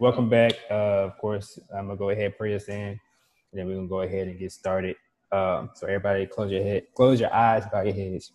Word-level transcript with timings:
Welcome 0.00 0.30
back. 0.30 0.52
Uh, 0.70 1.04
of 1.04 1.18
course, 1.18 1.58
I'm 1.76 1.88
gonna 1.88 1.98
go 1.98 2.08
ahead 2.08 2.38
pray 2.38 2.54
us 2.54 2.66
in, 2.68 2.74
and 2.74 2.98
then 3.52 3.66
we're 3.66 3.74
gonna 3.74 3.88
go 3.88 4.00
ahead 4.00 4.28
and 4.28 4.38
get 4.38 4.52
started. 4.52 4.96
Um, 5.30 5.68
so 5.74 5.86
everybody, 5.86 6.24
close 6.24 6.50
your 6.50 6.62
head, 6.62 6.86
close 6.94 7.20
your 7.20 7.30
eyes, 7.34 7.64
bow 7.70 7.82
your 7.82 7.92
heads. 7.92 8.32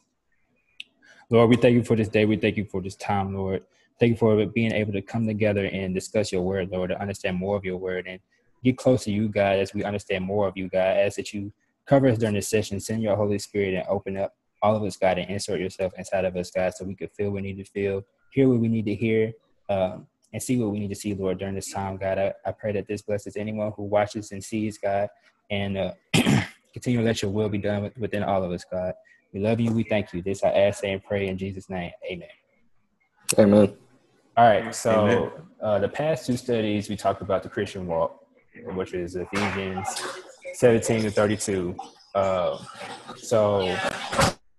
Lord, 1.32 1.50
we 1.50 1.56
thank 1.56 1.74
you 1.74 1.84
for 1.84 1.96
this 1.96 2.10
day. 2.10 2.26
We 2.26 2.38
thank 2.38 2.56
you 2.56 2.66
for 2.66 2.80
this 2.80 2.96
time, 2.96 3.34
Lord. 3.34 3.64
Thank 4.00 4.12
you 4.12 4.18
for 4.18 4.46
being 4.46 4.72
able 4.72 4.94
to 4.94 5.02
come 5.02 5.26
together 5.26 5.66
and 5.66 5.96
discuss 5.96 6.32
your 6.32 6.44
word, 6.44 6.70
Lord, 6.70 6.92
to 6.92 7.02
understand 7.02 7.38
more 7.38 7.58
of 7.58 7.66
your 7.66 7.78
word 7.78 8.06
and 8.06 8.20
get 8.64 8.78
close 8.78 9.06
to 9.06 9.12
you, 9.12 9.30
God, 9.30 9.58
as 9.58 9.74
we 9.74 9.84
understand 9.84 10.26
more 10.26 10.48
of 10.48 10.56
you, 10.56 10.70
God. 10.70 10.96
As 10.96 11.16
that 11.16 11.34
you 11.34 11.52
cover 11.88 12.08
us 12.08 12.20
during 12.20 12.36
this 12.36 12.50
session, 12.50 12.80
send 12.80 13.02
your 13.02 13.16
Holy 13.16 13.40
Spirit 13.40 13.74
and 13.74 13.86
open 13.88 14.16
up 14.16 14.36
all 14.64 14.76
of 14.78 14.84
us, 14.84 14.96
God, 14.96 15.20
and 15.20 15.30
insert 15.30 15.60
yourself 15.60 15.94
inside 15.98 16.24
of 16.24 16.36
us, 16.38 16.50
God, 16.50 16.74
so 16.74 16.86
we 16.86 16.96
could 16.96 17.12
feel 17.12 17.30
what 17.30 17.36
we 17.36 17.42
need 17.42 17.58
to 17.58 17.66
feel, 17.66 18.04
hear 18.32 18.48
what 18.48 18.60
we 18.60 18.70
need 18.70 18.86
to 18.86 18.96
hear, 18.96 19.34
um, 19.70 20.08
and 20.32 20.42
see 20.42 20.58
what 20.58 20.72
we 20.72 20.80
need 20.80 20.88
to 20.88 20.96
see, 20.96 21.14
Lord, 21.14 21.38
during 21.38 21.54
this 21.54 21.72
time, 21.72 21.98
God. 21.98 22.18
I, 22.18 22.34
I 22.46 22.54
pray 22.54 22.72
that 22.72 22.88
this 22.88 23.02
blesses 23.02 23.36
anyone 23.36 23.74
who 23.76 23.84
watches 23.84 24.32
and 24.32 24.44
sees, 24.44 24.78
God, 24.78 25.10
and 25.52 25.78
uh, 25.78 25.94
continue 26.74 27.00
to 27.00 27.06
let 27.06 27.22
your 27.22 27.30
will 27.30 27.50
be 27.50 27.58
done 27.58 27.92
within 27.98 28.24
all 28.24 28.42
of 28.42 28.52
us, 28.52 28.64
God. 28.72 28.94
We 29.34 29.42
love 29.42 29.60
you. 29.60 29.72
We 29.72 29.84
thank 29.84 30.14
you. 30.14 30.22
This 30.22 30.44
I 30.44 30.50
ask 30.50 30.84
and 30.84 31.04
pray 31.04 31.28
in 31.28 31.38
Jesus' 31.38 31.70
name. 31.70 31.92
Amen. 32.10 32.30
Amen. 33.38 33.76
All 34.38 34.48
right. 34.48 34.74
So 34.74 35.32
uh, 35.62 35.80
the 35.80 35.90
past 35.90 36.26
two 36.26 36.38
studies, 36.38 36.88
we 36.88 36.96
talked 36.96 37.22
about 37.22 37.44
the 37.44 37.50
Christian 37.50 37.86
walk, 37.86 38.26
which 38.76 38.94
is 38.94 39.16
Ephesians 39.16 39.88
17 40.54 41.04
to 41.04 41.12
32. 41.12 41.76
Uh, 42.16 42.58
so 43.18 43.76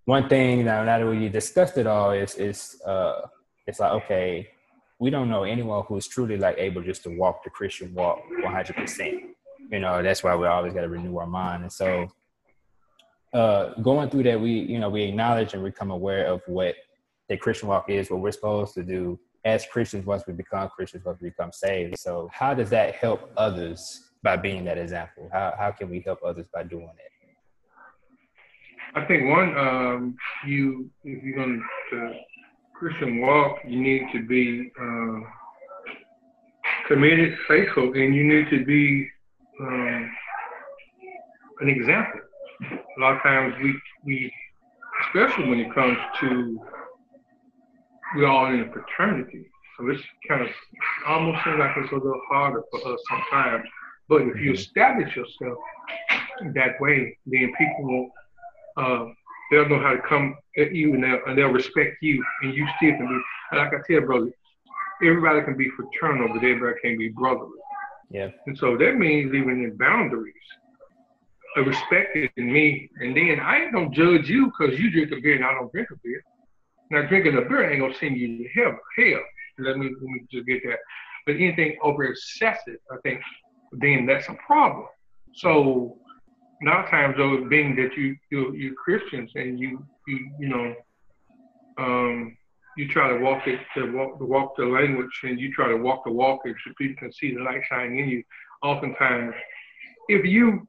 one 0.04 0.28
thing 0.28 0.64
now, 0.64 0.84
now 0.84 0.98
that 0.98 1.06
we 1.06 1.28
discussed 1.28 1.78
it 1.78 1.86
all 1.86 2.10
is 2.10 2.34
is 2.34 2.80
uh, 2.86 3.22
it's 3.66 3.80
like 3.80 3.92
okay, 4.04 4.48
we 4.98 5.10
don't 5.10 5.30
know 5.30 5.45
anyone 5.45 5.84
who's 5.87 6.06
truly 6.06 6.37
like 6.37 6.59
able 6.59 6.82
just 6.82 7.02
to 7.04 7.10
walk 7.10 7.42
the 7.42 7.51
Christian 7.51 7.95
walk 7.95 8.20
100 8.42 8.76
percent. 8.76 9.23
You 9.70 9.80
know, 9.80 10.02
that's 10.02 10.23
why 10.23 10.37
we 10.37 10.46
always 10.46 10.74
got 10.74 10.82
to 10.82 10.88
renew 10.88 11.16
our 11.16 11.26
mind. 11.26 11.62
And 11.62 11.73
so, 11.73 12.09
uh, 13.32 13.74
going 13.80 14.10
through 14.10 14.24
that, 14.24 14.40
we 14.40 14.51
you 14.51 14.79
know 14.79 14.90
we 14.90 15.04
acknowledge 15.04 15.54
and 15.54 15.64
become 15.64 15.90
aware 15.90 16.26
of 16.26 16.42
what 16.46 16.74
the 17.29 17.36
Christian 17.36 17.68
walk 17.68 17.88
is, 17.88 18.10
what 18.10 18.20
we're 18.20 18.32
supposed 18.32 18.74
to 18.74 18.82
do 18.82 19.18
as 19.46 19.66
Christians 19.66 20.07
once 20.07 20.24
we 20.26 20.34
become 20.34 20.68
Christians, 20.68 21.04
once 21.04 21.20
we 21.20 21.30
become 21.30 21.52
saved. 21.52 21.98
So, 21.98 22.29
how 22.32 22.52
does 22.52 22.68
that 22.70 22.95
help 22.95 23.30
others 23.38 24.10
by 24.23 24.36
being 24.36 24.64
that 24.66 24.76
example? 24.76 25.30
How 25.32 25.54
how 25.59 25.70
can 25.70 25.88
we 25.88 26.01
help 26.01 26.20
others 26.23 26.46
by 26.52 26.64
doing 26.64 26.90
it? 26.98 27.13
I 28.96 29.04
think 29.06 29.28
one, 29.28 29.56
um, 29.59 30.16
you 30.46 30.88
if 31.02 31.23
you're 31.24 31.37
going 31.37 31.62
to 31.90 32.12
Christian 32.74 33.20
walk, 33.20 33.59
you 33.66 33.80
need 33.80 34.02
to 34.12 34.24
be 34.24 34.70
uh, 34.80 35.20
committed, 36.86 37.36
faithful, 37.48 37.92
and 37.92 38.14
you 38.14 38.24
need 38.24 38.48
to 38.51 38.64
be 38.64 39.09
um, 39.60 40.12
an 41.60 41.68
example. 41.68 42.20
A 42.62 43.01
lot 43.01 43.16
of 43.16 43.23
times 43.23 43.54
we 43.60 43.74
we, 44.04 44.32
especially 45.06 45.48
when 45.48 45.58
it 45.58 45.74
comes 45.74 45.98
to 46.20 46.60
we're 48.14 48.29
all 48.29 48.46
in 48.46 48.60
a 48.60 48.73
fraternity, 48.73 49.51
so 49.76 49.88
it's 49.88 50.02
kind 50.29 50.42
of 50.42 50.48
almost 51.08 51.42
seems 51.42 51.58
like 51.58 51.76
it's 51.79 51.90
a 51.90 51.96
little 51.96 52.20
harder 52.30 52.62
for 52.70 52.92
us 52.92 53.01
sometimes. 53.10 53.64
But 54.08 54.23
if 54.23 54.36
you 54.36 54.52
mm-hmm. 54.52 54.54
establish 54.54 55.16
yourself 55.16 55.58
that 56.54 56.80
way, 56.80 57.16
then 57.26 57.52
people 57.58 57.82
will 57.82 58.10
uh, 58.76 59.06
they'll 59.50 59.68
know 59.68 59.80
how 59.80 59.92
to 59.92 60.02
come 60.08 60.36
at 60.58 60.72
you 60.74 60.94
and 60.94 61.04
they'll, 61.04 61.20
and 61.26 61.38
they'll 61.38 61.48
respect 61.48 61.96
you 62.00 62.24
and 62.42 62.54
you 62.54 62.66
still 62.76 62.96
can 62.96 63.08
be 63.08 63.56
like 63.56 63.72
I 63.72 63.78
tell 63.86 64.06
brother, 64.06 64.30
everybody 65.03 65.42
can 65.42 65.56
be 65.56 65.70
fraternal, 65.70 66.28
but 66.28 66.38
everybody 66.38 66.80
can 66.82 66.98
be 66.98 67.08
brotherly. 67.08 67.50
Yeah. 68.10 68.30
And 68.46 68.56
so 68.56 68.76
that 68.76 68.96
means 68.96 69.34
even 69.34 69.64
in 69.64 69.76
boundaries, 69.76 70.34
a 71.56 71.62
respect 71.62 72.16
in 72.16 72.52
me, 72.52 72.90
and 73.00 73.16
then 73.16 73.38
I 73.40 73.62
ain't 73.62 73.72
gonna 73.72 73.90
judge 73.90 74.28
you 74.28 74.46
because 74.46 74.78
you 74.78 74.90
drink 74.90 75.12
a 75.12 75.20
beer 75.20 75.36
and 75.36 75.44
I 75.44 75.52
don't 75.52 75.70
drink 75.72 75.88
a 75.92 75.96
beer. 76.02 76.22
Now 76.90 77.06
drinking 77.06 77.36
a 77.36 77.42
beer 77.42 77.70
ain't 77.70 77.80
gonna 77.80 77.94
send 77.94 78.16
you 78.16 78.38
to 78.38 78.48
hell. 78.54 78.76
Hell. 78.96 79.20
Let 79.58 79.78
me 79.78 79.86
let 79.86 80.02
me 80.02 80.22
just 80.30 80.46
get 80.46 80.62
that. 80.64 80.78
But 81.26 81.36
anything 81.36 81.76
over 81.82 82.04
excessive, 82.04 82.78
I 82.90 82.96
think, 83.02 83.20
then 83.72 84.04
that's 84.06 84.28
a 84.28 84.36
problem. 84.46 84.86
So 85.34 85.98
a 86.62 86.66
lot 86.66 86.84
of 86.84 86.91
times 86.91 87.16
though, 87.16 87.47
being 87.48 87.76
that 87.76 87.97
you 87.97 88.16
you 88.31 88.53
you're 88.54 88.75
Christians 88.75 89.31
and 89.34 89.59
you 89.59 89.84
you 90.06 90.31
you 90.38 90.48
know, 90.48 90.75
um, 91.78 92.37
you 92.76 92.88
try 92.88 93.09
to 93.09 93.19
walk 93.19 93.47
it 93.47 93.60
to 93.76 93.92
walk 93.92 94.19
to 94.19 94.25
walk 94.25 94.56
the 94.56 94.64
language 94.64 95.20
and 95.25 95.38
you 95.38 95.53
try 95.53 95.69
to 95.69 95.76
walk 95.76 96.04
the 96.04 96.12
walk 96.12 96.41
so 96.44 96.72
people 96.78 96.97
can 96.98 97.12
see 97.12 97.34
the 97.34 97.43
light 97.43 97.62
shining 97.69 97.98
in 97.98 98.09
you. 98.09 98.22
Oftentimes, 98.62 99.34
if 100.09 100.25
you 100.25 100.66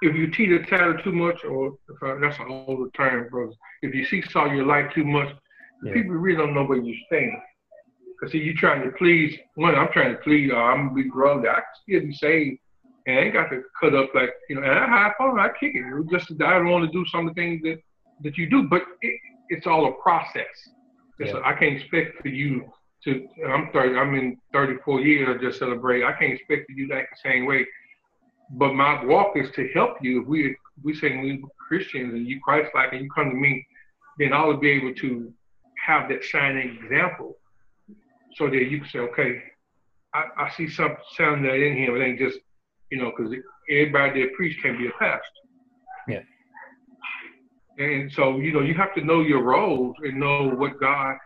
if 0.00 0.14
you 0.14 0.30
teeter 0.30 0.64
tatter 0.64 1.00
too 1.02 1.12
much, 1.12 1.44
or 1.44 1.76
I, 2.02 2.18
that's 2.20 2.38
an 2.38 2.64
older 2.66 2.90
term, 2.96 3.28
bro. 3.30 3.52
If 3.82 3.94
you 3.94 4.04
seesaw 4.04 4.46
your 4.46 4.64
life 4.64 4.92
too 4.94 5.04
much, 5.04 5.28
yeah. 5.84 5.92
people 5.92 6.12
really 6.12 6.36
don't 6.36 6.54
know 6.54 6.64
where 6.64 6.78
you 6.78 6.96
stand. 7.06 7.32
Cause 8.20 8.32
see, 8.32 8.38
you 8.38 8.54
trying 8.54 8.82
to 8.82 8.90
please. 8.96 9.38
One, 9.54 9.76
I'm 9.76 9.92
trying 9.92 10.12
to 10.12 10.20
please. 10.22 10.50
Uh, 10.52 10.56
I'm 10.56 10.88
gonna 10.88 11.02
be 11.02 11.08
brother. 11.08 11.50
I 11.50 11.54
can 11.54 11.64
still 11.82 12.00
be 12.00 12.12
saved, 12.14 12.58
and 13.08 13.18
I 13.18 13.22
ain't 13.22 13.32
got 13.32 13.48
to 13.48 13.62
cut 13.80 13.94
up 13.94 14.10
like 14.14 14.30
you 14.48 14.56
know. 14.56 14.62
And 14.62 14.70
I 14.70 14.86
have 14.86 15.12
fun. 15.16 15.40
I 15.40 15.48
kick 15.48 15.74
it. 15.74 15.78
it 15.78 15.94
was 15.94 16.06
just 16.10 16.30
I 16.42 16.58
don't 16.58 16.68
want 16.68 16.84
to 16.84 16.92
do 16.92 17.04
some 17.08 17.26
of 17.26 17.34
the 17.34 17.40
things 17.40 17.62
that 17.62 17.78
that 18.22 18.36
you 18.36 18.48
do, 18.50 18.64
but 18.64 18.82
it, 19.00 19.18
it's 19.48 19.66
all 19.66 19.88
a 19.88 19.92
process. 20.02 20.44
Yeah. 21.18 21.40
I 21.44 21.54
can't 21.54 21.76
expect 21.80 22.20
for 22.20 22.28
you 22.28 22.70
to. 23.04 23.26
I'm 23.48 23.70
30. 23.72 23.96
I'm 23.96 24.14
in 24.14 24.36
34 24.52 25.00
years. 25.00 25.28
I 25.28 25.42
just 25.42 25.58
celebrate. 25.58 26.04
I 26.04 26.12
can't 26.12 26.34
expect 26.34 26.66
for 26.66 26.72
you 26.72 26.86
to 26.88 26.94
act 26.94 27.14
the 27.22 27.30
same 27.30 27.46
way. 27.46 27.66
But 28.50 28.74
my 28.74 29.02
walk 29.04 29.36
is 29.36 29.50
to 29.52 29.68
help 29.74 29.96
you. 30.02 30.22
If 30.22 30.28
we 30.28 30.56
we 30.82 30.94
say 30.94 31.16
we 31.16 31.42
Christians 31.66 32.12
and 32.12 32.26
you 32.26 32.40
Christ 32.44 32.70
like 32.74 32.92
and 32.92 33.02
you 33.02 33.10
come 33.10 33.30
to 33.30 33.36
me, 33.36 33.66
then 34.18 34.34
I 34.34 34.44
will 34.44 34.58
be 34.58 34.70
able 34.70 34.94
to 34.94 35.32
have 35.86 36.10
that 36.10 36.22
shining 36.22 36.78
example, 36.82 37.38
so 38.34 38.50
that 38.50 38.68
you 38.70 38.80
can 38.80 38.88
say, 38.90 38.98
okay, 38.98 39.42
I, 40.12 40.24
I 40.36 40.50
see 40.56 40.68
some 40.68 40.96
sound 41.16 41.44
that 41.46 41.54
in 41.54 41.76
him. 41.76 41.96
It 41.96 42.04
ain't 42.04 42.18
just 42.18 42.38
you 42.90 42.98
know 42.98 43.12
because 43.16 43.32
everybody 43.70 44.22
that 44.22 44.34
preach 44.34 44.60
can 44.62 44.76
be 44.78 44.88
a 44.88 44.92
pastor. 44.98 45.22
Yeah. 46.08 46.22
And 47.78 48.10
so, 48.12 48.38
you 48.38 48.52
know, 48.52 48.60
you 48.60 48.74
have 48.74 48.92
to 48.96 49.04
know 49.04 49.20
your 49.20 49.42
roles 49.42 49.94
and 50.02 50.18
know 50.18 50.50
what 50.50 50.80
God 50.80 51.16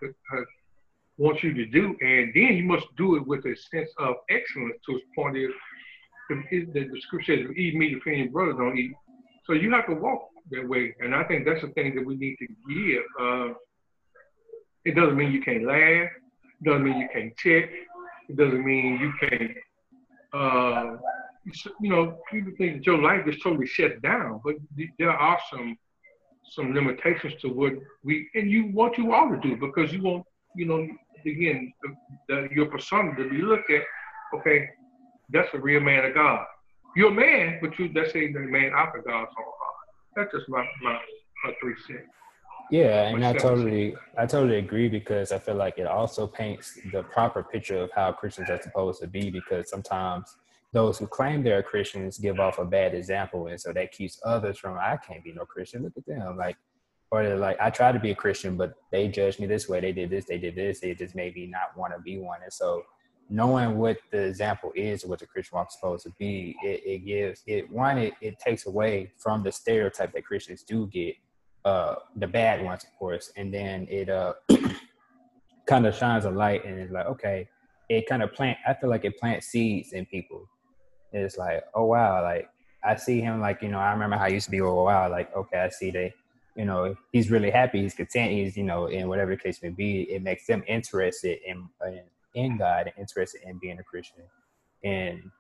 wants 1.17 1.43
you 1.43 1.55
to 1.55 1.65
do. 1.65 1.97
And 2.03 2.31
then 2.35 2.57
you 2.57 2.65
must 2.65 2.87
do 2.99 3.17
it 3.17 3.27
with 3.27 3.45
a 3.47 3.57
sense 3.71 3.91
of 3.99 4.17
excellence 4.29 4.77
to 4.85 4.93
his 4.93 5.03
point 5.17 5.39
is 5.39 5.51
the, 6.29 6.65
the 6.73 7.01
scripture 7.01 7.37
says, 7.37 7.57
eat 7.57 7.75
meat 7.75 7.97
if 7.97 8.07
any 8.07 8.29
brother 8.29 8.53
don't 8.53 8.79
eat. 8.79 8.93
So 9.47 9.55
you 9.55 9.71
have 9.73 9.87
to 9.87 9.95
walk 9.95 10.29
that 10.51 10.69
way. 10.69 10.95
And 11.01 11.15
I 11.15 11.25
think 11.25 11.47
that's 11.47 11.63
the 11.63 11.69
thing 11.69 11.95
that 11.95 12.05
we 12.05 12.17
need 12.17 12.37
to 12.37 12.47
give. 12.69 13.03
Uh, 13.21 13.55
it 14.85 14.95
doesn't 14.95 15.17
mean 15.17 15.33
you 15.33 15.43
can't 15.43 15.65
laugh. 15.65 16.11
It 16.61 16.65
doesn't 16.65 16.85
mean 16.85 16.99
you 16.99 17.09
can't 17.13 17.37
check. 17.37 17.71
It 18.29 18.37
doesn't 18.37 18.65
mean 18.65 18.99
you 19.01 19.13
can't, 19.21 19.53
uh, 20.33 20.97
you 21.81 21.91
know, 21.91 22.19
people 22.31 22.53
think 22.57 22.79
that 22.79 22.87
your 22.87 22.99
life 22.99 23.27
is 23.27 23.41
totally 23.43 23.67
shut 23.67 24.01
down, 24.03 24.41
but 24.45 24.55
there 24.99 25.11
are 25.11 25.39
some 25.51 25.77
some 26.51 26.75
limitations 26.75 27.35
to 27.41 27.49
what 27.49 27.73
we 28.05 28.29
and 28.35 28.51
you 28.51 28.71
want 28.73 28.99
you 28.99 29.13
all 29.13 29.31
to 29.31 29.39
do 29.41 29.57
because 29.57 29.93
you 29.93 30.03
want 30.03 30.25
you 30.55 30.67
know 30.67 30.87
again 31.25 31.73
the, 31.83 31.95
the, 32.29 32.49
your 32.55 32.67
persona 32.67 33.15
to 33.17 33.29
be 33.29 33.39
looked 33.39 33.71
at. 33.71 33.83
Okay, 34.35 34.69
that's 35.31 35.49
a 35.55 35.59
real 35.59 35.81
man 35.81 36.05
of 36.05 36.15
God. 36.15 36.45
You're 36.97 37.11
a 37.11 37.15
man, 37.15 37.59
but 37.61 37.79
you 37.79 37.91
that's 37.93 38.13
the 38.13 38.29
man 38.29 38.73
after 38.75 38.99
God's 38.99 39.31
own 39.39 39.45
heart. 39.45 39.77
That's 40.17 40.33
just 40.33 40.49
my 40.49 40.67
my, 40.83 40.99
my 41.45 41.53
three 41.61 41.75
cents. 41.87 42.09
Yeah, 42.71 43.09
and 43.09 43.25
I 43.25 43.33
totally 43.35 43.97
I 44.17 44.27
totally 44.27 44.59
agree 44.59 44.89
because 44.89 45.33
I 45.33 45.39
feel 45.39 45.57
like 45.57 45.79
it 45.79 45.87
also 45.87 46.27
paints 46.27 46.79
the 46.93 47.03
proper 47.03 47.43
picture 47.43 47.79
of 47.79 47.91
how 47.93 48.13
Christians 48.13 48.49
are 48.51 48.61
supposed 48.63 49.01
to 49.03 49.07
be 49.07 49.31
because 49.31 49.69
sometimes 49.69 50.37
those 50.73 50.99
who 50.99 51.07
claim 51.07 51.43
they're 51.43 51.63
Christians 51.63 52.19
give 52.19 52.41
off 52.41 52.59
a 52.59 52.65
bad 52.65 52.95
example, 52.95 53.47
and 53.49 53.61
so 53.61 53.73
that 53.73 53.93
keeps 53.93 54.19
others 54.25 54.59
from. 54.59 54.79
I 54.79 54.97
can't 54.97 55.23
be 55.23 55.33
no 55.33 55.45
Christian. 55.45 55.83
Look 55.83 55.93
at 55.97 56.07
them, 56.07 56.37
like, 56.37 56.57
or 57.11 57.23
they're 57.23 57.37
like, 57.37 57.59
I 57.61 57.69
try 57.69 57.93
to 57.93 58.01
be 58.01 58.11
a 58.11 58.15
Christian, 58.15 58.57
but 58.57 58.75
they 58.91 59.09
judge 59.09 59.39
me 59.39 59.47
this 59.47 59.69
way. 59.69 59.81
They 59.81 59.93
did 59.93 60.09
this. 60.09 60.25
They 60.25 60.39
did 60.39 60.55
this. 60.55 60.81
They 60.81 60.95
just 60.95 61.15
made 61.15 61.35
me 61.35 61.47
not 61.47 61.77
want 61.77 61.93
to 61.95 62.01
be 62.01 62.19
one. 62.19 62.41
And 62.43 62.53
so, 62.53 62.85
knowing 63.29 63.77
what 63.77 63.99
the 64.11 64.23
example 64.23 64.73
is, 64.75 65.05
what 65.05 65.19
the 65.19 65.27
Christian 65.27 65.57
walk 65.57 65.69
is 65.69 65.75
supposed 65.75 66.05
to 66.05 66.13
be, 66.19 66.57
it, 66.63 66.83
it 66.87 66.99
gives 67.05 67.43
it 67.47 67.71
one. 67.71 67.99
It, 67.99 68.15
it 68.23 68.39
takes 68.39 68.67
away 68.67 69.13
from 69.19 69.43
the 69.43 69.53
stereotype 69.53 70.15
that 70.15 70.25
Christians 70.25 70.63
do 70.63 70.87
get, 70.87 71.17
uh, 71.67 71.97
the 72.17 72.27
bad 72.27 72.65
ones, 72.65 72.83
of 72.83 72.99
course, 72.99 73.31
and 73.37 73.53
then 73.53 73.87
it 73.91 74.09
uh 74.09 74.33
kind 75.67 75.87
of 75.87 75.95
shines 75.95 76.25
a 76.25 76.31
light 76.31 76.65
and 76.65 76.81
it's 76.81 76.91
like, 76.91 77.07
okay, 77.07 77.47
it 77.91 78.07
kind 78.09 78.23
of 78.23 78.33
plant. 78.33 78.59
I 78.67 78.73
feel 78.73 78.89
like 78.89 79.05
it 79.05 79.19
plants 79.19 79.49
seeds 79.49 79.93
in 79.93 80.07
people 80.07 80.49
it's 81.13 81.37
like, 81.37 81.65
oh 81.75 81.85
wow, 81.85 82.23
like 82.23 82.49
I 82.85 82.97
see 82.97 83.21
him 83.21 83.41
like, 83.41 83.63
you 83.63 83.69
know, 83.69 83.79
I 83.79 83.93
remember 83.93 84.17
how 84.17 84.25
I 84.25 84.29
used 84.29 84.47
to 84.47 84.51
be, 84.51 84.61
oh 84.61 84.85
wow, 84.85 85.11
like, 85.11 85.35
okay, 85.37 85.59
I 85.59 85.69
see 85.69 85.91
they 85.91 86.15
you 86.57 86.65
know 86.65 86.95
he's 87.13 87.31
really 87.31 87.51
happy, 87.51 87.83
he's 87.83 87.95
content, 87.95 88.33
he's 88.33 88.57
you 88.57 88.65
know 88.65 88.87
in 88.87 89.09
whatever 89.09 89.31
the 89.31 89.41
case 89.41 89.63
may 89.63 89.71
be, 89.71 90.03
it 90.03 90.23
makes 90.23 90.47
them 90.47 90.63
interested 90.67 91.39
in 91.47 91.69
in, 91.87 92.03
in 92.35 92.59
God 92.59 92.87
and 92.87 92.93
interested 92.99 93.43
in 93.45 93.59
being 93.59 93.79
a 93.79 93.83
Christian 93.83 94.25
and 94.85 95.31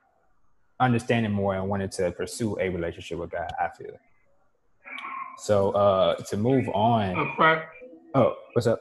understanding 0.80 1.32
more 1.32 1.54
and 1.54 1.68
wanting 1.68 1.90
to 1.90 2.10
pursue 2.12 2.58
a 2.60 2.68
relationship 2.68 3.18
with 3.18 3.30
God. 3.30 3.50
I 3.60 3.68
feel. 3.76 3.96
So 5.38 5.70
uh 5.72 6.16
to 6.16 6.36
move 6.36 6.68
on. 6.68 7.34
Uh, 7.38 7.62
oh, 8.14 8.34
what's 8.52 8.66
up? 8.66 8.80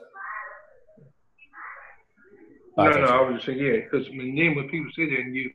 No, 2.78 2.90
no, 2.90 3.06
I 3.06 3.22
was 3.22 3.36
just 3.36 3.46
saying, 3.48 3.60
yeah, 3.60 3.80
because 3.84 4.08
when 4.10 4.36
then 4.36 4.56
when 4.56 4.70
people 4.70 4.90
sit 4.96 5.10
there 5.10 5.20
and 5.20 5.36
you, 5.36 5.52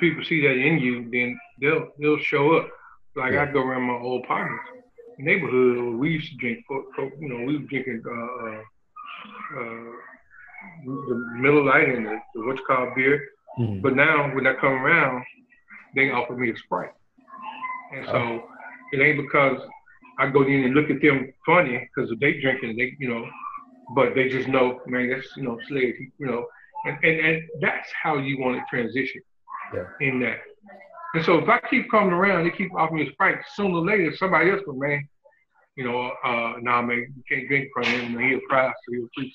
people 0.00 0.24
see 0.24 0.40
that 0.42 0.56
in 0.56 0.78
you, 0.78 1.08
then 1.10 1.38
they'll 1.60 1.88
they'll 1.98 2.18
show 2.18 2.56
up. 2.56 2.68
Like 3.16 3.32
yeah. 3.32 3.42
I 3.42 3.52
go 3.52 3.60
around 3.60 3.82
my 3.82 3.94
old 3.94 4.24
partners 4.24 4.60
neighborhood, 5.22 5.98
we 5.98 6.10
used 6.10 6.30
to 6.32 6.36
drink, 6.36 6.64
you 6.70 7.28
know, 7.28 7.44
we 7.44 7.58
were 7.58 7.64
drinking 7.64 8.02
uh, 8.06 8.46
uh, 8.46 9.60
uh, 9.60 9.92
the 10.86 11.26
Miller 11.36 11.64
Lite 11.64 11.88
and 11.88 12.06
the, 12.06 12.18
the 12.34 12.46
what's 12.46 12.60
called 12.66 12.94
beer. 12.96 13.28
Mm-hmm. 13.58 13.80
But 13.80 13.96
now 13.96 14.34
when 14.34 14.46
I 14.46 14.54
come 14.54 14.72
around, 14.72 15.24
they 15.94 16.10
offer 16.10 16.34
me 16.34 16.50
a 16.50 16.56
Sprite. 16.56 16.92
And 17.94 18.06
so 18.06 18.12
oh. 18.12 18.48
it 18.92 19.00
ain't 19.00 19.18
because 19.18 19.60
I 20.18 20.28
go 20.28 20.42
in 20.42 20.64
and 20.64 20.74
look 20.74 20.90
at 20.90 21.00
them 21.00 21.32
funny 21.44 21.88
because 21.94 22.12
they 22.20 22.40
drinking, 22.40 22.76
they, 22.76 22.96
you 22.98 23.08
know, 23.08 23.26
but 23.94 24.14
they 24.14 24.28
just 24.28 24.48
know, 24.48 24.80
man, 24.86 25.10
that's, 25.10 25.28
you 25.36 25.42
know, 25.42 25.58
slave, 25.68 25.94
you 26.18 26.26
know, 26.26 26.46
and, 26.84 26.96
and, 27.02 27.20
and 27.20 27.42
that's 27.60 27.88
how 28.00 28.18
you 28.18 28.38
want 28.38 28.56
to 28.56 28.64
transition 28.70 29.20
yeah. 29.74 29.84
in 30.00 30.20
that. 30.20 30.38
And 31.14 31.24
so 31.24 31.38
if 31.38 31.48
I 31.48 31.58
keep 31.68 31.90
coming 31.90 32.12
around, 32.12 32.44
they 32.44 32.50
keep 32.50 32.72
offering 32.74 33.02
me 33.02 33.08
a 33.08 33.12
Sprite, 33.12 33.38
sooner 33.54 33.76
or 33.76 33.84
later, 33.84 34.14
somebody 34.16 34.50
else 34.50 34.60
will, 34.66 34.74
man, 34.74 35.08
you 35.76 35.84
know, 35.84 36.12
uh, 36.24 36.54
nah, 36.60 36.82
man, 36.82 37.12
you 37.16 37.22
can't 37.28 37.48
drink 37.48 37.68
from 37.72 37.84
him. 37.84 38.18
He'll 38.18 38.40
cry, 38.48 38.68
so 38.68 38.92
he'll 38.92 39.08
preach. 39.16 39.34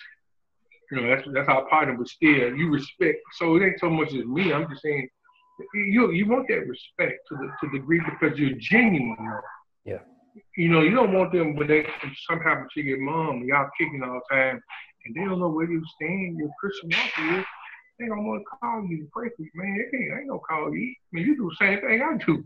You 0.91 1.01
know, 1.01 1.09
that's 1.15 1.27
that's 1.33 1.49
our 1.49 1.67
partner, 1.67 1.95
but 1.97 2.07
still, 2.07 2.55
you 2.55 2.69
respect. 2.69 3.17
So 3.33 3.55
it 3.55 3.63
ain't 3.63 3.79
so 3.79 3.89
much 3.89 4.13
as 4.13 4.23
me. 4.25 4.53
I'm 4.53 4.69
just 4.69 4.83
saying, 4.83 5.09
you 5.73 6.11
you 6.11 6.27
want 6.27 6.47
that 6.49 6.67
respect 6.67 7.19
to 7.29 7.35
the 7.35 7.47
to 7.47 7.71
the 7.71 7.79
degree 7.79 8.01
because 8.05 8.37
you're 8.37 8.57
genuine. 8.59 9.17
Yeah. 9.83 9.99
You 10.57 10.69
know, 10.69 10.81
you 10.81 10.91
don't 10.91 11.13
want 11.13 11.31
them 11.31 11.55
when 11.55 11.67
they 11.67 11.87
somehow 12.29 12.65
to 12.73 12.81
your 12.81 12.99
mom, 12.99 13.43
y'all 13.45 13.69
kicking 13.79 14.03
all 14.03 14.21
the 14.29 14.35
time, 14.35 14.61
and 15.05 15.15
they 15.15 15.21
don't 15.21 15.39
know 15.39 15.49
where 15.49 15.69
you 15.69 15.81
stand, 15.95 16.37
your 16.37 16.49
Christian 16.59 16.89
walk 16.91 17.39
is. 17.39 17.45
They 17.99 18.07
don't 18.07 18.25
want 18.25 18.41
to 18.41 18.57
call 18.57 18.85
you 18.87 19.03
to 19.03 19.09
pray 19.13 19.29
for 19.35 19.43
you, 19.43 19.49
man. 19.55 19.77
They 19.91 19.97
ain't, 19.97 20.19
ain't 20.19 20.27
no 20.27 20.39
call 20.39 20.73
you. 20.73 20.93
I 20.93 21.09
mean, 21.11 21.25
you 21.25 21.37
do 21.37 21.49
the 21.49 21.65
same 21.65 21.79
thing 21.79 22.01
I 22.01 22.17
do. 22.25 22.43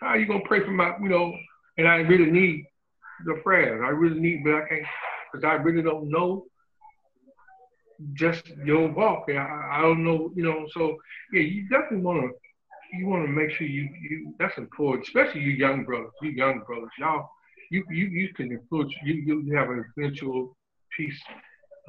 How 0.00 0.14
you 0.14 0.26
gonna 0.26 0.40
pray 0.44 0.60
for 0.60 0.70
my, 0.70 0.94
you 1.00 1.08
know? 1.08 1.32
And 1.78 1.88
I 1.88 1.96
really 1.96 2.30
need 2.30 2.66
the 3.24 3.34
prayers. 3.42 3.80
I 3.84 3.90
really 3.90 4.20
need, 4.20 4.44
but 4.44 4.54
I 4.54 4.68
can't, 4.68 4.82
because 5.32 5.44
I 5.44 5.54
really 5.54 5.82
don't 5.82 6.10
know 6.10 6.44
just 8.14 8.46
your 8.64 8.88
walk. 8.88 9.26
I, 9.28 9.78
I 9.78 9.80
don't 9.80 10.04
know, 10.04 10.30
you 10.34 10.42
know. 10.42 10.66
So 10.72 10.96
yeah, 11.32 11.42
you 11.42 11.68
definitely 11.68 12.04
want 12.04 12.22
to 12.22 12.30
you 12.98 13.06
want 13.06 13.24
to 13.24 13.32
make 13.32 13.50
sure 13.50 13.66
you 13.66 13.88
you 14.00 14.34
that's 14.38 14.56
important, 14.58 15.06
especially 15.06 15.40
you 15.40 15.52
young 15.52 15.84
brothers. 15.84 16.12
You 16.20 16.30
young 16.30 16.62
brothers, 16.66 16.90
y'all, 16.98 17.28
you 17.70 17.84
you 17.90 18.06
you 18.06 18.34
can 18.34 18.50
influence. 18.50 18.92
You 19.04 19.14
you 19.14 19.56
have 19.56 19.68
an 19.70 19.84
influential 19.84 20.56
piece 20.96 21.20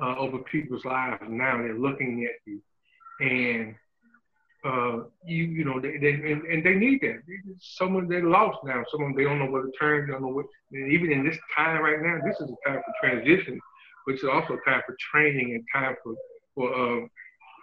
uh, 0.02 0.16
over 0.18 0.40
people's 0.40 0.86
lives 0.86 1.24
now. 1.28 1.58
They're 1.58 1.78
looking 1.78 2.26
at 2.26 2.36
you, 2.46 2.62
and 3.24 3.76
uh, 4.66 5.04
you 5.26 5.46
you 5.46 5.66
know 5.66 5.80
they, 5.80 5.98
they 5.98 6.14
and, 6.32 6.44
and 6.44 6.66
they 6.66 6.76
need 6.76 7.02
that. 7.02 7.22
Someone 7.60 8.08
they 8.08 8.22
lost 8.22 8.60
now. 8.64 8.84
Someone 8.92 9.16
they 9.16 9.24
don't 9.24 9.40
know 9.40 9.52
where 9.52 9.64
to 9.64 9.72
turn. 9.80 10.08
They 10.08 10.14
don't 10.14 10.22
know 10.22 10.30
what. 10.30 10.46
even 10.72 11.12
in 11.12 11.26
this 11.26 11.38
time 11.56 11.82
right 11.82 12.02
now, 12.02 12.20
this 12.26 12.40
is 12.40 12.50
a 12.50 12.70
time 12.70 12.82
for 12.86 13.08
transition, 13.08 13.60
but 14.06 14.16
it's 14.16 14.24
also 14.24 14.54
a 14.54 14.70
time 14.70 14.82
for 14.86 14.96
training 15.12 15.56
and 15.56 15.64
time 15.74 15.96
for 16.04 16.16
for 16.56 16.74
uh, 16.74 17.08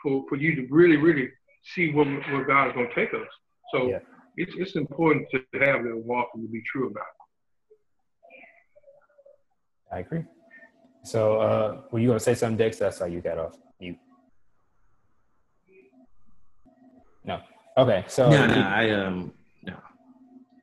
for 0.03 0.25
for 0.29 0.37
you 0.37 0.55
to 0.57 0.67
really 0.71 0.97
really 0.97 1.31
see 1.75 1.93
where 1.93 2.05
where 2.05 2.45
God 2.45 2.69
is 2.69 2.75
going 2.75 2.89
to 2.89 2.95
take 2.95 3.15
us. 3.15 3.29
So 3.73 3.89
yeah. 3.89 3.99
it's 4.37 4.53
it's 4.57 4.77
important 4.77 5.27
to 5.31 5.39
have 5.61 5.85
that 5.85 6.03
walk 6.05 6.29
and 6.35 6.47
to 6.47 6.53
be 6.53 6.63
true 6.71 6.91
about. 6.91 7.03
It. 7.03 7.07
I 9.93 9.99
agree. 10.01 10.25
So, 11.03 11.41
uh, 11.41 11.81
were 11.91 11.99
you 11.99 12.09
going 12.09 12.19
to 12.19 12.25
say 12.25 12.35
something, 12.35 12.59
Dex? 12.59 12.79
That's 12.79 12.99
how 12.99 13.07
you 13.07 13.23
got 13.23 13.39
off 13.39 13.57
mute. 13.81 13.97
No. 17.25 17.41
Okay. 17.77 18.05
So 18.09 18.29
no, 18.31 18.47
no, 18.47 18.55
I 18.55 18.91
um 18.91 19.33
no. 19.63 19.77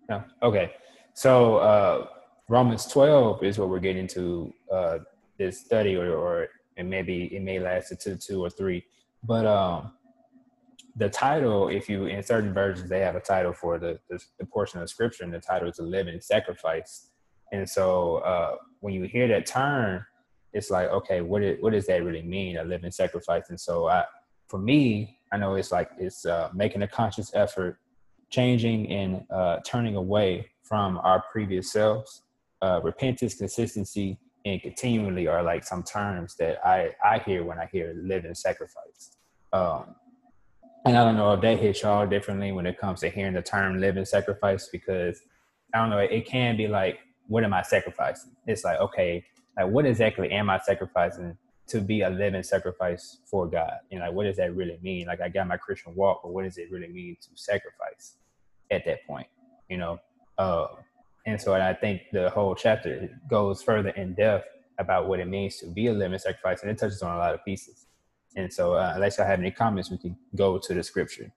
No. 0.10 0.24
Okay. 0.44 0.74
So 1.14 1.58
uh 1.58 2.08
Romans 2.50 2.86
12 2.88 3.44
is 3.44 3.60
what 3.60 3.70
we're 3.70 3.80
getting 3.80 4.08
to 4.08 4.54
uh 4.72 4.98
this 5.38 5.60
study 5.60 5.96
or 5.96 6.12
or 6.14 6.48
and 6.78 6.90
maybe 6.90 7.26
it 7.36 7.42
may 7.42 7.60
last 7.60 7.90
to 8.02 8.18
two 8.18 8.44
or 8.44 8.50
three. 8.50 8.84
But 9.24 9.46
um 9.46 9.92
the 10.96 11.10
title, 11.10 11.68
if 11.68 11.88
you 11.88 12.06
in 12.06 12.24
certain 12.24 12.54
versions 12.54 12.90
they 12.90 13.02
have 13.02 13.16
a 13.16 13.20
title 13.20 13.54
for 13.54 13.78
the, 13.78 14.00
the, 14.10 14.20
the 14.40 14.46
portion 14.46 14.82
of 14.82 14.90
scripture, 14.90 15.24
and 15.24 15.34
the 15.34 15.40
title 15.40 15.70
is 15.70 15.80
a 15.80 15.84
living 15.84 16.20
sacrifice. 16.22 17.10
And 17.52 17.70
so 17.70 18.18
uh 18.18 18.56
when 18.80 18.94
you 18.94 19.04
hear 19.04 19.28
that 19.28 19.46
term, 19.46 20.06
it's 20.54 20.70
like, 20.72 20.90
okay, 20.90 21.22
what 21.22 21.44
is, 21.44 21.58
what 21.62 21.74
does 21.74 21.88
that 21.88 22.04
really 22.04 22.22
mean, 22.22 22.58
a 22.58 22.64
living 22.64 22.92
sacrifice? 22.92 23.50
And 23.50 23.60
so 23.60 23.88
I 23.88 24.06
for 24.48 24.60
me, 24.60 25.17
I 25.32 25.38
know 25.38 25.56
it's 25.56 25.72
like 25.72 25.90
it's 25.98 26.26
uh, 26.26 26.50
making 26.54 26.82
a 26.82 26.88
conscious 26.88 27.32
effort, 27.34 27.80
changing 28.30 28.90
and 28.92 29.26
uh, 29.30 29.60
turning 29.66 29.96
away 29.96 30.48
from 30.64 30.98
our 31.00 31.24
previous 31.32 31.72
selves. 31.72 32.24
Uh, 32.62 32.80
repentance, 32.84 33.36
consistency, 33.36 34.18
and 34.46 34.62
continually 34.62 35.28
are 35.28 35.44
like 35.44 35.64
some 35.64 35.84
terms 35.84 36.36
that 36.38 36.66
I 36.66 36.92
I 37.04 37.20
hear 37.20 37.44
when 37.44 37.60
I 37.60 37.68
hear 37.72 37.94
living 37.96 38.36
sacrifice. 38.36 39.18
Um, 39.54 39.96
and 40.86 40.98
I 40.98 41.04
don't 41.04 41.18
know 41.18 41.34
if 41.34 41.42
that 41.42 41.60
hits 41.60 41.82
y'all 41.82 42.08
differently 42.08 42.52
when 42.52 42.66
it 42.66 42.78
comes 42.78 43.02
to 43.02 43.10
hearing 43.10 43.34
the 43.34 43.42
term 43.42 43.80
living 43.80 44.06
sacrifice 44.06 44.70
because 44.72 45.22
I 45.74 45.80
don't 45.80 45.90
know 45.90 45.98
it 45.98 46.26
can 46.26 46.56
be 46.58 46.68
like 46.68 47.00
what 47.28 47.44
am 47.44 47.54
I 47.54 47.62
sacrificing? 47.62 48.32
It's 48.46 48.64
like 48.64 48.80
okay, 48.80 49.24
like 49.58 49.68
what 49.68 49.86
exactly 49.86 50.32
am 50.32 50.50
I 50.50 50.60
sacrificing 50.60 51.38
to 51.68 51.82
be 51.82 52.02
a 52.02 52.10
living 52.10 52.44
sacrifice 52.44 53.20
for 53.26 53.48
God. 53.48 53.74
Know, 53.92 54.00
like, 54.00 54.14
what 54.14 54.24
does 54.24 54.38
that 54.38 54.56
really 54.56 54.80
mean? 54.82 55.08
Like, 55.08 55.22
I 55.22 55.30
got 55.30 55.48
my 55.48 55.58
Christian 55.58 55.94
walk, 55.96 56.22
but 56.24 56.32
what 56.32 56.44
does 56.44 56.58
it 56.58 56.72
really 56.72 56.88
mean 56.88 57.18
to 57.22 57.30
sacrifice 57.36 58.16
at 58.72 58.86
that 58.86 59.06
point? 59.06 59.28
You 59.70 59.78
know, 59.78 60.00
uh, 60.38 60.68
and 61.26 61.40
so 61.40 61.54
I 61.54 61.74
think 61.74 62.04
the 62.14 62.30
whole 62.30 62.56
chapter 62.56 63.10
goes 63.30 63.62
further 63.62 63.90
in 63.90 64.14
depth 64.14 64.48
about 64.80 65.08
what 65.08 65.20
it 65.20 65.28
means 65.28 65.58
to 65.58 65.68
be 65.68 65.88
a 65.88 65.94
living 65.94 66.18
sacrifice, 66.20 66.62
and 66.62 66.72
it 66.72 66.78
touches 66.78 67.02
on 67.02 67.14
a 67.14 67.18
lot 67.18 67.34
of 67.34 67.44
pieces. 67.44 67.88
And 68.36 68.52
so, 68.52 68.74
uh, 68.76 68.94
unless 68.96 69.18
y'all 69.18 69.28
have 69.28 69.40
any 69.40 69.52
comments, 69.52 69.92
we 69.92 69.98
can 69.98 70.16
go 70.36 70.58
to 70.58 70.74
the 70.74 70.84
scripture. 70.84 71.32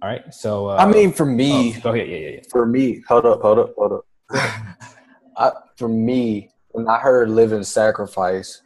All 0.00 0.08
right. 0.08 0.32
So, 0.32 0.68
uh, 0.68 0.76
I 0.76 0.86
mean, 0.86 1.12
for 1.12 1.26
me, 1.26 1.74
oh, 1.76 1.80
go 1.80 1.92
ahead. 1.92 2.08
Yeah, 2.08 2.16
yeah, 2.16 2.28
yeah. 2.30 2.40
For 2.50 2.66
me, 2.66 3.02
hold 3.06 3.26
up, 3.26 3.42
hold 3.42 3.58
up, 3.58 3.74
hold 3.76 3.92
up. 3.92 4.04
I, 5.36 5.52
for 5.76 5.88
me, 5.88 6.50
when 6.70 6.88
I 6.88 6.98
heard 6.98 7.30
living 7.30 7.64
sacrifice 7.64 8.62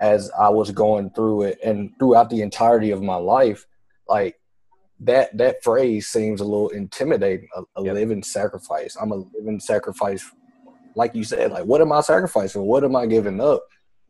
as 0.00 0.30
I 0.38 0.48
was 0.48 0.70
going 0.70 1.10
through 1.10 1.42
it 1.42 1.58
and 1.64 1.90
throughout 1.98 2.30
the 2.30 2.42
entirety 2.42 2.90
of 2.90 3.02
my 3.02 3.16
life, 3.16 3.66
like 4.08 4.36
that 5.00 5.36
that 5.36 5.62
phrase 5.62 6.08
seems 6.08 6.40
a 6.40 6.44
little 6.44 6.68
intimidating. 6.68 7.48
A, 7.56 7.62
a 7.80 7.84
yep. 7.84 7.94
living 7.94 8.22
sacrifice. 8.22 8.96
I'm 9.00 9.12
a 9.12 9.24
living 9.34 9.60
sacrifice. 9.60 10.24
Like 10.94 11.14
you 11.14 11.24
said, 11.24 11.52
like 11.52 11.64
what 11.64 11.80
am 11.80 11.92
I 11.92 12.00
sacrificing? 12.00 12.62
What 12.62 12.84
am 12.84 12.96
I 12.96 13.06
giving 13.06 13.40
up? 13.40 13.62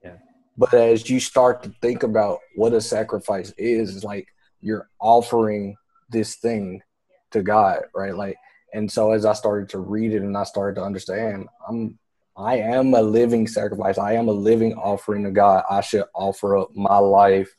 Yeah. 0.03 0.17
But 0.57 0.75
as 0.75 1.09
you 1.09 1.21
start 1.21 1.63
to 1.63 1.75
think 1.83 2.03
about 2.03 2.39
what 2.57 2.73
a 2.73 2.81
sacrifice 2.81 3.53
is, 3.57 3.95
it's 3.95 4.05
like 4.05 4.27
you're 4.61 4.89
offering 5.01 5.77
this 6.11 6.37
thing 6.37 6.83
to 7.31 7.43
God, 7.43 7.83
right? 7.95 8.15
Like, 8.15 8.37
and 8.73 8.91
so 8.91 9.13
as 9.13 9.25
I 9.25 9.33
started 9.33 9.69
to 9.71 9.79
read 9.79 10.13
it 10.13 10.23
and 10.23 10.37
I 10.37 10.45
started 10.45 10.81
to 10.81 10.85
understand, 10.85 11.49
I'm 11.69 11.99
I 12.37 12.59
am 12.59 12.95
a 12.95 13.03
living 13.03 13.47
sacrifice. 13.47 13.99
I 13.99 14.15
am 14.15 14.29
a 14.29 14.33
living 14.33 14.75
offering 14.75 15.25
to 15.25 15.31
God. 15.31 15.65
I 15.69 15.81
should 15.81 16.05
offer 16.15 16.57
up 16.57 16.75
my 16.75 16.99
life 16.99 17.55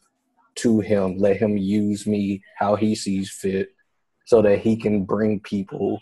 to 0.55 0.79
Him. 0.79 1.17
Let 1.17 1.37
Him 1.37 1.57
use 1.57 2.07
me 2.07 2.41
how 2.57 2.75
He 2.75 2.95
sees 2.95 3.31
fit 3.31 3.69
so 4.25 4.41
that 4.41 4.59
He 4.59 4.75
can 4.75 5.03
bring 5.03 5.39
people 5.41 5.99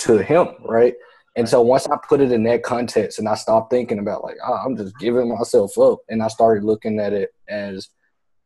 to 0.00 0.18
Him, 0.18 0.48
right? 0.60 0.94
And 1.36 1.48
so 1.48 1.62
once 1.62 1.86
I 1.86 1.96
put 2.06 2.20
it 2.20 2.32
in 2.32 2.42
that 2.44 2.62
context 2.62 3.18
and 3.18 3.28
I 3.28 3.34
stopped 3.34 3.70
thinking 3.70 3.98
about, 3.98 4.24
like, 4.24 4.36
oh, 4.46 4.52
I'm 4.52 4.76
just 4.76 4.98
giving 4.98 5.28
myself 5.34 5.78
up, 5.78 6.00
and 6.08 6.22
I 6.22 6.28
started 6.28 6.64
looking 6.64 7.00
at 7.00 7.12
it 7.12 7.30
as 7.48 7.88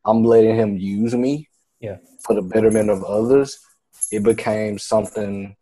I'm 0.05 0.23
letting 0.23 0.55
Him 0.55 0.77
use 0.77 1.15
me 1.15 1.49
yeah. 1.81 1.97
for 2.25 2.35
the 2.35 2.43
betterment 2.43 2.91
of 2.91 3.03
others, 3.05 3.59
it 4.13 4.23
became 4.23 4.79
something 4.79 5.57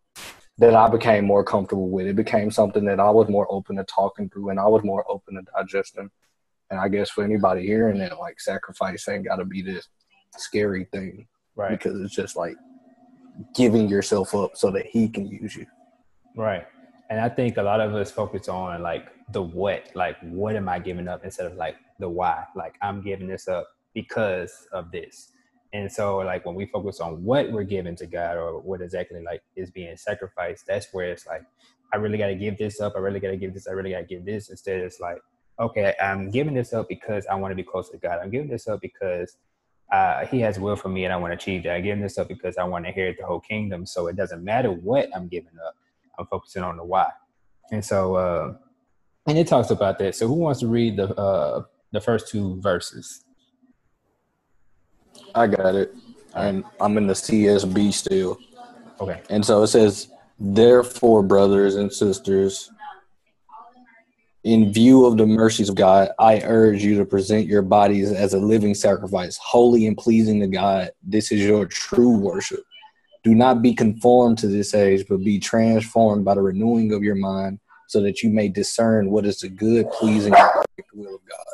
that 0.57 0.73
I 0.73 0.89
became 0.89 1.25
more 1.25 1.43
comfortable 1.43 1.89
with. 1.89 2.07
It 2.07 2.15
became 2.15 2.49
something 2.49 2.85
that 2.85 2.99
I 2.99 3.09
was 3.09 3.27
more 3.27 3.47
open 3.51 3.75
to 3.75 3.83
talking 3.83 4.29
through 4.29 4.49
and 4.49 4.59
I 4.59 4.67
was 4.67 4.83
more 4.83 5.03
open 5.09 5.35
to 5.35 5.41
digesting. 5.55 6.09
And 6.69 6.79
I 6.79 6.87
guess 6.87 7.09
for 7.09 7.23
anybody 7.23 7.65
hearing 7.65 7.99
that, 7.99 8.17
like 8.17 8.39
sacrifice 8.39 9.07
ain't 9.07 9.25
got 9.25 9.35
to 9.37 9.45
be 9.45 9.61
this 9.61 9.87
scary 10.37 10.85
thing. 10.91 11.27
Right. 11.55 11.71
Because 11.71 11.99
it's 12.01 12.15
just 12.15 12.35
like 12.35 12.55
giving 13.53 13.89
yourself 13.89 14.33
up 14.33 14.55
so 14.55 14.71
that 14.71 14.85
he 14.85 15.09
can 15.09 15.27
use 15.27 15.55
you. 15.55 15.65
Right. 16.37 16.65
and 17.09 17.19
I 17.19 17.29
think 17.29 17.57
a 17.57 17.63
lot 17.63 17.79
of 17.81 17.93
us 17.93 18.11
focus 18.11 18.49
on 18.49 18.81
like 18.81 19.09
the 19.31 19.41
what, 19.41 19.89
like 19.93 20.17
what 20.21 20.55
am 20.55 20.67
I 20.67 20.79
giving 20.79 21.07
up 21.07 21.23
instead 21.23 21.45
of 21.45 21.55
like 21.55 21.75
the 21.99 22.09
why. 22.09 22.45
Like 22.55 22.75
I'm 22.81 23.01
giving 23.01 23.27
this 23.27 23.47
up 23.47 23.67
because 23.93 24.67
of 24.71 24.91
this. 24.91 25.31
And 25.75 25.91
so 25.91 26.19
like 26.19 26.45
when 26.45 26.55
we 26.55 26.65
focus 26.67 27.01
on 27.01 27.21
what 27.21 27.51
we're 27.51 27.63
giving 27.63 27.97
to 27.97 28.05
God 28.05 28.37
or 28.37 28.61
what 28.61 28.79
exactly 28.79 29.21
like 29.21 29.43
is 29.57 29.69
being 29.71 29.97
sacrificed, 29.97 30.65
that's 30.65 30.87
where 30.93 31.11
it's 31.11 31.27
like, 31.27 31.43
I 31.93 31.97
really 31.97 32.17
gotta 32.17 32.35
give 32.35 32.57
this 32.57 32.79
up, 32.79 32.93
I 32.95 32.99
really 32.99 33.19
gotta 33.19 33.35
give 33.35 33.53
this, 33.53 33.67
I 33.67 33.71
really 33.71 33.91
gotta 33.91 34.05
give 34.05 34.23
this. 34.23 34.49
Instead 34.49 34.79
it's 34.79 35.01
like, 35.01 35.17
okay, 35.59 35.93
I'm 36.01 36.31
giving 36.31 36.53
this 36.53 36.71
up 36.71 36.87
because 36.87 37.25
I 37.25 37.35
want 37.35 37.51
to 37.51 37.55
be 37.55 37.63
close 37.63 37.89
to 37.89 37.97
God. 37.97 38.19
I'm 38.21 38.29
giving 38.29 38.47
this 38.47 38.69
up 38.69 38.79
because 38.79 39.35
uh, 39.91 40.25
He 40.27 40.39
has 40.39 40.57
will 40.57 40.77
for 40.77 40.87
me 40.87 41.03
and 41.03 41.13
I 41.13 41.17
want 41.17 41.31
to 41.31 41.35
achieve 41.35 41.63
that. 41.63 41.75
I'm 41.75 41.83
giving 41.83 42.01
this 42.01 42.17
up 42.17 42.29
because 42.29 42.57
I 42.57 42.63
want 42.63 42.85
to 42.85 42.89
inherit 42.89 43.17
the 43.19 43.25
whole 43.25 43.41
kingdom. 43.41 43.85
So 43.85 44.07
it 44.07 44.15
doesn't 44.15 44.45
matter 44.45 44.71
what 44.71 45.09
I'm 45.13 45.27
giving 45.27 45.59
up. 45.67 45.75
I'm 46.17 46.25
focusing 46.27 46.63
on 46.63 46.77
the 46.77 46.85
why. 46.85 47.09
And 47.73 47.83
so, 47.83 48.15
uh, 48.15 48.53
and 49.27 49.37
it 49.37 49.47
talks 49.47 49.71
about 49.71 49.99
that. 49.99 50.15
So 50.15 50.25
who 50.29 50.35
wants 50.35 50.61
to 50.61 50.67
read 50.67 50.95
the 50.95 51.13
uh, 51.15 51.63
the 51.91 51.99
first 51.99 52.29
two 52.29 52.61
verses? 52.61 53.24
I 55.35 55.47
got 55.47 55.75
it. 55.75 55.93
And 56.33 56.63
I'm 56.81 56.97
in 56.97 57.07
the 57.07 57.13
CSB 57.13 57.93
still. 57.93 58.37
Okay. 58.99 59.21
And 59.29 59.45
so 59.45 59.63
it 59.63 59.67
says, 59.67 60.09
Therefore, 60.39 61.23
brothers 61.23 61.75
and 61.75 61.91
sisters, 61.93 62.69
in 64.43 64.71
view 64.71 65.05
of 65.05 65.17
the 65.17 65.25
mercies 65.25 65.69
of 65.69 65.75
God, 65.75 66.09
I 66.19 66.41
urge 66.43 66.83
you 66.83 66.97
to 66.97 67.05
present 67.05 67.47
your 67.47 67.61
bodies 67.61 68.11
as 68.11 68.33
a 68.33 68.39
living 68.39 68.75
sacrifice, 68.75 69.37
holy 69.37 69.87
and 69.87 69.97
pleasing 69.97 70.39
to 70.41 70.47
God. 70.47 70.91
This 71.01 71.31
is 71.31 71.41
your 71.41 71.65
true 71.65 72.17
worship. 72.17 72.63
Do 73.23 73.33
not 73.33 73.61
be 73.61 73.73
conformed 73.73 74.37
to 74.39 74.47
this 74.47 74.75
age, 74.75 75.05
but 75.09 75.23
be 75.23 75.39
transformed 75.39 76.25
by 76.25 76.35
the 76.35 76.41
renewing 76.41 76.93
of 76.93 77.01
your 77.01 77.15
mind, 77.15 77.59
so 77.87 78.01
that 78.01 78.21
you 78.21 78.29
may 78.29 78.49
discern 78.49 79.09
what 79.09 79.25
is 79.25 79.39
the 79.39 79.49
good, 79.49 79.89
pleasing, 79.91 80.35
and 80.35 80.51
perfect 80.51 80.89
will 80.93 81.15
of 81.15 81.21
God. 81.27 81.45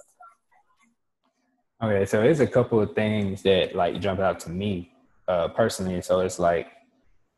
Okay, 1.84 2.06
so 2.06 2.22
there's 2.22 2.42
a 2.42 2.48
couple 2.48 2.80
of 2.80 2.94
things 2.94 3.42
that 3.42 3.76
like 3.76 4.00
jump 4.00 4.20
out 4.20 4.40
to 4.42 4.52
me 4.52 4.92
uh, 5.28 5.48
personally. 5.48 6.00
So 6.04 6.20
it's 6.20 6.38
like 6.38 6.68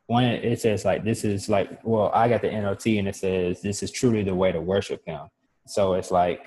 one, 0.06 0.24
it 0.24 0.60
says 0.60 0.84
like 0.84 1.02
this 1.02 1.24
is 1.24 1.48
like 1.48 1.82
well, 1.82 2.10
I 2.12 2.28
got 2.28 2.42
the 2.42 2.48
NLT 2.48 2.98
and 2.98 3.08
it 3.08 3.16
says 3.16 3.62
this 3.62 3.82
is 3.82 3.90
truly 3.90 4.22
the 4.22 4.34
way 4.34 4.52
to 4.52 4.60
worship 4.60 5.02
Him. 5.06 5.28
So 5.66 5.94
it's 5.94 6.10
like 6.10 6.44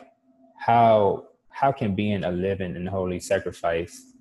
how 0.59 1.25
how 1.49 1.71
can 1.71 1.95
being 1.95 2.23
a 2.23 2.31
living 2.31 2.75
and 2.75 2.87
holy 2.87 3.19
sacrifice 3.19 4.13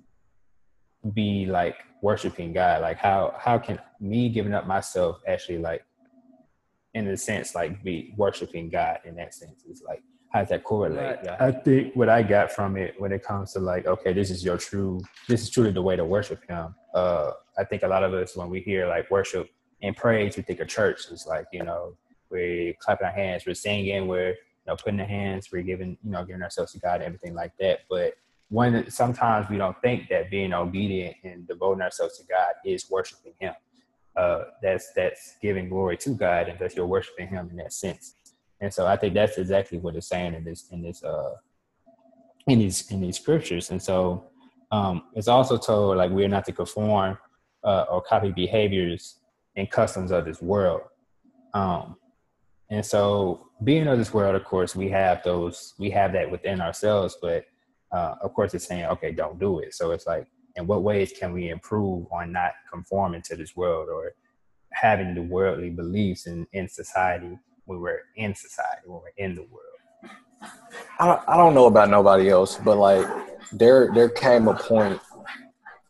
be 1.13 1.45
like 1.45 1.75
worshiping 2.01 2.53
God? 2.53 2.81
Like 2.81 2.97
how 2.97 3.35
how 3.37 3.59
can 3.59 3.79
me 3.99 4.29
giving 4.29 4.55
up 4.55 4.65
myself 4.65 5.21
actually 5.27 5.59
like 5.59 5.85
in 6.95 7.07
a 7.09 7.15
sense 7.15 7.53
like 7.53 7.83
be 7.83 8.15
worshiping 8.17 8.71
God 8.71 9.01
in 9.05 9.15
that 9.17 9.35
sense? 9.35 9.65
It's 9.69 9.83
like 9.83 10.01
how 10.31 10.41
does 10.41 10.49
that 10.49 10.63
correlate? 10.63 11.19
Yeah. 11.23 11.37
I 11.39 11.51
think 11.51 11.95
what 11.95 12.09
I 12.09 12.21
got 12.21 12.51
from 12.51 12.77
it 12.77 12.95
when 12.99 13.11
it 13.11 13.23
comes 13.23 13.53
to 13.53 13.59
like, 13.59 13.85
okay, 13.85 14.13
this 14.13 14.29
is 14.29 14.43
your 14.43 14.57
true, 14.57 15.01
this 15.27 15.41
is 15.41 15.49
truly 15.49 15.71
the 15.71 15.81
way 15.81 15.95
to 15.95 16.05
worship 16.05 16.47
Him. 16.47 16.75
Uh, 16.93 17.31
I 17.57 17.63
think 17.63 17.83
a 17.83 17.87
lot 17.87 18.03
of 18.03 18.13
us 18.13 18.35
when 18.35 18.49
we 18.49 18.59
hear 18.59 18.87
like 18.87 19.09
worship 19.09 19.49
and 19.81 19.95
praise, 19.95 20.35
we 20.35 20.43
think 20.43 20.59
of 20.59 20.67
church. 20.67 21.05
It's 21.11 21.25
like 21.25 21.45
you 21.51 21.63
know 21.63 21.97
we're 22.29 22.73
clapping 22.79 23.07
our 23.07 23.13
hands, 23.13 23.43
we're 23.45 23.55
singing, 23.55 24.07
we're 24.07 24.29
you 24.29 24.35
know 24.67 24.75
putting 24.75 24.99
our 24.99 25.05
hands, 25.05 25.49
we're 25.51 25.61
giving 25.61 25.97
you 26.03 26.11
know 26.11 26.25
giving 26.25 26.41
ourselves 26.41 26.73
to 26.73 26.79
God, 26.79 26.95
and 26.95 27.03
everything 27.03 27.33
like 27.33 27.53
that. 27.59 27.81
But 27.89 28.13
when 28.49 28.89
sometimes 28.89 29.49
we 29.49 29.57
don't 29.57 29.79
think 29.81 30.09
that 30.09 30.29
being 30.29 30.53
obedient 30.53 31.17
and 31.23 31.47
devoting 31.47 31.81
ourselves 31.81 32.17
to 32.17 32.25
God 32.25 32.53
is 32.65 32.89
worshiping 32.89 33.33
Him. 33.39 33.53
Uh, 34.15 34.45
that's 34.63 34.91
that's 34.93 35.35
giving 35.41 35.69
glory 35.69 35.95
to 35.97 36.09
God, 36.11 36.49
and 36.49 36.59
that 36.59 36.75
you're 36.75 36.87
worshiping 36.87 37.27
Him 37.27 37.49
in 37.51 37.57
that 37.57 37.71
sense. 37.71 38.15
And 38.59 38.73
so 38.73 38.87
I 38.87 38.97
think 38.97 39.13
that's 39.13 39.37
exactly 39.37 39.77
what 39.77 39.95
it's 39.95 40.07
saying 40.07 40.33
in 40.33 40.43
this 40.43 40.69
in 40.71 40.81
this 40.81 41.03
uh 41.03 41.35
in 42.47 42.59
these 42.59 42.89
in 42.91 43.01
these 43.01 43.17
scriptures. 43.17 43.71
And 43.71 43.81
so 43.81 44.25
um 44.71 45.03
it's 45.15 45.27
also 45.27 45.57
told 45.57 45.97
like 45.97 46.11
we're 46.11 46.27
not 46.27 46.45
to 46.45 46.51
conform 46.51 47.17
uh, 47.63 47.85
or 47.89 48.01
copy 48.01 48.31
behaviors 48.31 49.19
and 49.55 49.69
customs 49.69 50.11
of 50.11 50.25
this 50.25 50.41
world. 50.41 50.81
Um 51.53 51.97
and 52.69 52.85
so 52.85 53.47
being 53.63 53.87
of 53.87 53.97
this 53.97 54.13
world, 54.13 54.35
of 54.35 54.43
course, 54.43 54.75
we 54.75 54.89
have 54.89 55.23
those 55.23 55.73
we 55.77 55.89
have 55.91 56.13
that 56.13 56.29
within 56.29 56.61
ourselves, 56.61 57.17
but 57.21 57.45
uh 57.91 58.15
of 58.21 58.33
course 58.33 58.53
it's 58.53 58.65
saying, 58.65 58.85
okay, 58.85 59.11
don't 59.11 59.39
do 59.39 59.59
it. 59.59 59.73
So 59.75 59.91
it's 59.91 60.07
like 60.07 60.27
in 60.55 60.65
what 60.65 60.81
ways 60.81 61.13
can 61.17 61.31
we 61.31 61.49
improve 61.49 62.07
on 62.11 62.31
not 62.31 62.53
conforming 62.71 63.21
to 63.21 63.35
this 63.35 63.55
world 63.55 63.89
or 63.89 64.13
having 64.73 65.13
the 65.15 65.21
worldly 65.21 65.69
beliefs 65.69 66.25
in, 66.27 66.45
in 66.53 66.67
society 66.67 67.37
when 67.67 67.79
we're 67.79 68.01
in 68.15 68.33
society, 68.33 68.81
when 68.85 69.01
we're 69.01 69.23
in 69.23 69.35
the 69.35 69.43
world. 69.43 70.13
I 70.99 71.05
don't, 71.05 71.21
I 71.27 71.37
don't 71.37 71.53
know 71.53 71.67
about 71.67 71.89
nobody 71.89 72.29
else, 72.29 72.57
but 72.57 72.77
like 72.77 73.05
there 73.51 73.91
there 73.93 74.09
came 74.09 74.47
a 74.47 74.53
point 74.53 74.99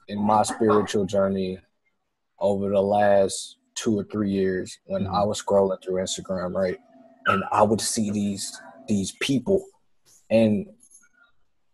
in 0.08 0.20
my 0.20 0.44
spiritual 0.44 1.06
journey 1.06 1.60
over 2.40 2.70
the 2.70 2.82
last 2.82 3.58
two 3.76 3.98
or 3.98 4.04
three 4.06 4.32
years 4.32 4.80
when 4.86 5.04
mm-hmm. 5.04 5.16
I 5.16 5.24
was 5.24 5.42
scrolling 5.42 5.82
through 5.84 6.02
Instagram, 6.02 6.54
right? 6.54 6.78
And 7.28 7.44
I 7.52 7.62
would 7.64 7.82
see 7.82 8.12
these 8.12 8.60
these 8.88 9.14
people 9.22 9.66
and 10.30 10.68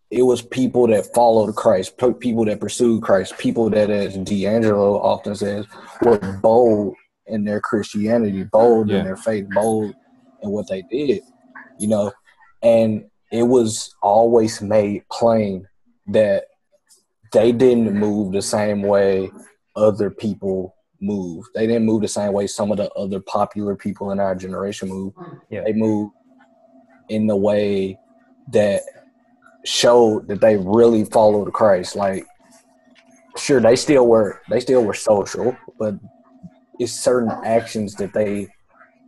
it 0.10 0.22
was 0.22 0.44
people 0.44 0.86
that 0.88 1.12
followed 1.16 1.56
Christ, 1.56 1.98
people 2.20 2.46
that 2.46 2.60
pursued 2.60 3.02
Christ, 3.02 3.36
people 3.40 3.72
that, 3.72 3.90
as 3.90 4.16
D'Angelo 4.16 5.02
often 5.02 5.34
says, 5.34 5.66
were 6.04 6.20
bold 6.40 6.96
in 7.28 7.44
their 7.44 7.62
Christianity, 7.62 8.44
bold 8.44 8.90
yeah. 8.90 9.00
in 9.00 9.06
their 9.06 9.18
faith, 9.18 9.46
bold 9.54 9.94
in 10.42 10.50
what 10.50 10.68
they 10.68 10.82
did, 10.84 11.22
you 11.80 11.88
know. 11.88 12.12
And 12.62 13.06
it 13.32 13.44
was 13.44 13.96
always 14.02 14.62
made 14.62 15.08
plain 15.12 15.68
that 16.08 16.46
they 17.32 17.52
didn't 17.52 17.98
move 17.98 18.32
the 18.32 18.42
same 18.42 18.84
way 18.84 19.32
other 19.76 20.10
people 20.10 20.76
move. 21.02 21.46
They 21.56 21.68
didn't 21.68 21.86
move 21.86 22.02
the 22.02 22.08
same 22.08 22.34
way 22.34 22.48
some 22.48 22.72
of 22.72 22.78
the 22.78 22.92
other 22.94 23.20
popular 23.20 23.76
people 23.76 24.12
in 24.12 24.20
our 24.20 24.36
generation 24.36 24.90
move. 24.90 25.14
Yeah. 25.50 25.64
They 25.66 25.74
moved 25.74 26.14
in 27.10 27.28
the 27.28 27.36
way 27.36 27.98
that 28.52 28.82
showed 29.66 30.28
that 30.28 30.42
they 30.42 30.58
really 30.58 31.06
followed 31.06 31.52
Christ. 31.54 31.96
Like, 31.96 32.26
sure, 33.38 33.60
they 33.60 33.76
still 33.76 34.08
were 34.08 34.42
they 34.50 34.60
still 34.60 34.84
were 34.84 34.94
social, 34.94 35.56
but 35.80 35.96
it's 36.84 36.92
certain 36.92 37.32
actions 37.46 37.96
that 37.96 38.14
they 38.14 38.48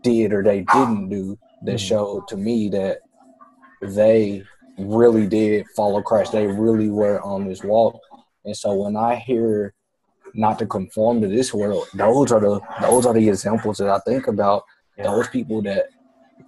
did 0.02 0.32
or 0.34 0.44
they 0.44 0.62
didn't 0.62 1.10
do 1.10 1.38
that 1.64 1.76
mm-hmm. 1.76 1.78
showed 1.78 2.28
to 2.30 2.38
me 2.38 2.70
that 2.70 3.00
they 3.82 4.44
really 4.78 5.28
did 5.28 5.66
follow 5.76 6.02
Christ. 6.02 6.32
They 6.32 6.48
really 6.48 6.90
were 6.90 7.22
on 7.22 7.48
this 7.48 7.64
walk. 7.64 8.00
And 8.46 8.56
so 8.56 8.74
when 8.74 8.96
I 8.96 9.16
hear 9.16 9.74
not 10.34 10.60
to 10.60 10.66
conform 10.66 11.22
to 11.22 11.28
this 11.28 11.54
world, 11.54 11.88
those 11.94 12.32
are 12.32 12.40
the 12.40 12.60
those 12.82 13.06
are 13.06 13.14
the 13.14 13.28
examples 13.28 13.78
that 13.78 13.90
I 13.90 14.00
think 14.00 14.28
about. 14.28 14.64
Those 14.98 15.28
people 15.28 15.62
that 15.64 15.88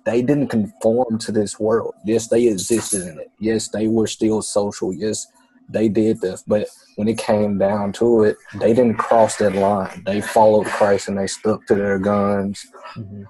they 0.06 0.22
didn't 0.22 0.48
conform 0.48 1.18
to 1.20 1.32
this 1.32 1.60
world. 1.60 1.94
Yes, 2.06 2.28
they 2.28 2.48
existed 2.48 3.02
in 3.02 3.20
it. 3.20 3.30
Yes, 3.40 3.68
they 3.68 3.88
were 3.88 4.08
still 4.08 4.42
social. 4.42 4.94
Yes, 4.94 5.28
they 5.70 5.90
did 5.90 6.22
this. 6.22 6.44
But 6.48 6.68
when 6.98 7.08
it 7.08 7.20
came 7.20 7.60
down 7.60 7.94
to 7.94 8.24
it, 8.24 8.38
they 8.56 8.74
didn't 8.74 8.96
cross 8.98 9.38
that 9.38 9.54
line. 9.54 10.01
They 10.04 10.20
followed 10.20 10.66
Christ 10.66 11.08
and 11.08 11.18
they 11.18 11.27
stuck 11.27 11.63
to 11.68 11.75
their 11.75 12.00
guns 12.00 12.66
mm-hmm. 12.96 13.22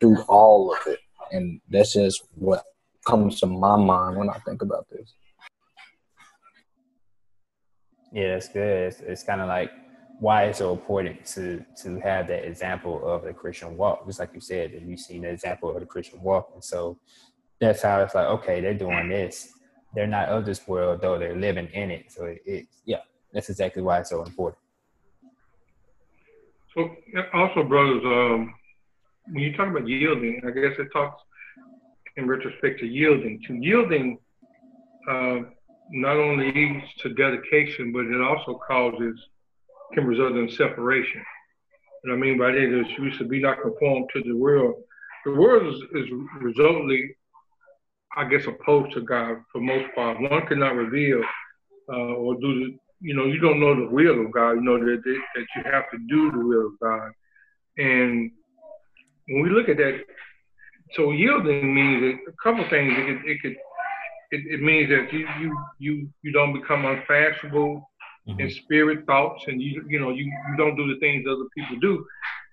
through 0.00 0.22
all 0.28 0.72
of 0.72 0.78
it. 0.86 1.00
And 1.32 1.60
that's 1.68 1.94
just 1.94 2.22
what 2.36 2.62
comes 3.04 3.40
to 3.40 3.46
my 3.46 3.76
mind 3.76 4.16
when 4.16 4.30
I 4.30 4.38
think 4.46 4.62
about 4.62 4.86
this. 4.92 5.12
Yeah, 8.12 8.34
that's 8.34 8.48
good. 8.48 8.92
It's, 8.92 9.00
it's 9.00 9.22
kind 9.24 9.40
of 9.40 9.48
like 9.48 9.72
why 10.20 10.44
it's 10.44 10.58
so 10.58 10.72
important 10.72 11.26
to 11.26 11.64
to 11.82 11.98
have 11.98 12.28
that 12.28 12.46
example 12.46 13.04
of 13.04 13.24
the 13.24 13.32
Christian 13.32 13.76
walk. 13.76 14.06
Just 14.06 14.20
like 14.20 14.30
you 14.34 14.40
said, 14.40 14.72
that 14.72 14.82
you've 14.82 15.00
seen 15.00 15.22
the 15.22 15.30
example 15.30 15.68
of 15.68 15.80
the 15.80 15.86
Christian 15.86 16.22
walk, 16.22 16.50
and 16.54 16.62
so 16.62 16.96
that's 17.60 17.82
how 17.82 18.00
it's 18.02 18.14
like. 18.14 18.28
Okay, 18.28 18.60
they're 18.60 18.72
doing 18.72 19.08
this. 19.08 19.52
They're 19.94 20.06
not 20.06 20.28
of 20.28 20.46
this 20.46 20.66
world, 20.68 21.00
though 21.02 21.18
they're 21.18 21.36
living 21.36 21.66
in 21.74 21.90
it. 21.90 22.12
So 22.12 22.26
it, 22.26 22.40
it 22.46 22.66
yeah, 22.86 23.00
that's 23.36 23.50
exactly 23.50 23.82
why 23.82 24.00
it's 24.00 24.08
so 24.08 24.22
important. 24.22 24.58
So 26.74 26.88
also, 27.34 27.64
brothers, 27.64 28.02
um, 28.02 28.54
when 29.26 29.42
you 29.42 29.54
talk 29.54 29.68
about 29.68 29.86
yielding, 29.86 30.40
I 30.46 30.50
guess 30.52 30.78
it 30.78 30.88
talks 30.90 31.22
in 32.16 32.26
retrospect 32.26 32.80
to 32.80 32.86
yielding. 32.86 33.42
To 33.46 33.54
yielding 33.54 34.18
uh, 35.06 35.40
not 35.90 36.16
only 36.16 36.50
leads 36.50 36.86
to 37.00 37.10
dedication, 37.10 37.92
but 37.92 38.06
it 38.06 38.22
also 38.22 38.58
causes 38.66 39.20
can 39.92 40.06
result 40.06 40.32
in 40.32 40.48
separation. 40.48 41.22
What 42.02 42.14
I 42.14 42.16
mean 42.16 42.38
by 42.38 42.52
that 42.52 42.80
is 42.80 42.86
you 42.98 43.12
should 43.12 43.28
be 43.28 43.40
not 43.40 43.60
conformed 43.60 44.08
to 44.14 44.22
the 44.22 44.34
world. 44.34 44.76
The 45.26 45.32
world 45.32 45.74
is, 45.74 45.82
is 45.92 46.10
resultantly, 46.40 47.16
I 48.16 48.24
guess, 48.24 48.46
opposed 48.46 48.94
to 48.94 49.02
God 49.02 49.42
for 49.52 49.60
most 49.60 49.94
part. 49.94 50.20
One 50.22 50.46
cannot 50.46 50.74
reveal 50.74 51.20
uh, 51.92 52.14
or 52.14 52.34
do 52.40 52.78
you 53.00 53.14
know, 53.14 53.26
you 53.26 53.40
don't 53.40 53.60
know 53.60 53.74
the 53.74 53.90
will 53.90 54.24
of 54.24 54.32
God. 54.32 54.52
You 54.52 54.62
know 54.62 54.78
that, 54.78 55.02
that 55.04 55.20
that 55.36 55.46
you 55.56 55.62
have 55.72 55.90
to 55.90 55.98
do 56.08 56.32
the 56.32 56.38
will 56.46 56.66
of 56.68 56.80
God. 56.80 57.12
And 57.78 58.32
when 59.28 59.42
we 59.42 59.50
look 59.50 59.68
at 59.68 59.78
that 59.78 60.00
So 60.94 61.12
yielding 61.12 61.74
means 61.74 62.20
a 62.28 62.32
couple 62.42 62.68
things. 62.70 62.94
It 62.96 63.06
could, 63.06 63.30
it 63.30 63.42
could 63.42 63.56
it, 64.30 64.42
it 64.54 64.62
means 64.62 64.90
that 64.90 65.12
you 65.12 65.26
you 65.40 65.58
you 65.78 66.08
you 66.22 66.32
don't 66.32 66.52
become 66.52 66.84
unfashionable 66.84 67.90
mm-hmm. 68.28 68.40
in 68.40 68.50
spirit 68.50 69.06
thoughts, 69.06 69.44
and 69.48 69.60
you 69.60 69.84
you 69.88 70.00
know 70.00 70.10
you, 70.10 70.24
you 70.24 70.56
don't 70.56 70.76
do 70.76 70.92
the 70.92 71.00
things 71.00 71.26
other 71.26 71.48
people 71.56 71.76
do. 71.80 72.06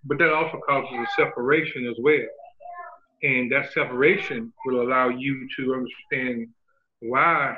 But 0.06 0.18
that 0.20 0.34
also 0.34 0.60
causes 0.68 0.92
a 0.94 1.08
separation 1.22 1.88
as 1.88 1.98
well, 2.02 2.28
and 3.24 3.52
that 3.52 3.72
separation 3.74 4.54
will 4.66 4.82
allow 4.82 5.10
you 5.10 5.48
to 5.58 5.76
understand 5.76 6.50
why 7.02 7.58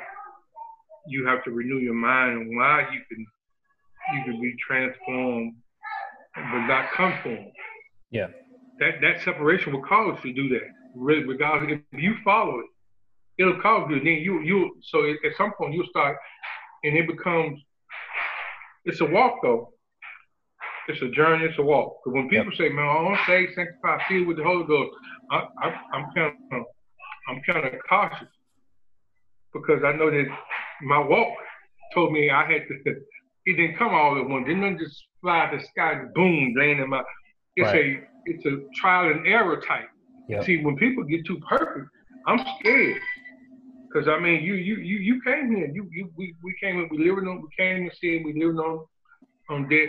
you 1.08 1.26
have 1.26 1.44
to 1.44 1.50
renew 1.50 1.78
your 1.78 1.94
mind 1.94 2.32
and 2.32 2.56
why 2.56 2.86
you 2.92 3.00
can 3.08 3.26
you 4.14 4.24
can 4.24 4.40
be 4.40 4.54
transformed 4.66 5.54
but 6.34 6.66
not 6.66 6.92
conformed. 6.92 7.52
Yeah. 8.10 8.28
That 8.78 9.00
that 9.00 9.22
separation 9.24 9.72
will 9.72 9.82
cause 9.82 10.18
you 10.22 10.34
to 10.34 10.42
do 10.42 10.48
that. 10.50 10.68
Regardless, 10.94 11.80
if 11.92 12.02
you 12.02 12.14
follow 12.24 12.60
it, 12.60 12.66
it'll 13.38 13.60
cause 13.60 13.88
you. 13.90 13.96
Then 13.98 14.22
you 14.22 14.40
you 14.42 14.76
so 14.82 15.08
at 15.08 15.36
some 15.36 15.52
point 15.58 15.74
you'll 15.74 15.86
start, 15.88 16.16
and 16.84 16.96
it 16.96 17.06
becomes. 17.06 17.60
It's 18.84 19.00
a 19.00 19.04
walk 19.04 19.38
though. 19.42 19.72
It's 20.88 21.02
a 21.02 21.08
journey. 21.08 21.46
It's 21.46 21.58
a 21.58 21.62
walk. 21.62 21.98
Because 22.04 22.14
when 22.14 22.28
people 22.28 22.52
yep. 22.52 22.58
say, 22.58 22.68
"Man, 22.68 22.86
I 22.86 23.02
want 23.02 23.18
to 23.18 23.26
say 23.26 23.48
sanctify, 23.54 23.98
filled 24.08 24.28
with 24.28 24.36
the 24.36 24.44
Holy 24.44 24.66
Ghost," 24.66 24.90
I, 25.30 25.36
I, 25.62 25.80
I'm 25.92 26.06
kind 26.14 26.34
of 26.52 26.62
I'm 27.28 27.42
kind 27.46 27.66
of 27.66 27.72
cautious 27.88 28.28
because 29.52 29.82
I 29.84 29.92
know 29.92 30.10
that 30.10 30.26
my 30.82 30.98
walk 30.98 31.34
told 31.94 32.12
me 32.12 32.30
I 32.30 32.44
had 32.50 32.62
to. 32.68 32.94
It 33.46 33.56
didn't 33.56 33.78
come 33.78 33.94
all 33.94 34.18
at 34.18 34.28
once. 34.28 34.46
It 34.48 34.54
didn't 34.54 34.78
just 34.78 35.04
fly 35.20 35.48
to 35.50 35.58
the 35.58 35.64
sky 35.64 35.92
and 35.92 36.14
boom, 36.14 36.54
land 36.58 36.80
in 36.80 36.90
my. 36.90 37.02
It's 37.56 37.66
right. 37.72 37.98
a 37.98 38.00
it's 38.24 38.44
a 38.44 38.58
trial 38.74 39.10
and 39.10 39.26
error 39.26 39.60
type. 39.60 39.88
Yep. 40.28 40.44
See, 40.44 40.64
when 40.64 40.76
people 40.76 41.04
get 41.04 41.24
too 41.24 41.38
perfect, 41.48 41.88
I'm 42.26 42.44
scared. 42.58 43.00
Cause 43.92 44.08
I 44.08 44.18
mean, 44.18 44.42
you 44.42 44.54
you 44.54 44.76
you 44.76 44.98
you 44.98 45.22
came 45.22 45.54
here. 45.54 45.70
You 45.72 45.88
you 45.90 46.10
we, 46.16 46.34
we 46.42 46.54
came 46.60 46.80
in. 46.80 46.88
We 46.90 46.98
living 46.98 47.28
on. 47.28 47.40
We 47.40 47.48
came 47.56 47.88
to 47.88 47.96
see. 47.96 48.22
We 48.24 48.34
living 48.34 48.58
on 48.58 48.84
on 49.48 49.68
debt. 49.68 49.88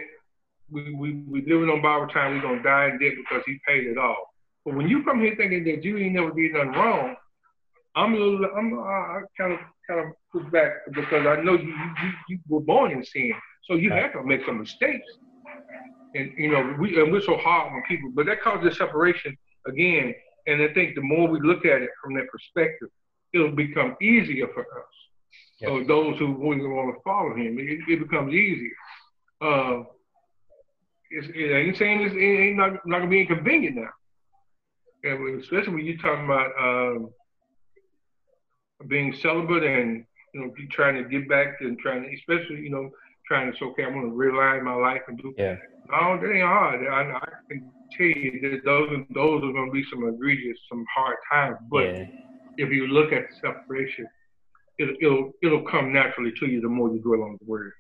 We 0.70 0.94
we 0.94 1.24
we 1.28 1.42
living 1.42 1.70
on 1.70 1.82
borrowed 1.82 2.14
time. 2.14 2.36
We 2.36 2.42
gonna 2.42 2.64
die 2.64 2.90
in 2.90 3.00
debt 3.00 3.14
because 3.18 3.44
he 3.46 3.60
paid 3.68 3.86
it 3.86 3.98
all. 3.98 4.34
But 4.64 4.76
when 4.76 4.88
you 4.88 5.04
come 5.04 5.20
here 5.20 5.36
thinking 5.36 5.64
that 5.66 5.84
you 5.84 5.98
ain't 5.98 6.14
never 6.14 6.32
did 6.32 6.54
nothing 6.54 6.72
wrong, 6.72 7.16
I'm 7.96 8.14
a 8.14 8.18
little. 8.18 8.46
I'm 8.56 8.80
I 8.80 9.22
kind 9.38 9.54
of 9.54 9.60
kind 9.90 10.08
of 10.08 10.14
back 10.52 10.72
because 10.94 11.26
I 11.26 11.42
know 11.42 11.54
you 11.54 11.74
you 11.74 12.12
you 12.30 12.40
were 12.48 12.62
born 12.62 12.92
in 12.92 13.04
sin, 13.04 13.34
so 13.66 13.76
you 13.76 13.92
have 13.92 14.14
to 14.14 14.24
make 14.24 14.46
some 14.46 14.60
mistakes. 14.60 15.06
And 16.16 16.32
you 16.38 16.52
know 16.52 16.76
we 16.80 17.00
and 17.02 17.12
we're 17.12 17.22
so 17.22 17.38
hard 17.38 17.74
on 17.74 17.84
people, 17.88 18.12
but 18.14 18.26
that 18.26 18.42
causes 18.42 18.78
separation 18.78 19.38
again. 19.68 20.14
And 20.48 20.62
I 20.62 20.74
think 20.74 20.96
the 20.96 21.02
more 21.02 21.28
we 21.28 21.42
look 21.42 21.66
at 21.66 21.82
it 21.82 21.90
from 22.02 22.14
that 22.16 22.30
perspective, 22.32 22.88
it'll 23.34 23.52
become 23.52 23.98
easier 24.02 24.48
for 24.54 24.62
us. 24.62 24.94
Yep. 25.60 25.70
So 25.70 25.84
those 25.84 26.20
who 26.20 26.32
want 26.32 26.62
to 26.62 27.02
follow 27.04 27.36
him, 27.36 27.58
it, 27.60 27.80
it 27.92 28.00
becomes 28.00 28.34
easier. 28.34 28.72
Uh, 29.42 29.84
it's, 31.10 31.28
it 31.34 31.54
ain't 31.54 31.78
saying 31.78 32.02
it's, 32.02 32.16
it 32.16 32.20
ain't 32.20 32.58
not, 32.58 32.86
not 32.86 33.00
gonna 33.00 33.10
be 33.10 33.22
inconvenient 33.22 33.76
now. 33.76 33.90
And 35.04 35.42
especially 35.42 35.74
when 35.74 35.86
you're 35.86 35.98
talking 35.98 36.26
about 36.26 36.52
um, 36.60 37.10
being 38.88 39.14
celibate 39.14 39.64
and 39.64 40.06
you 40.34 40.42
know 40.42 40.54
trying 40.72 41.02
to 41.02 41.10
get 41.10 41.28
back 41.30 41.58
and 41.62 41.78
trying 41.80 42.04
to, 42.04 42.14
especially 42.14 42.62
you 42.62 42.70
know 42.70 42.90
trying 43.28 43.52
to 43.52 43.58
say, 43.58 43.66
okay, 43.66 43.84
I'm 43.84 43.94
gonna 43.94 44.08
realign 44.08 44.64
my 44.64 44.76
life 44.76 45.02
and 45.08 45.18
do. 45.18 45.34
Yeah. 45.38 45.56
No, 45.90 46.20
that 46.20 46.32
ain't 46.32 46.46
hard. 46.46 46.88
I, 46.88 47.18
I 47.18 47.30
can 47.50 47.72
tell 47.98 48.08
you 48.08 48.40
that 48.42 48.62
those 48.66 48.90
those 49.14 49.44
are 49.44 49.54
gonna 49.54 49.72
be 49.72 49.84
some 49.90 50.08
egregious, 50.08 50.58
some 50.70 50.86
hard 50.94 51.18
times, 51.32 51.58
but. 51.70 51.84
Yeah 51.84 52.06
if 52.58 52.72
you 52.72 52.88
look 52.88 53.14
at 53.14 53.26
separation, 53.42 54.08
it, 54.78 54.98
it'll 55.02 55.32
it'll 55.42 55.64
come 55.64 55.94
naturally 55.94 56.32
to 56.40 56.48
you 56.48 56.62
the 56.62 56.68
more 56.68 56.92
you 56.92 57.00
dwell 57.00 57.24
on 57.24 57.38
the 57.40 57.46
word. 57.46 57.72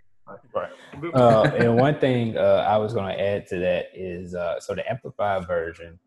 Right. 0.54 0.69
Uh, 1.13 1.52
and 1.58 1.78
one 1.78 2.00
thing 2.00 2.38
uh, 2.38 2.65
I 2.67 2.78
was 2.78 2.93
going 2.93 3.15
to 3.15 3.22
add 3.22 3.48
to 3.48 3.60
that 3.60 3.88
is 3.93 4.36
uh, 4.36 4.60
so 4.60 4.76
the 4.76 4.89
amplified 4.89 5.48
version, 5.48 6.00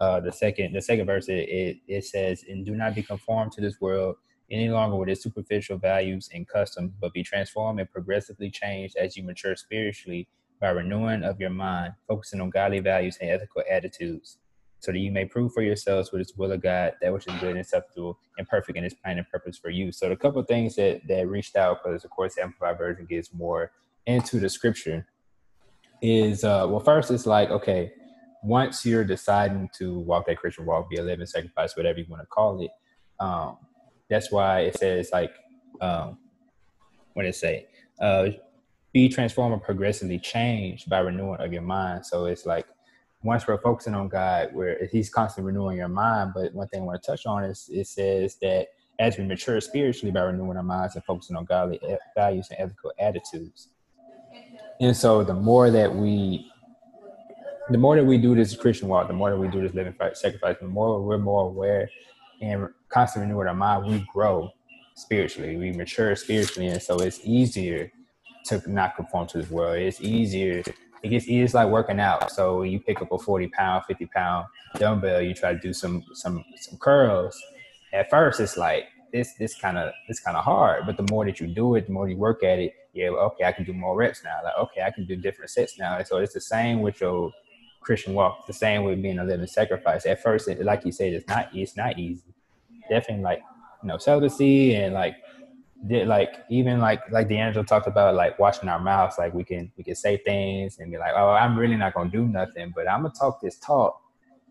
uh, 0.00 0.20
the 0.20 0.32
second 0.32 0.74
the 0.74 0.82
second 0.82 1.06
verse 1.06 1.28
it, 1.28 1.48
it, 1.48 1.76
it 1.86 2.04
says, 2.04 2.44
"And 2.48 2.64
do 2.64 2.74
not 2.74 2.94
be 2.94 3.02
conformed 3.02 3.52
to 3.52 3.60
this 3.60 3.80
world 3.80 4.16
any 4.50 4.68
longer 4.68 4.96
with 4.96 5.08
its 5.08 5.22
superficial 5.22 5.78
values 5.78 6.28
and 6.32 6.46
customs, 6.48 6.92
but 7.00 7.12
be 7.12 7.22
transformed 7.22 7.80
and 7.80 7.90
progressively 7.90 8.50
changed 8.50 8.96
as 8.96 9.16
you 9.16 9.22
mature 9.22 9.56
spiritually 9.56 10.28
by 10.60 10.68
renewing 10.68 11.22
of 11.22 11.40
your 11.40 11.50
mind, 11.50 11.94
focusing 12.08 12.40
on 12.40 12.50
godly 12.50 12.80
values 12.80 13.18
and 13.20 13.30
ethical 13.30 13.62
attitudes." 13.70 14.38
so 14.80 14.92
that 14.92 14.98
you 14.98 15.10
may 15.10 15.24
prove 15.24 15.52
for 15.52 15.62
yourselves 15.62 16.12
what 16.12 16.20
is 16.20 16.34
will 16.36 16.52
of 16.52 16.62
God, 16.62 16.92
that 17.00 17.12
which 17.12 17.26
is 17.26 17.34
good 17.40 17.50
and 17.50 17.58
acceptable 17.58 18.18
and 18.38 18.46
perfect 18.46 18.76
in 18.76 18.84
His 18.84 18.94
plan 18.94 19.18
and 19.18 19.28
purpose 19.28 19.58
for 19.58 19.70
you. 19.70 19.90
So 19.90 20.08
the 20.08 20.16
couple 20.16 20.42
things 20.44 20.76
that 20.76 21.00
that 21.08 21.28
reached 21.28 21.56
out, 21.56 21.82
because 21.82 22.04
of 22.04 22.10
course 22.10 22.34
the 22.34 22.42
Amplified 22.42 22.78
version 22.78 23.06
gets 23.06 23.32
more 23.32 23.72
into 24.06 24.38
the 24.38 24.48
scripture, 24.48 25.06
is 26.02 26.44
uh, 26.44 26.66
well 26.68 26.80
first 26.80 27.10
it's 27.10 27.26
like 27.26 27.50
okay, 27.50 27.92
once 28.42 28.84
you're 28.84 29.04
deciding 29.04 29.68
to 29.78 29.98
walk 29.98 30.26
that 30.26 30.38
Christian 30.38 30.66
walk, 30.66 30.88
be 30.90 30.96
a 30.96 31.02
living 31.02 31.26
sacrifice, 31.26 31.76
whatever 31.76 31.98
you 31.98 32.06
want 32.08 32.22
to 32.22 32.26
call 32.26 32.60
it, 32.62 32.70
um, 33.18 33.56
that's 34.08 34.30
why 34.30 34.60
it 34.60 34.76
says 34.78 35.10
like 35.12 35.32
um, 35.80 36.18
what 37.12 37.22
did 37.22 37.30
it 37.30 37.36
say? 37.36 37.66
Uh, 38.00 38.28
be 38.92 39.08
transformed 39.08 39.54
and 39.54 39.62
progressively 39.62 40.18
changed 40.18 40.88
by 40.88 40.98
renewing 40.98 41.40
of 41.40 41.52
your 41.52 41.62
mind. 41.62 42.04
So 42.06 42.26
it's 42.26 42.46
like 42.46 42.66
once 43.22 43.46
we're 43.46 43.60
focusing 43.60 43.94
on 43.94 44.08
God, 44.08 44.50
where 44.52 44.86
He's 44.92 45.10
constantly 45.10 45.52
renewing 45.52 45.78
your 45.78 45.88
mind. 45.88 46.32
But 46.34 46.54
one 46.54 46.68
thing 46.68 46.82
I 46.82 46.84
want 46.84 47.02
to 47.02 47.06
touch 47.10 47.26
on 47.26 47.44
is 47.44 47.68
it 47.72 47.86
says 47.86 48.36
that 48.42 48.68
as 48.98 49.18
we 49.18 49.24
mature 49.24 49.60
spiritually 49.60 50.12
by 50.12 50.20
renewing 50.20 50.56
our 50.56 50.62
minds 50.62 50.94
and 50.94 51.04
focusing 51.04 51.36
on 51.36 51.44
godly 51.44 51.80
values 52.14 52.48
and 52.50 52.60
ethical 52.60 52.92
attitudes. 52.98 53.68
And 54.80 54.96
so 54.96 55.24
the 55.24 55.34
more 55.34 55.70
that 55.70 55.94
we 55.94 56.50
the 57.70 57.78
more 57.78 57.96
that 57.96 58.04
we 58.04 58.16
do 58.16 58.34
this 58.34 58.54
Christian 58.54 58.88
walk, 58.88 59.08
the 59.08 59.14
more 59.14 59.30
that 59.30 59.38
we 59.38 59.48
do 59.48 59.60
this 59.60 59.74
living 59.74 59.94
sacrifice, 60.14 60.56
the 60.60 60.68
more 60.68 61.02
we're 61.02 61.18
more 61.18 61.48
aware 61.48 61.90
and 62.40 62.68
constantly 62.96 63.28
renewing 63.28 63.46
our 63.46 63.54
mind, 63.54 63.86
we 63.86 64.06
grow 64.10 64.50
spiritually, 64.94 65.56
we 65.58 65.70
mature 65.70 66.16
spiritually, 66.16 66.68
and 66.68 66.80
so 66.80 66.98
it's 67.00 67.20
easier 67.24 67.92
to 68.46 68.62
not 68.66 68.96
conform 68.96 69.26
to 69.26 69.38
this 69.38 69.50
world. 69.50 69.76
It's 69.76 70.00
easier 70.00 70.62
it 71.02 71.08
gets 71.10 71.26
it's 71.28 71.52
like 71.52 71.68
working 71.68 72.00
out. 72.00 72.30
So 72.32 72.62
you 72.62 72.80
pick 72.80 73.02
up 73.02 73.12
a 73.12 73.18
40 73.18 73.48
pound, 73.48 73.84
50 73.86 74.06
pound 74.06 74.46
dumbbell, 74.78 75.20
you 75.20 75.34
try 75.34 75.52
to 75.52 75.58
do 75.58 75.74
some 75.74 76.04
some 76.14 76.42
some 76.56 76.78
curls. 76.78 77.38
At 77.92 78.08
first 78.08 78.40
it's 78.40 78.56
like 78.56 78.84
this 79.12 79.34
this 79.38 79.54
kind 79.54 79.76
of 79.76 79.92
this 80.08 80.18
kind 80.20 80.36
of 80.38 80.44
hard, 80.44 80.86
but 80.86 80.96
the 80.96 81.06
more 81.10 81.26
that 81.26 81.38
you 81.38 81.48
do 81.48 81.74
it, 81.74 81.86
the 81.88 81.92
more 81.92 82.08
you 82.08 82.16
work 82.16 82.42
at 82.42 82.58
it, 82.58 82.72
yeah, 82.94 83.08
okay, 83.08 83.44
I 83.44 83.52
can 83.52 83.64
do 83.64 83.74
more 83.74 83.94
reps 83.94 84.24
now. 84.24 84.38
Like, 84.42 84.56
okay, 84.58 84.80
I 84.80 84.90
can 84.90 85.04
do 85.06 85.16
different 85.16 85.50
sets 85.50 85.78
now. 85.78 85.98
And 85.98 86.06
so 86.06 86.16
it's 86.16 86.32
the 86.32 86.40
same 86.40 86.80
with 86.80 86.98
your 87.02 87.30
Christian 87.82 88.14
walk, 88.14 88.46
the 88.46 88.54
same 88.54 88.84
with 88.84 89.02
being 89.02 89.18
a 89.18 89.24
living 89.24 89.46
sacrifice. 89.46 90.06
At 90.06 90.22
first, 90.22 90.48
it, 90.48 90.64
like 90.64 90.86
you 90.86 90.92
said, 90.92 91.12
it's 91.12 91.28
not 91.28 91.50
it's 91.52 91.76
not 91.76 91.98
easy. 91.98 92.32
Definitely 92.88 93.24
like 93.24 93.42
you 93.82 93.88
know 93.88 93.98
celibacy 93.98 94.74
and 94.74 94.94
like 94.94 95.16
did 95.86 96.08
like 96.08 96.44
even 96.50 96.80
like 96.80 97.00
like 97.10 97.28
D'Angelo 97.28 97.64
talked 97.64 97.86
about 97.86 98.14
like 98.14 98.38
washing 98.38 98.68
our 98.68 98.80
mouths, 98.80 99.16
like 99.18 99.34
we 99.34 99.44
can 99.44 99.70
we 99.76 99.84
can 99.84 99.94
say 99.94 100.16
things 100.16 100.78
and 100.78 100.90
be 100.90 100.98
like, 100.98 101.12
oh, 101.14 101.30
I'm 101.30 101.58
really 101.58 101.76
not 101.76 101.94
gonna 101.94 102.10
do 102.10 102.26
nothing, 102.26 102.72
but 102.74 102.88
I'm 102.88 103.02
gonna 103.02 103.14
talk 103.18 103.40
this 103.40 103.58
talk. 103.58 104.00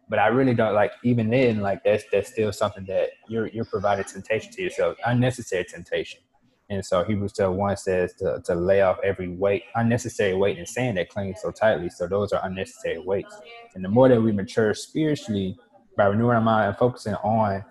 But 0.07 0.19
I 0.19 0.27
really 0.27 0.53
don't 0.53 0.75
like 0.75 0.91
even 1.03 1.29
then 1.29 1.61
like 1.61 1.83
that's 1.83 2.03
that's 2.11 2.31
still 2.31 2.51
something 2.51 2.85
that 2.85 3.09
you're 3.27 3.47
you're 3.47 3.65
providing 3.65 4.05
temptation 4.05 4.51
to 4.53 4.61
yourself, 4.61 4.97
unnecessary 5.05 5.65
temptation. 5.65 6.21
And 6.69 6.83
so 6.83 7.03
Hebrews 7.03 7.33
12 7.33 7.55
1 7.55 7.77
says 7.77 8.13
to, 8.15 8.41
to 8.45 8.55
lay 8.55 8.81
off 8.81 8.97
every 9.03 9.27
weight, 9.27 9.63
unnecessary 9.75 10.33
weight 10.33 10.57
and 10.57 10.67
sand 10.67 10.97
that 10.97 11.09
clings 11.09 11.39
so 11.41 11.51
tightly. 11.51 11.89
So 11.89 12.07
those 12.07 12.33
are 12.33 12.43
unnecessary 12.43 12.97
weights. 12.97 13.35
And 13.75 13.83
the 13.85 13.89
more 13.89 14.09
that 14.09 14.19
we 14.19 14.31
mature 14.31 14.73
spiritually 14.73 15.57
by 15.95 16.05
renewing 16.05 16.35
our 16.35 16.41
mind 16.41 16.69
and 16.69 16.77
focusing 16.77 17.13
on 17.15 17.63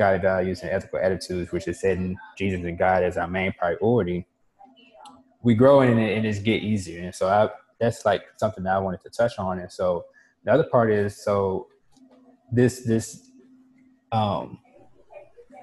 values 0.00 0.62
and 0.62 0.70
ethical 0.70 0.98
attitudes, 0.98 1.52
which 1.52 1.68
is 1.68 1.80
setting 1.80 2.16
Jesus 2.36 2.60
and 2.64 2.78
God 2.78 3.02
as 3.02 3.16
our 3.16 3.28
main 3.28 3.52
priority, 3.52 4.26
we 5.42 5.54
grow 5.54 5.80
in 5.80 5.98
it 5.98 6.16
and 6.16 6.26
it's 6.26 6.38
get 6.38 6.62
easier. 6.62 7.02
And 7.02 7.14
so 7.14 7.28
I, 7.28 7.48
that's 7.78 8.04
like 8.04 8.22
something 8.36 8.64
that 8.64 8.74
I 8.74 8.78
wanted 8.78 9.02
to 9.02 9.10
touch 9.10 9.38
on. 9.38 9.58
And 9.58 9.70
so 9.70 10.04
the 10.44 10.52
other 10.52 10.64
part 10.64 10.90
is 10.90 11.22
so 11.22 11.68
this 12.52 12.84
this 12.84 13.30
um 14.12 14.58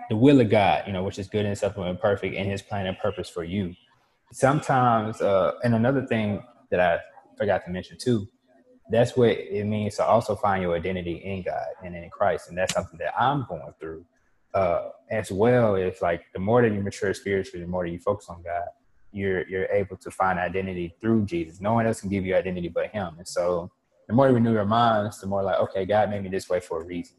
the 0.10 0.16
will 0.16 0.40
of 0.40 0.50
God, 0.50 0.84
you 0.88 0.94
know, 0.94 1.04
which 1.04 1.20
is 1.20 1.28
good 1.28 1.46
and 1.46 1.52
acceptable 1.52 1.84
and 1.84 2.00
perfect 2.00 2.34
in 2.34 2.50
his 2.50 2.62
plan 2.62 2.88
and 2.88 2.98
purpose 2.98 3.30
for 3.30 3.44
you. 3.44 3.74
Sometimes 4.32 5.22
uh 5.22 5.54
and 5.64 5.76
another 5.76 6.06
thing 6.06 6.44
that 6.72 6.80
I 6.80 7.00
forgot 7.38 7.66
to 7.66 7.72
mention 7.72 7.98
too, 7.98 8.28
that's 8.90 9.16
what 9.16 9.30
it 9.30 9.66
means 9.66 9.96
to 9.98 10.06
also 10.06 10.36
find 10.36 10.64
your 10.64 10.76
identity 10.76 11.18
in 11.18 11.44
God 11.44 11.68
and 11.84 11.96
in 11.96 12.10
Christ. 12.10 12.50
And 12.50 12.58
that's 12.58 12.74
something 12.74 12.98
that 13.00 13.14
I'm 13.20 13.46
going 13.48 13.74
through 13.80 14.06
uh, 14.54 14.90
as 15.12 15.32
well 15.32 15.76
is 15.76 16.02
like 16.02 16.24
the 16.34 16.40
more 16.40 16.62
that 16.62 16.74
you 16.74 16.82
mature 16.82 17.14
spiritually, 17.14 17.64
the 17.64 17.70
more 17.70 17.86
that 17.86 17.92
you 17.92 18.00
focus 18.00 18.28
on 18.30 18.42
God, 18.44 18.68
you're 19.12 19.48
you're 19.48 19.68
able 19.68 19.98
to 19.98 20.12
find 20.12 20.40
identity 20.40 20.96
through 21.02 21.26
Jesus. 21.26 21.62
No 21.62 21.74
one 21.74 21.88
else 21.88 22.02
can 22.02 22.10
give 22.10 22.26
you 22.26 22.36
identity 22.36 22.70
but 22.70 22.88
Him. 22.88 23.16
And 23.18 23.28
so, 23.28 23.72
the 24.08 24.14
more 24.14 24.28
you 24.28 24.36
renew 24.36 24.54
your 24.54 24.66
minds, 24.66 25.20
the 25.20 25.28
more 25.28 25.44
like, 25.44 25.60
okay, 25.60 25.86
God 25.86 26.10
made 26.10 26.24
me 26.24 26.30
this 26.30 26.50
way 26.50 26.60
for 26.60 26.82
a 26.82 26.86
reason. 26.86 27.18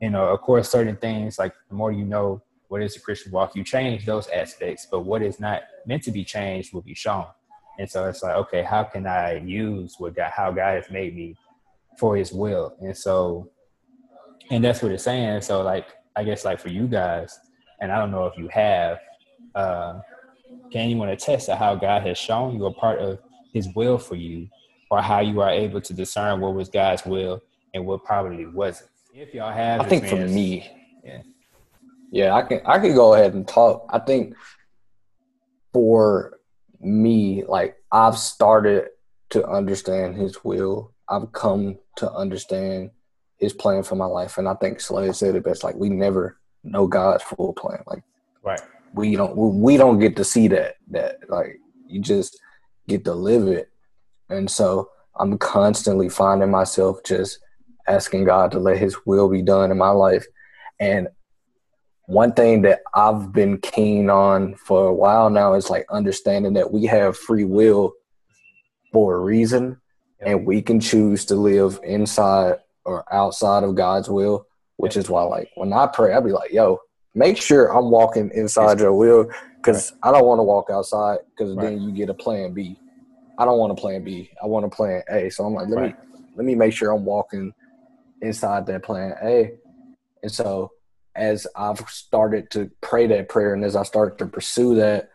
you 0.00 0.10
know, 0.10 0.28
of 0.28 0.40
course, 0.40 0.70
certain 0.70 0.96
things 0.96 1.38
like 1.38 1.52
the 1.68 1.74
more 1.74 1.92
you 1.92 2.04
know 2.04 2.42
what 2.68 2.82
is 2.82 2.96
a 2.96 3.00
Christian 3.00 3.32
walk, 3.32 3.56
you 3.56 3.64
change 3.64 4.06
those 4.06 4.28
aspects, 4.28 4.86
but 4.90 5.00
what 5.00 5.22
is 5.22 5.40
not 5.40 5.62
meant 5.86 6.04
to 6.04 6.12
be 6.12 6.24
changed 6.24 6.72
will 6.72 6.82
be 6.82 6.94
shown. 6.94 7.26
And 7.78 7.90
so 7.90 8.08
it's 8.08 8.22
like, 8.22 8.36
okay, 8.36 8.62
how 8.62 8.84
can 8.84 9.06
I 9.06 9.38
use 9.38 9.96
what 9.98 10.14
God, 10.14 10.30
how 10.34 10.52
God 10.52 10.82
has 10.82 10.90
made 10.90 11.16
me 11.16 11.36
for 11.98 12.16
His 12.16 12.32
will? 12.32 12.76
And 12.80 12.96
so, 12.96 13.50
and 14.50 14.62
that's 14.62 14.82
what 14.82 14.92
it's 14.92 15.04
saying. 15.04 15.40
So, 15.42 15.62
like, 15.62 15.86
I 16.16 16.24
guess, 16.24 16.44
like 16.44 16.60
for 16.60 16.68
you 16.68 16.86
guys, 16.86 17.38
and 17.80 17.90
I 17.92 17.98
don't 17.98 18.10
know 18.10 18.26
if 18.26 18.36
you 18.36 18.48
have, 18.48 18.98
uh, 19.54 20.00
can 20.70 20.80
anyone 20.82 21.08
attest 21.08 21.46
to 21.46 21.56
how 21.56 21.74
God 21.74 22.02
has 22.06 22.18
shown 22.18 22.56
you 22.56 22.66
a 22.66 22.72
part 22.72 22.98
of 22.98 23.18
His 23.52 23.68
will 23.74 23.98
for 23.98 24.16
you, 24.16 24.48
or 24.90 25.00
how 25.00 25.20
you 25.20 25.40
are 25.40 25.50
able 25.50 25.80
to 25.80 25.94
discern 25.94 26.40
what 26.40 26.54
was 26.54 26.68
God's 26.68 27.04
will 27.06 27.40
and 27.74 27.86
what 27.86 28.04
probably 28.04 28.46
wasn't? 28.46 28.90
If 29.14 29.34
y'all 29.34 29.52
have, 29.52 29.80
I 29.80 29.88
think 29.88 30.06
for 30.06 30.16
me, 30.16 30.70
yeah, 31.04 31.22
yeah, 32.10 32.34
I 32.34 32.42
can 32.42 32.60
I 32.64 32.78
can 32.78 32.94
go 32.94 33.14
ahead 33.14 33.34
and 33.34 33.46
talk. 33.46 33.86
I 33.90 33.98
think 33.98 34.34
for 35.72 36.38
me, 36.80 37.44
like 37.46 37.76
I've 37.90 38.18
started 38.18 38.88
to 39.30 39.46
understand 39.46 40.16
His 40.16 40.44
will. 40.44 40.92
I've 41.08 41.32
come 41.32 41.78
to 41.96 42.10
understand 42.12 42.90
His 43.40 43.52
plan 43.52 43.82
for 43.82 43.96
my 43.96 44.06
life, 44.06 44.38
and 44.38 44.46
I 44.46 44.54
think 44.54 44.80
Slade 44.80 45.16
said 45.16 45.34
it 45.34 45.44
best. 45.44 45.64
Like 45.64 45.74
we 45.74 45.88
never 45.88 46.38
know 46.62 46.86
God's 46.86 47.24
full 47.24 47.54
plan. 47.54 47.82
Like 47.86 48.02
right, 48.42 48.60
we 48.94 49.16
don't 49.16 49.36
we 49.36 49.76
don't 49.76 49.98
get 49.98 50.16
to 50.16 50.24
see 50.24 50.48
that 50.48 50.76
that 50.88 51.18
like 51.28 51.58
you 51.86 52.00
just 52.00 52.38
get 52.88 53.04
to 53.04 53.14
live 53.14 53.46
it 53.46 53.68
and 54.28 54.50
so 54.50 54.88
i'm 55.18 55.38
constantly 55.38 56.08
finding 56.08 56.50
myself 56.50 56.98
just 57.04 57.38
asking 57.86 58.24
god 58.24 58.50
to 58.50 58.58
let 58.58 58.78
his 58.78 58.96
will 59.06 59.28
be 59.28 59.42
done 59.42 59.70
in 59.70 59.78
my 59.78 59.90
life 59.90 60.26
and 60.78 61.08
one 62.06 62.32
thing 62.32 62.62
that 62.62 62.80
i've 62.94 63.32
been 63.32 63.58
keen 63.58 64.10
on 64.10 64.54
for 64.54 64.88
a 64.88 64.94
while 64.94 65.30
now 65.30 65.54
is 65.54 65.70
like 65.70 65.86
understanding 65.90 66.54
that 66.54 66.72
we 66.72 66.84
have 66.84 67.16
free 67.16 67.44
will 67.44 67.92
for 68.92 69.14
a 69.14 69.20
reason 69.20 69.80
and 70.20 70.44
we 70.44 70.60
can 70.60 70.80
choose 70.80 71.24
to 71.24 71.36
live 71.36 71.78
inside 71.84 72.56
or 72.90 73.12
outside 73.12 73.62
of 73.62 73.74
god's 73.74 74.08
will 74.08 74.46
which 74.76 74.96
is 74.96 75.08
why 75.08 75.22
like 75.22 75.50
when 75.54 75.72
i 75.72 75.86
pray 75.86 76.12
i'll 76.12 76.20
be 76.20 76.32
like 76.32 76.52
yo 76.52 76.78
make 77.14 77.36
sure 77.36 77.74
I'm 77.76 77.90
walking 77.90 78.30
inside 78.34 78.80
your 78.80 78.94
will 78.94 79.28
because 79.56 79.92
right. 79.92 80.08
I 80.08 80.12
don't 80.12 80.26
want 80.26 80.38
to 80.38 80.44
walk 80.44 80.70
outside 80.70 81.18
because 81.30 81.54
right. 81.54 81.64
then 81.64 81.82
you 81.82 81.92
get 81.92 82.10
a 82.10 82.14
plan 82.14 82.52
B. 82.52 82.78
I 83.38 83.44
don't 83.44 83.58
want 83.58 83.72
a 83.72 83.76
plan 83.76 84.04
B. 84.04 84.30
I 84.42 84.46
want 84.46 84.66
a 84.66 84.68
plan 84.68 85.02
A. 85.10 85.30
So 85.30 85.44
I'm 85.44 85.54
like, 85.54 85.68
let 85.68 85.80
right. 85.80 85.96
me 85.96 86.18
let 86.36 86.44
me 86.44 86.54
make 86.54 86.72
sure 86.72 86.92
I'm 86.92 87.04
walking 87.04 87.52
inside 88.22 88.66
that 88.66 88.82
plan 88.82 89.14
A. 89.22 89.52
And 90.22 90.30
so 90.30 90.70
as 91.16 91.46
I've 91.56 91.80
started 91.88 92.50
to 92.52 92.70
pray 92.80 93.06
that 93.08 93.28
prayer 93.28 93.54
and 93.54 93.64
as 93.64 93.76
I 93.76 93.82
start 93.82 94.18
to 94.18 94.26
pursue 94.26 94.76
that 94.76 95.10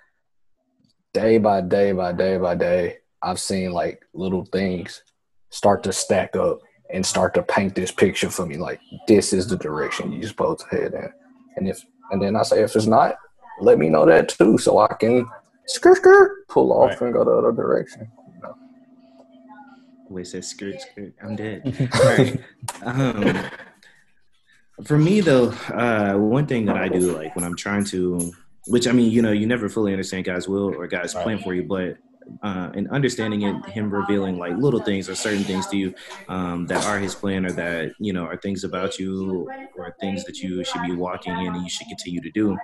day 1.13 1.37
by 1.37 1.61
day 1.61 1.91
by 1.93 2.11
day 2.11 2.37
by 2.37 2.55
day, 2.55 2.97
I've 3.21 3.39
seen 3.39 3.71
like 3.71 4.03
little 4.13 4.45
things 4.45 5.03
start 5.49 5.83
to 5.83 5.93
stack 5.93 6.35
up 6.35 6.59
and 6.91 7.05
start 7.05 7.33
to 7.33 7.43
paint 7.43 7.75
this 7.75 7.91
picture 7.91 8.29
for 8.29 8.45
me 8.45 8.57
like 8.57 8.79
this 9.07 9.33
is 9.33 9.47
the 9.47 9.57
direction 9.57 10.11
you're 10.11 10.27
supposed 10.27 10.61
to 10.61 10.75
head 10.75 10.93
in. 10.93 11.09
And 11.55 11.67
if 11.67 11.83
and 12.11 12.21
then 12.21 12.35
I 12.35 12.43
say 12.43 12.61
if 12.61 12.75
it's 12.75 12.85
not, 12.85 13.15
let 13.59 13.79
me 13.79 13.89
know 13.89 14.05
that 14.05 14.29
too, 14.29 14.57
so 14.57 14.79
I 14.79 14.93
can 14.93 15.27
skirt 15.67 15.97
skirt 15.97 16.47
pull 16.47 16.71
off 16.71 16.91
right. 16.91 17.01
and 17.01 17.13
go 17.13 17.23
the 17.23 17.31
other 17.31 17.51
direction. 17.51 18.09
You 18.33 18.41
know? 18.41 18.55
Wait, 20.09 20.27
says 20.27 20.47
skirt 20.47 20.81
skirt. 20.81 21.13
I'm 21.23 21.35
dead. 21.35 21.89
All 21.93 22.03
right. 22.03 22.39
Um, 22.83 23.49
for 24.83 24.97
me 24.97 25.21
though, 25.21 25.49
uh, 25.73 26.15
one 26.15 26.45
thing 26.45 26.65
that 26.65 26.77
I 26.77 26.89
do 26.89 27.15
like 27.15 27.35
when 27.35 27.45
I'm 27.45 27.55
trying 27.55 27.85
to, 27.85 28.31
which 28.67 28.87
I 28.87 28.91
mean, 28.91 29.11
you 29.11 29.21
know, 29.21 29.31
you 29.31 29.47
never 29.47 29.69
fully 29.69 29.93
understand 29.93 30.25
God's 30.25 30.47
will 30.47 30.75
or 30.75 30.87
God's 30.87 31.15
right. 31.15 31.23
plan 31.23 31.39
for 31.39 31.53
you, 31.53 31.63
but 31.63 31.97
uh, 32.43 32.71
and 32.75 32.89
understanding 32.89 33.41
it, 33.43 33.65
him 33.69 33.89
revealing 33.89 34.37
like 34.37 34.55
little 34.57 34.79
things 34.81 35.09
or 35.09 35.15
certain 35.15 35.43
things 35.43 35.67
to 35.67 35.77
you 35.77 35.93
um, 36.27 36.67
that 36.67 36.83
are 36.85 36.99
his 36.99 37.15
plan 37.15 37.45
or 37.45 37.51
that 37.53 37.91
you 37.99 38.13
know 38.13 38.23
are 38.25 38.37
things 38.37 38.63
about 38.63 38.97
you 38.99 39.51
or 39.75 39.95
things 39.99 40.23
that 40.25 40.41
you 40.41 40.63
should 40.63 40.81
be 40.81 40.91
walking 40.91 41.37
in 41.39 41.53
and 41.53 41.63
you 41.63 41.69
should 41.69 41.87
continue 41.87 42.21
to 42.21 42.31
do. 42.31 42.59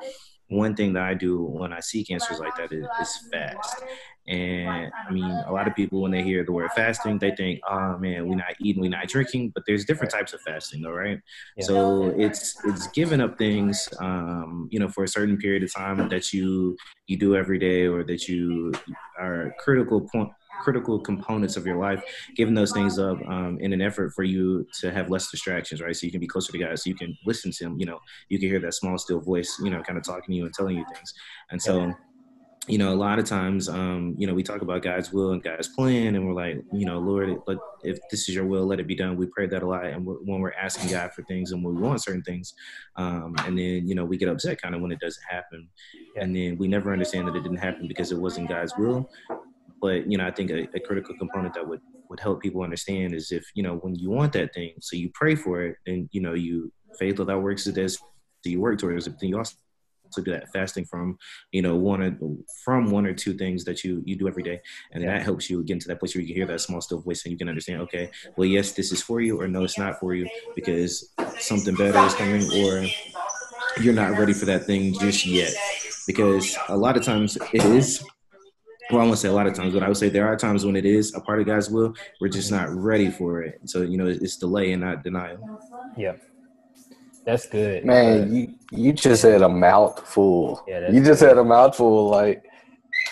One 0.52 0.76
thing 0.76 0.92
that 0.94 1.04
I 1.04 1.14
do 1.14 1.42
when 1.42 1.72
I 1.72 1.80
seek 1.80 2.12
answers 2.12 2.40
like 2.40 2.56
that 2.58 2.74
is, 2.74 2.86
is 3.02 3.28
fast. 3.32 3.84
And 4.28 4.92
I 5.08 5.12
mean, 5.12 5.32
a 5.48 5.52
lot 5.52 5.68
of 5.68 5.76
people 5.76 6.02
when 6.02 6.12
they 6.12 6.24
hear 6.24 6.44
the 6.44 6.52
word 6.52 6.70
fasting, 6.76 7.18
they 7.18 7.32
think, 7.32 7.62
"Oh 7.68 7.98
man, 7.98 8.28
we're 8.28 8.36
not 8.36 8.54
eating, 8.60 8.82
we're 8.82 8.90
not 8.90 9.08
drinking." 9.08 9.52
But 9.56 9.64
there's 9.66 9.86
different 9.86 10.12
types 10.12 10.34
of 10.34 10.42
fasting, 10.42 10.82
though, 10.82 10.92
right? 10.92 11.20
Yeah. 11.58 11.66
So 11.66 12.14
it's 12.18 12.64
it's 12.66 12.88
giving 12.88 13.20
up 13.22 13.38
things, 13.38 13.90
um, 14.00 14.68
you 14.72 14.80
know, 14.80 14.90
for 14.90 15.04
a 15.04 15.08
certain 15.08 15.38
period 15.38 15.64
of 15.64 15.74
time 15.74 16.08
that 16.10 16.34
you 16.34 16.78
you 17.08 17.18
do 17.18 17.36
every 17.36 17.58
day, 17.58 17.88
or 17.88 18.04
that 18.04 18.28
you 18.28 18.74
are 19.20 19.56
critical 19.60 20.02
point 20.02 20.30
critical 20.62 21.00
components 21.00 21.58
of 21.58 21.66
your 21.66 21.78
life, 21.78 22.02
giving 22.36 22.54
those 22.54 22.72
things 22.72 23.00
up 23.00 23.18
um, 23.28 23.58
in 23.60 23.74
an 23.74 23.82
effort 23.82 24.14
for 24.14 24.24
you 24.24 24.66
to 24.80 24.92
have 24.92 25.10
less 25.10 25.30
distractions, 25.30 25.82
right? 25.82 25.96
So 25.96 26.06
you 26.06 26.12
can 26.12 26.22
be 26.22 26.28
closer 26.28 26.52
to 26.52 26.58
God, 26.58 26.78
so 26.78 26.90
you 26.90 26.96
can 26.96 27.18
listen 27.26 27.52
to 27.52 27.66
Him. 27.66 27.80
You 27.80 27.88
know, 27.88 28.00
you 28.30 28.40
can 28.40 28.50
hear 28.50 28.60
that 28.60 28.74
small, 28.74 28.98
still 28.98 29.20
voice, 29.20 29.60
you 29.64 29.70
know, 29.70 29.82
kind 29.84 29.98
of 29.98 30.04
talking 30.06 30.34
to 30.34 30.36
you 30.36 30.46
and 30.46 30.54
telling 30.54 30.78
you 30.78 30.86
things. 30.94 31.14
And 31.50 31.62
so, 31.62 31.94
you 32.68 32.78
know, 32.78 32.94
a 32.94 32.96
lot 32.96 33.18
of 33.18 33.26
times, 33.26 33.68
um, 33.68 34.14
you 34.18 34.28
know, 34.28 34.36
we 34.36 34.44
talk 34.44 34.62
about 34.62 34.84
God's 34.84 35.12
will 35.12 35.32
and 35.32 35.42
God's 35.42 35.68
plan, 35.68 36.16
and 36.16 36.28
we're 36.28 36.34
like, 36.34 36.58
you 36.72 36.86
know, 36.86 37.00
Lord, 37.00 37.40
but 37.46 37.58
if 37.84 37.98
this 38.12 38.30
is 38.30 38.36
your 38.36 38.46
will, 38.46 38.66
let 38.66 38.80
it 38.80 38.88
be 38.88 38.96
done. 38.96 39.18
We 39.18 39.26
pray 39.26 39.48
that 39.48 39.64
a 39.64 39.68
lot, 39.68 39.86
and 39.86 40.06
we're, 40.06 40.16
when 40.16 40.42
we're 40.42 40.54
asking 40.54 40.92
God 40.92 41.12
for 41.12 41.24
things 41.24 41.52
and 41.52 41.64
when 41.64 41.76
we 41.76 41.82
want 41.82 42.04
certain 42.04 42.22
things, 42.22 42.54
um, 42.98 43.34
and 43.46 43.58
then 43.58 43.88
you 43.88 43.96
know, 43.96 44.06
we 44.06 44.16
get 44.16 44.30
upset 44.30 44.62
kind 44.62 44.76
of 44.76 44.82
when 44.82 44.92
it 44.92 45.00
doesn't 45.00 45.24
happen, 45.28 45.68
and 46.18 46.36
then 46.36 46.58
we 46.58 46.68
never 46.68 46.94
understand 46.94 47.28
that 47.28 47.36
it 47.36 47.42
didn't 47.42 47.58
happen 47.58 47.88
because 47.88 48.12
it 48.12 48.20
wasn't 48.20 48.48
God's 48.48 48.74
will. 48.78 49.10
But 49.82 50.10
you 50.10 50.18
know, 50.18 50.28
I 50.28 50.32
think 50.32 50.52
a, 50.52 50.68
a 50.76 50.80
critical 50.80 51.16
component 51.18 51.54
that 51.56 51.68
would 51.68 51.82
would 52.10 52.20
help 52.20 52.42
people 52.42 52.62
understand 52.62 53.14
is 53.14 53.32
if 53.32 53.46
you 53.56 53.64
know 53.64 53.76
when 53.78 53.96
you 53.96 54.10
want 54.10 54.34
that 54.34 54.54
thing, 54.54 54.74
so 54.80 54.96
you 54.96 55.10
pray 55.14 55.36
for 55.36 55.64
it, 55.64 55.78
and 55.88 56.10
you 56.12 56.22
know, 56.22 56.34
you 56.34 56.72
faith 57.00 57.20
without 57.20 57.42
works 57.42 57.68
is 57.68 57.74
dead. 57.74 57.92
So 57.92 58.50
you 58.50 58.60
work 58.60 58.80
towards 58.80 59.08
it, 59.08 59.20
then 59.20 59.30
you 59.30 59.38
also 59.38 59.56
to 60.14 60.22
do 60.22 60.32
that 60.32 60.52
fasting 60.52 60.86
from 60.86 61.18
you 61.52 61.62
know 61.62 61.76
one 61.76 62.02
or 62.02 62.18
from 62.64 62.92
one 62.92 63.06
or 63.06 63.14
two 63.14 63.34
things 63.34 63.64
that 63.64 63.84
you 63.84 64.02
you 64.06 64.16
do 64.16 64.28
every 64.28 64.44
day 64.44 64.60
and 64.92 65.04
that 65.04 65.24
helps 65.24 65.50
you 65.50 65.64
get 65.64 65.74
into 65.74 65.88
that 65.88 66.00
place 66.00 66.16
where 66.16 66.22
you 66.22 66.28
can 66.28 66.36
hear 66.36 66.46
that 66.46 66.62
small 66.62 66.82
still 66.82 67.00
voice 67.00 67.24
and 67.24 67.32
you 67.32 67.38
can 67.38 67.50
understand 67.50 67.82
okay 67.82 68.10
well 68.36 68.46
yes 68.46 68.74
this 68.74 68.92
is 68.92 69.02
for 69.02 69.22
you 69.22 69.40
or 69.40 69.48
no 69.48 69.64
it's 69.64 69.78
not 69.78 70.00
for 70.00 70.14
you 70.14 70.28
because 70.56 71.14
something 71.40 71.76
better 71.76 72.00
is 72.00 72.14
coming 72.16 72.44
or 72.64 72.86
you're 73.82 73.94
not 73.94 74.18
ready 74.18 74.34
for 74.34 74.46
that 74.46 74.66
thing 74.66 74.94
just 75.00 75.26
yet 75.26 75.54
because 76.08 76.58
a 76.70 76.78
lot 76.78 76.98
of 76.98 77.04
times 77.04 77.38
it 77.54 77.64
is 77.66 78.04
well, 78.92 79.02
I 79.02 79.06
won't 79.06 79.18
say 79.18 79.28
a 79.30 79.34
lot 79.34 79.48
of 79.48 79.54
times, 79.54 79.74
but 79.74 79.84
I 79.84 79.88
would 79.88 79.98
say 79.98 80.10
there 80.10 80.28
are 80.28 80.36
times 80.36 80.66
when 80.66 80.76
it 80.76 80.86
is 80.86 81.14
a 81.16 81.22
part 81.22 81.40
of 81.40 81.46
God's 81.46 81.70
will. 81.70 81.94
We're 82.20 82.30
just 82.30 82.52
not 82.52 82.70
ready 82.70 83.10
for 83.10 83.42
it. 83.42 83.60
So, 83.66 83.82
you 83.82 83.98
know, 83.98 84.08
it's 84.08 84.38
delay 84.38 84.72
and 84.74 84.82
not 84.82 85.04
denial. 85.04 85.60
Yeah. 85.98 86.14
That's 87.26 87.46
good. 87.48 87.86
Man, 87.86 88.34
you 88.34 88.56
you 88.72 88.94
just 88.94 89.24
had 89.24 89.42
a 89.42 89.50
mouthful. 89.50 90.64
Yeah, 90.68 90.92
you 90.92 91.04
just 91.04 91.20
good. 91.20 91.30
had 91.30 91.38
a 91.38 91.44
mouthful. 91.44 92.10
Like 92.10 92.46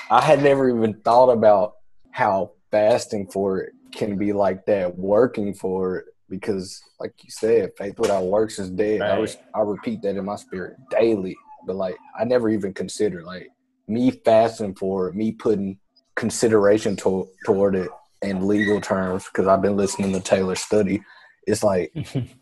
I 0.10 0.22
had 0.22 0.42
never 0.42 0.70
even 0.70 0.96
thought 1.02 1.30
about 1.30 1.76
how 2.12 2.52
fasting 2.72 3.28
for 3.28 3.60
it 3.60 3.74
can 3.92 4.18
be 4.18 4.34
like 4.34 4.66
that, 4.66 4.98
working 4.98 5.54
for 5.54 5.98
it. 5.98 6.06
Because, 6.28 6.84
like 7.00 7.14
you 7.24 7.32
said, 7.32 7.72
faith 7.76 7.98
without 7.98 8.26
works 8.26 8.60
is 8.60 8.70
dead. 8.70 9.02
Right. 9.02 9.12
I 9.12 9.20
was 9.20 9.38
I 9.54 9.62
repeat 9.62 10.02
that 10.04 10.16
in 10.16 10.26
my 10.26 10.36
spirit 10.36 10.78
daily. 10.90 11.36
But 11.66 11.76
like 11.76 11.98
I 12.20 12.24
never 12.24 12.50
even 12.50 12.74
considered 12.74 13.26
like 13.26 13.50
me 13.90 14.12
fasting 14.12 14.76
for 14.76 15.10
it, 15.10 15.16
me 15.16 15.32
putting 15.32 15.80
consideration 16.16 16.96
to, 16.98 17.28
toward 17.46 17.76
it 17.76 17.90
in 18.22 18.48
legal 18.48 18.80
terms 18.82 19.26
because 19.26 19.48
I've 19.48 19.62
been 19.62 19.78
listening 19.78 20.14
to 20.14 20.20
Taylor 20.20 20.56
study. 20.56 21.02
It's 21.48 21.64
like 21.64 21.94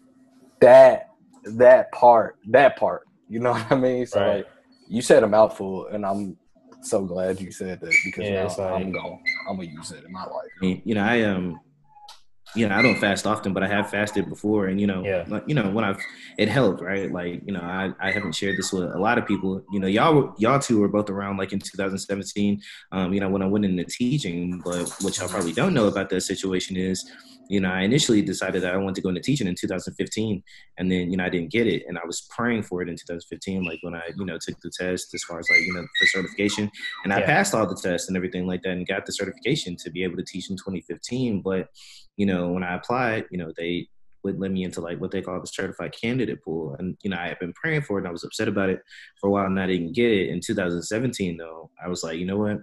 that 0.61 1.09
that 1.45 1.91
part, 1.91 2.37
that 2.49 2.77
part. 2.77 3.07
You 3.29 3.39
know 3.39 3.51
what 3.53 3.71
I 3.71 3.75
mean? 3.75 4.05
So 4.05 4.19
right. 4.19 4.35
like, 4.37 4.47
you 4.89 5.01
said 5.01 5.23
a 5.23 5.27
mouthful, 5.27 5.87
and 5.87 6.05
I'm 6.05 6.37
so 6.81 7.03
glad 7.03 7.41
you 7.41 7.51
said 7.51 7.79
that 7.81 7.93
because 8.05 8.25
yeah, 8.25 8.43
now 8.43 8.47
like, 8.47 8.59
I'm 8.59 8.91
going 8.91 9.23
I'm 9.49 9.55
gonna 9.57 9.69
use 9.69 9.91
it 9.91 10.03
in 10.03 10.11
my 10.11 10.25
life. 10.25 10.81
You 10.85 10.95
know, 10.95 11.03
I 11.03 11.21
um 11.23 11.59
you 12.55 12.67
know, 12.67 12.75
I 12.75 12.81
don't 12.81 12.97
fast 12.97 13.27
often, 13.27 13.53
but 13.53 13.63
I 13.63 13.67
have 13.67 13.89
fasted 13.89 14.29
before, 14.29 14.67
and 14.67 14.79
you 14.79 14.87
know, 14.87 15.03
yeah. 15.03 15.25
like, 15.27 15.43
you 15.47 15.53
know, 15.53 15.69
when 15.69 15.83
I've 15.83 15.99
it 16.37 16.47
helped, 16.47 16.81
right? 16.81 17.11
Like, 17.11 17.41
you 17.45 17.53
know, 17.53 17.59
I, 17.59 17.91
I 17.99 18.11
haven't 18.11 18.33
shared 18.33 18.57
this 18.57 18.71
with 18.71 18.83
a 18.83 18.99
lot 18.99 19.17
of 19.17 19.25
people. 19.25 19.63
You 19.71 19.79
know, 19.79 19.87
y'all 19.87 20.33
y'all 20.37 20.59
two 20.59 20.79
were 20.79 20.87
both 20.87 21.09
around 21.09 21.37
like 21.37 21.51
in 21.51 21.59
2017. 21.59 22.61
Um, 22.91 23.13
you 23.13 23.19
know, 23.19 23.29
when 23.29 23.41
I 23.41 23.47
went 23.47 23.65
into 23.65 23.83
teaching, 23.83 24.61
but 24.63 24.89
what 25.01 25.17
y'all 25.17 25.27
probably 25.27 25.53
don't 25.53 25.73
know 25.73 25.87
about 25.87 26.09
that 26.09 26.21
situation 26.21 26.77
is, 26.77 27.09
you 27.49 27.59
know, 27.59 27.69
I 27.69 27.81
initially 27.81 28.21
decided 28.21 28.61
that 28.63 28.73
I 28.73 28.77
wanted 28.77 28.95
to 28.95 29.01
go 29.01 29.09
into 29.09 29.21
teaching 29.21 29.47
in 29.47 29.55
2015, 29.55 30.43
and 30.77 30.91
then 30.91 31.11
you 31.11 31.17
know 31.17 31.25
I 31.25 31.29
didn't 31.29 31.51
get 31.51 31.67
it, 31.67 31.83
and 31.87 31.97
I 31.97 32.05
was 32.05 32.27
praying 32.29 32.63
for 32.63 32.81
it 32.81 32.89
in 32.89 32.95
2015, 32.95 33.63
like 33.63 33.79
when 33.81 33.95
I 33.95 34.01
you 34.15 34.25
know 34.25 34.37
took 34.37 34.59
the 34.61 34.71
test 34.71 35.13
as 35.13 35.23
far 35.23 35.39
as 35.39 35.49
like 35.49 35.59
you 35.61 35.73
know 35.73 35.81
the 35.81 36.07
certification, 36.07 36.71
and 37.03 37.13
I 37.13 37.21
passed 37.21 37.53
all 37.53 37.67
the 37.67 37.75
tests 37.75 38.07
and 38.07 38.17
everything 38.17 38.47
like 38.47 38.61
that, 38.63 38.71
and 38.71 38.87
got 38.87 39.05
the 39.05 39.11
certification 39.11 39.75
to 39.77 39.89
be 39.89 40.03
able 40.03 40.17
to 40.17 40.23
teach 40.23 40.49
in 40.49 40.55
2015, 40.55 41.41
but 41.41 41.67
you 42.17 42.25
know, 42.25 42.36
when 42.45 42.63
I 42.63 42.75
applied, 42.75 43.25
you 43.31 43.37
know, 43.37 43.51
they 43.57 43.87
would 44.23 44.39
let 44.39 44.51
me 44.51 44.63
into 44.63 44.81
like 44.81 44.99
what 44.99 45.11
they 45.11 45.21
call 45.21 45.39
the 45.39 45.47
certified 45.47 45.95
candidate 45.99 46.43
pool. 46.43 46.75
And 46.77 46.97
you 47.03 47.09
know, 47.09 47.17
I 47.17 47.29
had 47.29 47.39
been 47.39 47.53
praying 47.53 47.83
for 47.83 47.97
it 47.97 48.01
and 48.01 48.07
I 48.07 48.11
was 48.11 48.23
upset 48.23 48.47
about 48.47 48.69
it 48.69 48.81
for 49.19 49.27
a 49.27 49.31
while 49.31 49.45
and 49.45 49.59
I 49.59 49.67
didn't 49.67 49.93
get 49.93 50.11
it. 50.11 50.29
In 50.29 50.41
2017 50.41 51.37
though, 51.37 51.71
I 51.83 51.87
was 51.87 52.03
like, 52.03 52.19
you 52.19 52.25
know 52.25 52.37
what? 52.37 52.57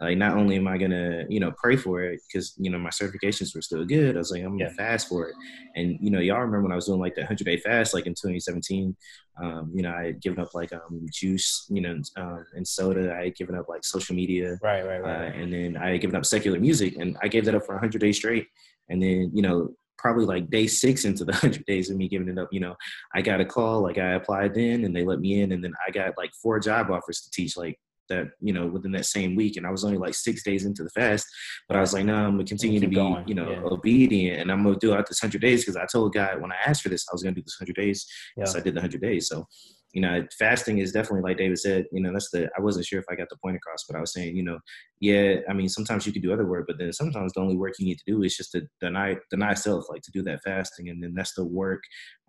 Like 0.00 0.16
not 0.16 0.36
only 0.36 0.56
am 0.56 0.66
I 0.66 0.78
gonna, 0.78 1.24
you 1.28 1.40
know, 1.40 1.52
pray 1.62 1.76
for 1.76 2.00
it 2.02 2.22
because 2.26 2.54
you 2.56 2.70
know 2.70 2.78
my 2.78 2.88
certifications 2.88 3.54
were 3.54 3.60
still 3.60 3.84
good. 3.84 4.16
I 4.16 4.18
was 4.18 4.30
like, 4.30 4.42
I'm 4.42 4.56
gonna 4.56 4.70
yeah. 4.70 4.76
fast 4.76 5.08
for 5.08 5.28
it. 5.28 5.34
And 5.76 5.98
you 6.00 6.10
know, 6.10 6.20
y'all 6.20 6.38
remember 6.38 6.62
when 6.62 6.72
I 6.72 6.76
was 6.76 6.86
doing 6.86 7.00
like 7.00 7.14
the 7.14 7.20
100 7.20 7.44
day 7.44 7.58
fast, 7.58 7.92
like 7.92 8.06
in 8.06 8.14
2017. 8.14 8.96
Um, 9.42 9.70
you 9.74 9.82
know, 9.82 9.92
I 9.92 10.06
had 10.06 10.22
given 10.22 10.40
up 10.40 10.54
like 10.54 10.72
um 10.72 11.06
juice, 11.12 11.66
you 11.68 11.82
know, 11.82 12.00
um, 12.16 12.46
and 12.54 12.66
soda. 12.66 13.14
I 13.14 13.24
had 13.24 13.36
given 13.36 13.54
up 13.54 13.68
like 13.68 13.84
social 13.84 14.16
media, 14.16 14.58
right, 14.62 14.86
right, 14.86 15.02
right. 15.02 15.28
Uh, 15.28 15.32
and 15.32 15.52
then 15.52 15.76
I 15.76 15.90
had 15.90 16.00
given 16.00 16.16
up 16.16 16.24
secular 16.24 16.58
music, 16.58 16.96
and 16.96 17.18
I 17.22 17.28
gave 17.28 17.44
that 17.44 17.54
up 17.54 17.66
for 17.66 17.74
100 17.74 18.00
days 18.00 18.16
straight. 18.16 18.48
And 18.90 19.02
then 19.02 19.30
you 19.32 19.42
know, 19.42 19.70
probably 20.00 20.24
like 20.24 20.50
day 20.50 20.66
six 20.66 21.04
into 21.04 21.24
the 21.24 21.32
100 21.32 21.64
days 21.66 21.90
of 21.90 21.96
me 21.96 22.08
giving 22.08 22.28
it 22.28 22.38
up, 22.38 22.48
you 22.50 22.60
know, 22.60 22.74
I 23.14 23.22
got 23.22 23.40
a 23.40 23.44
call, 23.44 23.82
like 23.82 23.98
I 23.98 24.14
applied 24.14 24.56
in 24.56 24.84
and 24.84 24.96
they 24.96 25.04
let 25.04 25.20
me 25.20 25.42
in. 25.42 25.52
And 25.52 25.62
then 25.62 25.74
I 25.86 25.90
got 25.90 26.16
like 26.16 26.30
four 26.42 26.58
job 26.58 26.90
offers 26.90 27.20
to 27.20 27.30
teach 27.30 27.56
like 27.56 27.78
that, 28.08 28.28
you 28.40 28.52
know, 28.52 28.66
within 28.66 28.92
that 28.92 29.06
same 29.06 29.36
week. 29.36 29.56
And 29.56 29.66
I 29.66 29.70
was 29.70 29.84
only 29.84 29.98
like 29.98 30.14
six 30.14 30.42
days 30.42 30.64
into 30.64 30.82
the 30.82 30.90
fast, 30.90 31.26
but 31.68 31.76
I 31.76 31.80
was 31.80 31.92
like, 31.92 32.04
no, 32.04 32.14
I'm 32.14 32.32
gonna 32.32 32.44
continue 32.44 32.80
to 32.80 32.88
be, 32.88 32.96
going. 32.96 33.28
you 33.28 33.34
know, 33.34 33.50
yeah. 33.50 33.60
obedient 33.62 34.40
and 34.40 34.50
I'm 34.50 34.64
gonna 34.64 34.76
do 34.76 34.94
out 34.94 35.06
this 35.06 35.22
100 35.22 35.40
days 35.40 35.64
because 35.64 35.76
I 35.76 35.86
told 35.86 36.14
God 36.14 36.40
when 36.40 36.50
I 36.50 36.56
asked 36.66 36.82
for 36.82 36.88
this, 36.88 37.06
I 37.08 37.14
was 37.14 37.22
gonna 37.22 37.36
do 37.36 37.42
this 37.42 37.58
100 37.60 37.76
days. 37.76 38.06
Yeah. 38.36 38.44
So 38.46 38.58
I 38.58 38.62
did 38.62 38.74
the 38.74 38.80
100 38.80 39.00
days. 39.00 39.28
So 39.28 39.46
you 39.92 40.00
know, 40.00 40.24
fasting 40.38 40.78
is 40.78 40.92
definitely 40.92 41.28
like 41.28 41.38
David 41.38 41.58
said, 41.58 41.86
you 41.90 42.00
know, 42.00 42.12
that's 42.12 42.30
the, 42.30 42.48
I 42.56 42.60
wasn't 42.60 42.86
sure 42.86 43.00
if 43.00 43.06
I 43.10 43.16
got 43.16 43.28
the 43.28 43.36
point 43.42 43.56
across, 43.56 43.84
but 43.88 43.96
I 43.96 44.00
was 44.00 44.12
saying, 44.12 44.36
you 44.36 44.44
know, 44.44 44.58
yeah, 45.00 45.36
I 45.48 45.52
mean, 45.52 45.68
sometimes 45.68 46.06
you 46.06 46.12
could 46.12 46.22
do 46.22 46.32
other 46.32 46.46
work, 46.46 46.66
but 46.68 46.78
then 46.78 46.92
sometimes 46.92 47.32
the 47.32 47.40
only 47.40 47.56
work 47.56 47.74
you 47.78 47.86
need 47.86 47.98
to 47.98 48.04
do 48.06 48.22
is 48.22 48.36
just 48.36 48.52
to 48.52 48.62
deny, 48.80 49.16
deny 49.30 49.54
self, 49.54 49.86
like 49.88 50.02
to 50.02 50.10
do 50.12 50.22
that 50.22 50.42
fasting. 50.44 50.88
And 50.90 51.02
then 51.02 51.14
that's 51.14 51.34
the 51.34 51.44
work, 51.44 51.82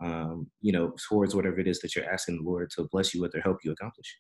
um, 0.04 0.50
you 0.62 0.72
know, 0.72 0.94
towards 1.08 1.36
whatever 1.36 1.60
it 1.60 1.68
is 1.68 1.80
that 1.82 1.96
you're 1.96 2.12
asking 2.12 2.38
the 2.38 2.50
Lord 2.50 2.72
to 2.78 2.88
bless 2.92 3.14
you 3.14 3.22
with 3.22 3.36
or 3.36 3.42
help 3.42 3.58
you 3.64 3.72
accomplish. 3.72 4.18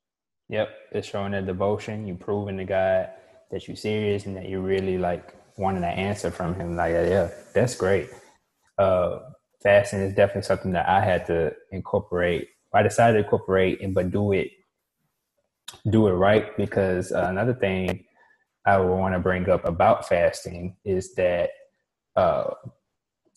Yep. 0.50 0.70
It's 0.92 1.08
showing 1.08 1.32
that 1.32 1.48
devotion, 1.48 2.08
you 2.08 2.16
proving 2.16 2.58
to 2.58 2.66
God 2.66 3.10
that 3.50 3.68
you're 3.68 3.78
serious 3.78 4.26
and 4.26 4.38
that 4.38 4.50
you're 4.50 4.62
really 4.62 4.98
like 4.98 5.34
wanting 5.58 5.84
an 5.84 5.90
answer 5.90 6.30
from 6.30 6.54
him. 6.56 6.76
Like, 6.76 6.94
yeah, 6.94 7.30
that's 7.54 7.76
great. 7.76 8.10
Uh, 8.78 9.20
fasting 9.64 10.00
is 10.00 10.14
definitely 10.14 10.44
something 10.44 10.72
that 10.74 10.88
I 10.88 11.04
had 11.04 11.26
to 11.28 11.54
incorporate 11.72 12.48
I 12.74 12.84
decided 12.84 13.14
to 13.14 13.24
incorporate 13.24 13.82
and 13.82 13.94
but 13.94 14.12
do 14.12 14.32
it 14.32 14.52
do 15.90 16.08
it 16.08 16.14
right 16.14 16.56
because 16.58 17.12
uh, 17.12 17.28
another 17.30 17.54
thing 17.54 18.06
I 18.66 18.78
want 18.78 19.16
to 19.16 19.20
bring 19.20 19.50
up 19.50 19.66
about 19.66 20.08
fasting 20.08 20.76
is 20.86 21.14
that 21.16 21.50
uh, 22.16 22.52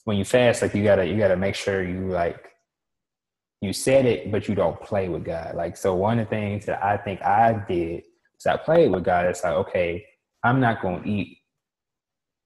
when 0.04 0.16
you 0.18 0.24
fast, 0.24 0.62
like 0.62 0.74
you 0.74 0.84
gotta 0.84 1.06
you 1.06 1.16
gotta 1.16 1.36
make 1.36 1.54
sure 1.54 1.82
you 1.82 2.08
like 2.08 2.50
you 3.60 3.72
said 3.72 4.04
it, 4.04 4.30
but 4.30 4.48
you 4.48 4.54
don't 4.54 4.80
play 4.80 5.08
with 5.08 5.24
God. 5.24 5.54
Like 5.54 5.76
so, 5.76 5.94
one 5.94 6.18
of 6.18 6.26
the 6.26 6.30
things 6.30 6.66
that 6.66 6.84
I 6.84 6.98
think 6.98 7.22
I 7.22 7.64
did 7.66 8.02
was 8.34 8.46
I 8.46 8.56
played 8.58 8.90
with 8.90 9.04
God. 9.04 9.26
It's 9.26 9.42
like 9.42 9.54
okay, 9.54 10.04
I'm 10.42 10.60
not 10.60 10.82
gonna 10.82 11.02
eat, 11.04 11.38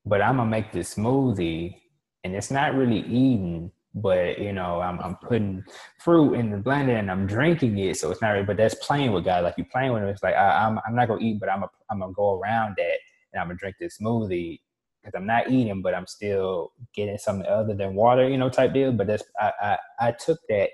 but 0.07 0.22
I'm 0.22 0.37
gonna 0.37 0.51
make 0.51 0.70
this 0.70 0.94
smoothie, 0.94 1.74
and 2.22 2.37
it's 2.37 2.51
not 2.53 2.74
really 2.74 3.01
eating 3.01 3.72
but 3.94 4.38
you 4.38 4.53
know 4.53 4.81
I'm, 4.81 4.98
I'm 5.01 5.16
putting 5.16 5.64
fruit 5.98 6.35
in 6.35 6.51
the 6.51 6.59
blender 6.59 6.98
and 6.98 7.11
I'm 7.11 7.27
drinking 7.27 7.79
it, 7.79 7.96
so 7.96 8.11
it's 8.11 8.22
not. 8.22 8.31
Really, 8.31 8.44
but 8.44 8.57
that's 8.57 8.74
playing 8.77 9.12
with 9.12 9.24
God. 9.24 9.44
Like 9.44 9.55
you 9.59 9.64
playing 9.64 9.92
with 9.92 10.03
him. 10.03 10.09
It's 10.09 10.22
like 10.22 10.35
I, 10.35 10.66
am 10.66 10.79
I'm, 10.79 10.85
I'm 10.88 10.94
not 10.96 11.09
gonna 11.09 11.22
eat, 11.22 11.40
but 11.40 11.48
I'm 11.48 11.62
a, 11.62 11.68
I'm 11.90 12.01
gonna 12.01 12.12
go 12.12 12.38
around 12.38 12.74
that 12.79 12.98
and 13.33 13.40
I'm 13.40 13.48
gonna 13.48 13.59
drink 13.59 13.77
this 13.81 13.98
smoothie 13.98 14.61
because 15.03 15.18
I'm 15.18 15.27
not 15.27 15.51
eating, 15.51 15.83
but 15.83 15.94
I'm 15.94 16.07
still 16.07 16.72
getting 16.94 17.18
something 17.18 17.46
other 17.46 17.74
than 17.74 17.94
water, 17.94 18.29
you 18.29 18.37
know, 18.37 18.48
type 18.48 18.74
deal. 18.74 18.92
But 18.92 19.07
that's 19.07 19.24
I 19.40 19.53
I, 19.61 19.79
I 20.01 20.12
took 20.12 20.38
that. 20.48 20.70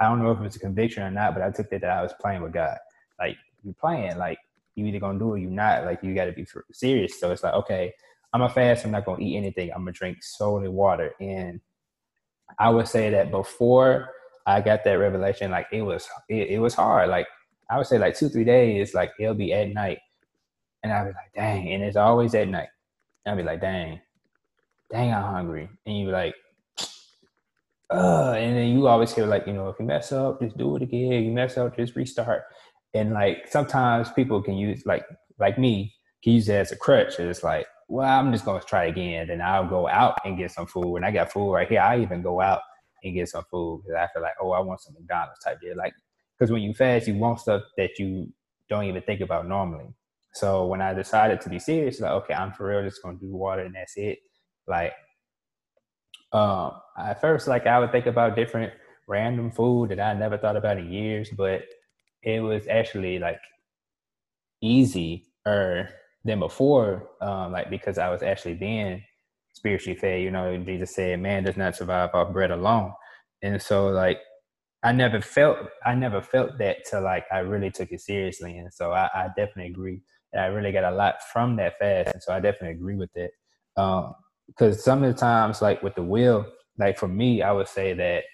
I 0.00 0.08
don't 0.08 0.22
know 0.22 0.30
if 0.30 0.38
it 0.38 0.42
was 0.42 0.56
a 0.56 0.60
conviction 0.60 1.02
or 1.02 1.10
not, 1.10 1.34
but 1.34 1.42
I 1.42 1.50
took 1.50 1.70
that 1.70 1.80
that 1.80 1.90
I 1.90 2.02
was 2.02 2.12
playing 2.20 2.42
with 2.42 2.52
God. 2.52 2.76
Like 3.18 3.36
you're 3.62 3.74
playing, 3.74 4.18
like 4.18 4.38
you 4.74 4.84
either 4.86 5.00
gonna 5.00 5.18
do 5.18 5.30
it, 5.30 5.34
or 5.34 5.38
you 5.38 5.50
not. 5.50 5.84
Like 5.84 6.02
you 6.02 6.14
got 6.14 6.26
to 6.26 6.32
be 6.32 6.46
serious. 6.72 7.18
So 7.18 7.30
it's 7.30 7.42
like 7.42 7.54
okay, 7.54 7.92
I'm 8.32 8.42
a 8.42 8.48
fast. 8.48 8.84
I'm 8.84 8.90
not 8.90 9.06
gonna 9.06 9.22
eat 9.22 9.36
anything. 9.36 9.70
I'm 9.70 9.80
gonna 9.80 9.92
drink 9.92 10.22
solely 10.22 10.68
water 10.68 11.14
and 11.20 11.60
I 12.58 12.70
would 12.70 12.88
say 12.88 13.10
that 13.10 13.30
before 13.30 14.10
I 14.46 14.60
got 14.60 14.84
that 14.84 14.94
revelation, 14.94 15.50
like 15.50 15.66
it 15.72 15.82
was 15.82 16.08
it, 16.28 16.48
it 16.48 16.58
was 16.58 16.74
hard. 16.74 17.08
Like 17.10 17.26
I 17.70 17.78
would 17.78 17.86
say 17.86 17.98
like 17.98 18.16
two, 18.16 18.28
three 18.28 18.44
days, 18.44 18.94
like 18.94 19.12
it'll 19.18 19.34
be 19.34 19.52
at 19.52 19.68
night. 19.72 19.98
And 20.82 20.92
I'll 20.92 21.04
be 21.06 21.10
like, 21.10 21.32
dang, 21.34 21.72
and 21.72 21.82
it's 21.82 21.96
always 21.96 22.34
at 22.34 22.48
night. 22.48 22.68
And 23.24 23.32
I'll 23.32 23.36
be 23.36 23.42
like, 23.42 23.60
dang, 23.60 24.00
dang, 24.90 25.12
I'm 25.12 25.24
hungry. 25.24 25.68
And 25.84 25.98
you 25.98 26.10
like, 26.10 26.34
uh, 27.90 28.32
and 28.32 28.56
then 28.56 28.68
you 28.68 28.86
always 28.86 29.12
hear 29.12 29.26
like, 29.26 29.46
you 29.46 29.52
know, 29.52 29.68
if 29.68 29.76
you 29.80 29.84
mess 29.84 30.12
up, 30.12 30.40
just 30.40 30.56
do 30.56 30.76
it 30.76 30.82
again. 30.82 31.24
You 31.24 31.32
mess 31.32 31.56
up, 31.56 31.76
just 31.76 31.96
restart. 31.96 32.44
And 32.94 33.12
like 33.12 33.48
sometimes 33.48 34.12
people 34.12 34.42
can 34.42 34.54
use 34.54 34.86
like 34.86 35.04
like 35.38 35.58
me, 35.58 35.94
can 36.22 36.34
use 36.34 36.48
it 36.48 36.54
as 36.54 36.72
a 36.72 36.76
crutch. 36.76 37.18
It's 37.18 37.42
like, 37.42 37.66
well, 37.88 38.08
I'm 38.08 38.32
just 38.32 38.44
gonna 38.44 38.62
try 38.62 38.86
again. 38.86 39.28
Then 39.28 39.40
I'll 39.40 39.68
go 39.68 39.88
out 39.88 40.18
and 40.24 40.36
get 40.36 40.50
some 40.50 40.66
food. 40.66 40.88
When 40.88 41.04
I 41.04 41.10
got 41.10 41.32
food 41.32 41.52
right 41.52 41.68
here, 41.68 41.80
I 41.80 42.00
even 42.00 42.22
go 42.22 42.40
out 42.40 42.60
and 43.04 43.14
get 43.14 43.28
some 43.28 43.44
food 43.50 43.82
because 43.82 43.96
I 43.96 44.12
feel 44.12 44.22
like, 44.22 44.34
oh, 44.40 44.52
I 44.52 44.60
want 44.60 44.80
some 44.80 44.94
McDonald's 44.94 45.40
type 45.44 45.60
deal. 45.60 45.76
Like, 45.76 45.94
because 46.38 46.50
when 46.50 46.62
you 46.62 46.74
fast, 46.74 47.06
you 47.06 47.14
want 47.14 47.40
stuff 47.40 47.62
that 47.76 47.98
you 47.98 48.32
don't 48.68 48.84
even 48.84 49.02
think 49.02 49.20
about 49.20 49.46
normally. 49.46 49.94
So 50.32 50.66
when 50.66 50.82
I 50.82 50.92
decided 50.92 51.40
to 51.42 51.48
be 51.48 51.58
serious, 51.58 52.00
like, 52.00 52.10
okay, 52.10 52.34
I'm 52.34 52.52
for 52.52 52.68
real, 52.68 52.82
just 52.82 53.02
gonna 53.02 53.18
do 53.18 53.34
water 53.34 53.62
and 53.62 53.74
that's 53.74 53.96
it. 53.96 54.18
Like, 54.66 54.92
um, 56.32 56.72
at 56.98 57.20
first, 57.20 57.46
like 57.46 57.66
I 57.66 57.78
would 57.78 57.92
think 57.92 58.06
about 58.06 58.36
different 58.36 58.72
random 59.08 59.50
food 59.52 59.90
that 59.90 60.00
I 60.00 60.12
never 60.14 60.36
thought 60.36 60.56
about 60.56 60.78
in 60.78 60.92
years, 60.92 61.30
but 61.30 61.62
it 62.22 62.40
was 62.40 62.66
actually 62.68 63.18
like 63.18 63.40
easy 64.60 65.26
or 65.46 65.88
than 66.26 66.40
before, 66.40 67.08
um, 67.20 67.52
like 67.52 67.70
because 67.70 67.98
I 67.98 68.10
was 68.10 68.22
actually 68.22 68.54
being 68.54 69.02
spiritually 69.52 69.98
fed. 69.98 70.22
You 70.22 70.30
know, 70.30 70.56
Jesus 70.58 70.94
said, 70.94 71.20
"Man 71.20 71.44
does 71.44 71.56
not 71.56 71.76
survive 71.76 72.10
off 72.14 72.32
bread 72.32 72.50
alone," 72.50 72.92
and 73.42 73.60
so 73.60 73.88
like 73.88 74.18
I 74.82 74.92
never 74.92 75.20
felt 75.20 75.58
I 75.84 75.94
never 75.94 76.22
felt 76.22 76.58
that 76.58 76.84
till 76.88 77.02
like 77.02 77.24
I 77.32 77.38
really 77.38 77.70
took 77.70 77.92
it 77.92 78.00
seriously, 78.00 78.58
and 78.58 78.72
so 78.72 78.92
I, 78.92 79.08
I 79.14 79.28
definitely 79.36 79.68
agree. 79.72 80.02
And 80.32 80.42
I 80.42 80.46
really 80.46 80.72
got 80.72 80.84
a 80.84 80.94
lot 80.94 81.16
from 81.32 81.56
that 81.56 81.78
fast, 81.78 82.12
and 82.14 82.22
so 82.22 82.32
I 82.32 82.40
definitely 82.40 82.76
agree 82.76 82.96
with 82.96 83.10
that. 83.14 83.30
Because 84.46 84.76
um, 84.76 84.82
some 84.82 85.02
of 85.02 85.14
the 85.14 85.18
times, 85.18 85.62
like 85.62 85.82
with 85.82 85.94
the 85.94 86.02
will, 86.02 86.46
like 86.78 86.98
for 86.98 87.08
me, 87.08 87.42
I 87.42 87.52
would 87.52 87.68
say 87.68 87.94
that 87.94 88.24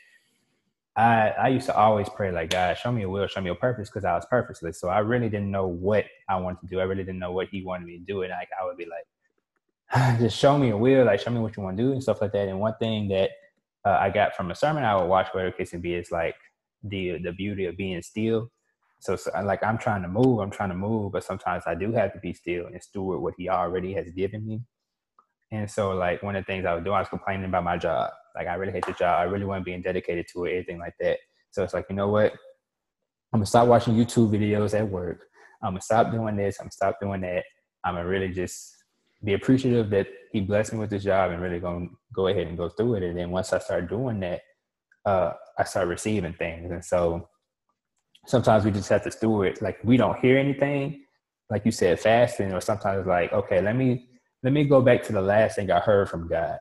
I 0.96 1.30
I 1.30 1.48
used 1.48 1.66
to 1.66 1.76
always 1.76 2.08
pray 2.08 2.30
like 2.30 2.50
God, 2.50 2.76
show 2.76 2.92
me 2.92 3.02
a 3.02 3.08
will, 3.08 3.26
show 3.26 3.40
me 3.40 3.50
a 3.50 3.54
purpose, 3.54 3.88
because 3.88 4.04
I 4.04 4.14
was 4.14 4.26
purposeless. 4.26 4.78
So 4.78 4.88
I 4.88 4.98
really 4.98 5.28
didn't 5.28 5.50
know 5.50 5.66
what 5.66 6.04
I 6.28 6.36
wanted 6.36 6.60
to 6.60 6.66
do. 6.66 6.80
I 6.80 6.84
really 6.84 7.04
didn't 7.04 7.18
know 7.18 7.32
what 7.32 7.48
He 7.48 7.62
wanted 7.62 7.86
me 7.86 7.98
to 7.98 8.04
do, 8.04 8.22
and 8.22 8.30
like 8.30 8.48
I 8.60 8.64
would 8.64 8.76
be 8.76 8.86
like, 8.86 10.18
just 10.20 10.38
show 10.38 10.58
me 10.58 10.70
a 10.70 10.76
will, 10.76 11.06
like 11.06 11.20
show 11.20 11.30
me 11.30 11.40
what 11.40 11.56
you 11.56 11.62
want 11.62 11.76
to 11.76 11.82
do 11.82 11.92
and 11.92 12.02
stuff 12.02 12.20
like 12.20 12.32
that. 12.32 12.48
And 12.48 12.60
one 12.60 12.74
thing 12.78 13.08
that 13.08 13.30
uh, 13.86 13.96
I 14.00 14.10
got 14.10 14.36
from 14.36 14.50
a 14.50 14.54
sermon 14.54 14.84
I 14.84 14.94
would 14.96 15.08
watch, 15.08 15.28
whatever 15.32 15.52
case 15.52 15.72
it 15.72 15.82
be, 15.82 15.94
is 15.94 16.10
like 16.10 16.36
the 16.84 17.18
the 17.18 17.32
beauty 17.32 17.64
of 17.66 17.76
being 17.76 18.02
still. 18.02 18.50
So, 19.00 19.16
so 19.16 19.30
like 19.44 19.64
I'm 19.64 19.78
trying 19.78 20.02
to 20.02 20.08
move, 20.08 20.40
I'm 20.40 20.50
trying 20.50 20.68
to 20.68 20.76
move, 20.76 21.12
but 21.12 21.24
sometimes 21.24 21.64
I 21.66 21.74
do 21.74 21.90
have 21.92 22.12
to 22.12 22.20
be 22.20 22.34
still 22.34 22.66
and 22.66 22.82
steward 22.82 23.20
what 23.20 23.34
He 23.38 23.48
already 23.48 23.94
has 23.94 24.10
given 24.10 24.46
me. 24.46 24.60
And 25.50 25.70
so, 25.70 25.92
like 25.92 26.22
one 26.22 26.36
of 26.36 26.44
the 26.44 26.52
things 26.52 26.66
I 26.66 26.74
was 26.74 26.84
doing, 26.84 26.96
I 26.96 27.00
was 27.00 27.08
complaining 27.08 27.46
about 27.46 27.64
my 27.64 27.78
job 27.78 28.10
like 28.34 28.46
I 28.46 28.54
really 28.54 28.72
hate 28.72 28.86
the 28.86 28.92
job. 28.92 29.20
I 29.20 29.24
really 29.24 29.44
wasn't 29.44 29.66
being 29.66 29.82
dedicated 29.82 30.26
to 30.32 30.44
it, 30.44 30.54
anything 30.54 30.78
like 30.78 30.94
that. 31.00 31.18
So 31.50 31.62
it's 31.62 31.74
like, 31.74 31.86
you 31.88 31.96
know 31.96 32.08
what? 32.08 32.32
I'm 33.32 33.38
gonna 33.38 33.46
stop 33.46 33.68
watching 33.68 33.94
YouTube 33.94 34.30
videos 34.30 34.78
at 34.78 34.88
work. 34.88 35.24
I'm 35.62 35.72
gonna 35.72 35.80
stop 35.80 36.10
doing 36.10 36.36
this. 36.36 36.58
I'm 36.58 36.64
gonna 36.64 36.72
stop 36.72 37.00
doing 37.00 37.20
that. 37.22 37.44
I'm 37.84 37.94
gonna 37.94 38.06
really 38.06 38.30
just 38.30 38.74
be 39.24 39.34
appreciative 39.34 39.90
that 39.90 40.08
he 40.32 40.40
blessed 40.40 40.72
me 40.72 40.80
with 40.80 40.90
this 40.90 41.04
job 41.04 41.30
and 41.30 41.42
really 41.42 41.60
gonna 41.60 41.86
go 42.14 42.28
ahead 42.28 42.46
and 42.46 42.56
go 42.56 42.68
through 42.68 42.94
it. 42.96 43.02
And 43.02 43.16
then 43.16 43.30
once 43.30 43.52
I 43.52 43.58
start 43.58 43.88
doing 43.88 44.20
that, 44.20 44.40
uh, 45.04 45.32
I 45.58 45.64
start 45.64 45.88
receiving 45.88 46.34
things. 46.34 46.70
And 46.70 46.84
so 46.84 47.28
sometimes 48.26 48.64
we 48.64 48.70
just 48.70 48.88
have 48.88 49.04
to 49.04 49.10
steward. 49.10 49.60
Like 49.62 49.78
we 49.84 49.96
don't 49.96 50.18
hear 50.18 50.38
anything, 50.38 51.04
like 51.50 51.64
you 51.64 51.72
said, 51.72 52.00
fasting, 52.00 52.52
or 52.52 52.60
sometimes 52.60 53.06
like, 53.06 53.32
okay, 53.32 53.60
let 53.60 53.76
me 53.76 54.08
let 54.42 54.52
me 54.52 54.64
go 54.64 54.80
back 54.80 55.02
to 55.04 55.12
the 55.12 55.22
last 55.22 55.56
thing 55.56 55.70
I 55.70 55.80
heard 55.80 56.08
from 56.08 56.28
God 56.28 56.58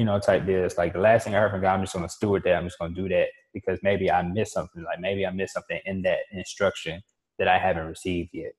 you 0.00 0.06
know, 0.06 0.18
type 0.18 0.46
deals. 0.46 0.78
Like 0.78 0.94
the 0.94 0.98
last 0.98 1.24
thing 1.24 1.34
I 1.34 1.40
heard 1.40 1.50
from 1.50 1.60
God, 1.60 1.74
I'm 1.74 1.82
just 1.82 1.92
gonna 1.92 2.08
steward 2.08 2.42
that. 2.44 2.54
I'm 2.54 2.64
just 2.64 2.78
gonna 2.78 2.94
do 2.94 3.06
that 3.10 3.26
because 3.52 3.78
maybe 3.82 4.10
I 4.10 4.22
missed 4.22 4.54
something. 4.54 4.82
Like 4.82 4.98
maybe 4.98 5.26
I 5.26 5.30
missed 5.30 5.52
something 5.52 5.78
in 5.84 6.00
that 6.02 6.20
instruction 6.32 7.02
that 7.38 7.48
I 7.48 7.58
haven't 7.58 7.86
received 7.86 8.30
yet. 8.32 8.52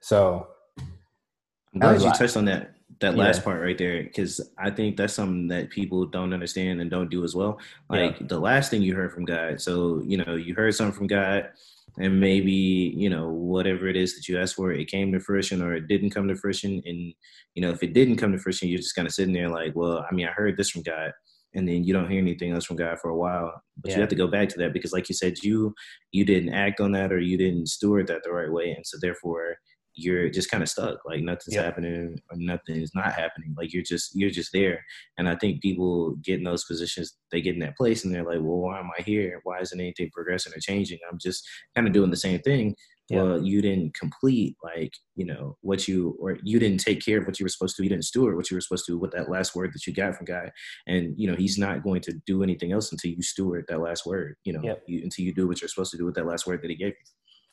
So 0.00 0.46
I'm 0.78 1.80
glad 1.80 2.00
you 2.00 2.10
touched 2.12 2.38
on 2.38 2.46
that 2.46 2.76
that 3.00 3.14
yeah. 3.14 3.24
last 3.24 3.44
part 3.44 3.60
right 3.60 3.76
there 3.76 4.04
because 4.04 4.40
I 4.56 4.70
think 4.70 4.96
that's 4.96 5.12
something 5.12 5.48
that 5.48 5.68
people 5.68 6.06
don't 6.06 6.32
understand 6.32 6.80
and 6.80 6.90
don't 6.90 7.10
do 7.10 7.22
as 7.22 7.34
well. 7.34 7.58
Like 7.90 8.18
yeah. 8.18 8.26
the 8.26 8.40
last 8.40 8.70
thing 8.70 8.80
you 8.80 8.94
heard 8.94 9.12
from 9.12 9.26
God. 9.26 9.60
So 9.60 10.00
you 10.02 10.16
know, 10.16 10.36
you 10.36 10.54
heard 10.54 10.74
something 10.74 10.96
from 10.96 11.08
God 11.08 11.50
and 11.98 12.20
maybe 12.20 12.52
you 12.96 13.08
know 13.08 13.28
whatever 13.28 13.88
it 13.88 13.96
is 13.96 14.14
that 14.14 14.28
you 14.28 14.38
asked 14.38 14.54
for 14.56 14.72
it 14.72 14.88
came 14.88 15.12
to 15.12 15.20
fruition 15.20 15.62
or 15.62 15.74
it 15.74 15.88
didn't 15.88 16.10
come 16.10 16.28
to 16.28 16.36
fruition 16.36 16.82
and 16.84 17.14
you 17.54 17.62
know 17.62 17.70
if 17.70 17.82
it 17.82 17.94
didn't 17.94 18.16
come 18.16 18.32
to 18.32 18.38
fruition 18.38 18.68
you're 18.68 18.78
just 18.78 18.94
kind 18.94 19.08
of 19.08 19.14
sitting 19.14 19.34
there 19.34 19.48
like 19.48 19.74
well 19.74 20.04
i 20.10 20.14
mean 20.14 20.26
i 20.26 20.30
heard 20.32 20.56
this 20.56 20.70
from 20.70 20.82
god 20.82 21.12
and 21.56 21.66
then 21.66 21.84
you 21.84 21.92
don't 21.92 22.10
hear 22.10 22.20
anything 22.20 22.52
else 22.52 22.66
from 22.66 22.76
God 22.76 22.98
for 23.00 23.08
a 23.08 23.16
while. 23.16 23.62
But 23.78 23.90
Yeah. 23.90 23.96
you 23.96 24.00
have 24.02 24.10
to 24.10 24.14
go 24.14 24.26
back 24.28 24.48
to 24.50 24.58
that 24.58 24.74
because, 24.74 24.92
like 24.92 25.08
you 25.08 25.14
said, 25.14 25.42
you 25.42 25.74
you 26.12 26.24
didn't 26.24 26.52
act 26.52 26.80
on 26.80 26.92
that 26.92 27.12
or 27.12 27.18
you 27.18 27.38
didn't 27.38 27.68
steward 27.68 28.06
that 28.08 28.22
the 28.24 28.30
right 28.30 28.52
way, 28.52 28.70
and 28.72 28.86
so 28.86 28.98
therefore 29.00 29.56
you're 29.96 30.28
just 30.28 30.50
kind 30.50 30.62
of 30.62 30.68
stuck. 30.68 30.98
Like 31.06 31.22
nothing's 31.22 31.56
happening 31.64 32.18
or 32.30 32.36
nothing 32.36 32.76
is 32.76 32.94
not 32.94 33.12
happening. 33.12 33.54
Like 33.56 33.72
you're 33.72 33.82
just 33.82 34.14
you're 34.14 34.30
just 34.30 34.52
there. 34.52 34.84
And 35.18 35.28
I 35.28 35.36
think 35.36 35.62
people 35.62 36.16
get 36.22 36.38
in 36.38 36.44
those 36.44 36.64
positions, 36.64 37.16
they 37.32 37.40
get 37.40 37.54
in 37.54 37.60
that 37.60 37.76
place, 37.76 38.04
and 38.04 38.14
they're 38.14 38.22
like, 38.24 38.40
"Well, 38.40 38.58
why 38.58 38.78
am 38.78 38.90
I 38.98 39.02
here? 39.02 39.40
Why 39.44 39.60
isn't 39.60 39.80
anything 39.80 40.10
progressing 40.12 40.52
or 40.54 40.60
changing? 40.60 40.98
I'm 41.10 41.18
just 41.18 41.48
kind 41.74 41.86
of 41.86 41.92
doing 41.94 42.10
the 42.10 42.16
same 42.16 42.40
thing." 42.40 42.76
Well, 43.08 43.40
you 43.46 43.62
didn't 43.62 43.94
complete 43.94 44.56
like 44.64 44.92
you 45.14 45.24
know 45.24 45.56
what 45.60 45.86
you 45.86 46.16
or 46.18 46.38
you 46.42 46.58
didn't 46.58 46.80
take 46.80 47.04
care 47.04 47.18
of 47.20 47.26
what 47.26 47.38
you 47.38 47.44
were 47.44 47.48
supposed 47.48 47.76
to. 47.76 47.84
You 47.84 47.88
didn't 47.88 48.04
steward 48.04 48.34
what 48.36 48.50
you 48.50 48.56
were 48.56 48.60
supposed 48.60 48.84
to 48.86 48.98
with 48.98 49.12
that 49.12 49.30
last 49.30 49.54
word 49.54 49.72
that 49.74 49.86
you 49.86 49.94
got 49.94 50.16
from 50.16 50.26
God. 50.26 50.50
And 50.88 51.14
you 51.16 51.30
know 51.30 51.36
He's 51.36 51.56
not 51.56 51.84
going 51.84 52.00
to 52.02 52.14
do 52.26 52.42
anything 52.42 52.72
else 52.72 52.90
until 52.90 53.12
you 53.12 53.22
steward 53.22 53.66
that 53.68 53.80
last 53.80 54.06
word. 54.06 54.34
You 54.44 54.54
know, 54.54 54.60
Yep. 54.64 54.82
you, 54.88 55.02
until 55.04 55.24
you 55.24 55.32
do 55.32 55.46
what 55.46 55.60
you're 55.62 55.68
supposed 55.68 55.92
to 55.92 55.96
do 55.96 56.04
with 56.04 56.16
that 56.16 56.26
last 56.26 56.46
word 56.48 56.60
that 56.62 56.70
He 56.70 56.76
gave 56.76 56.88
you. 56.88 57.06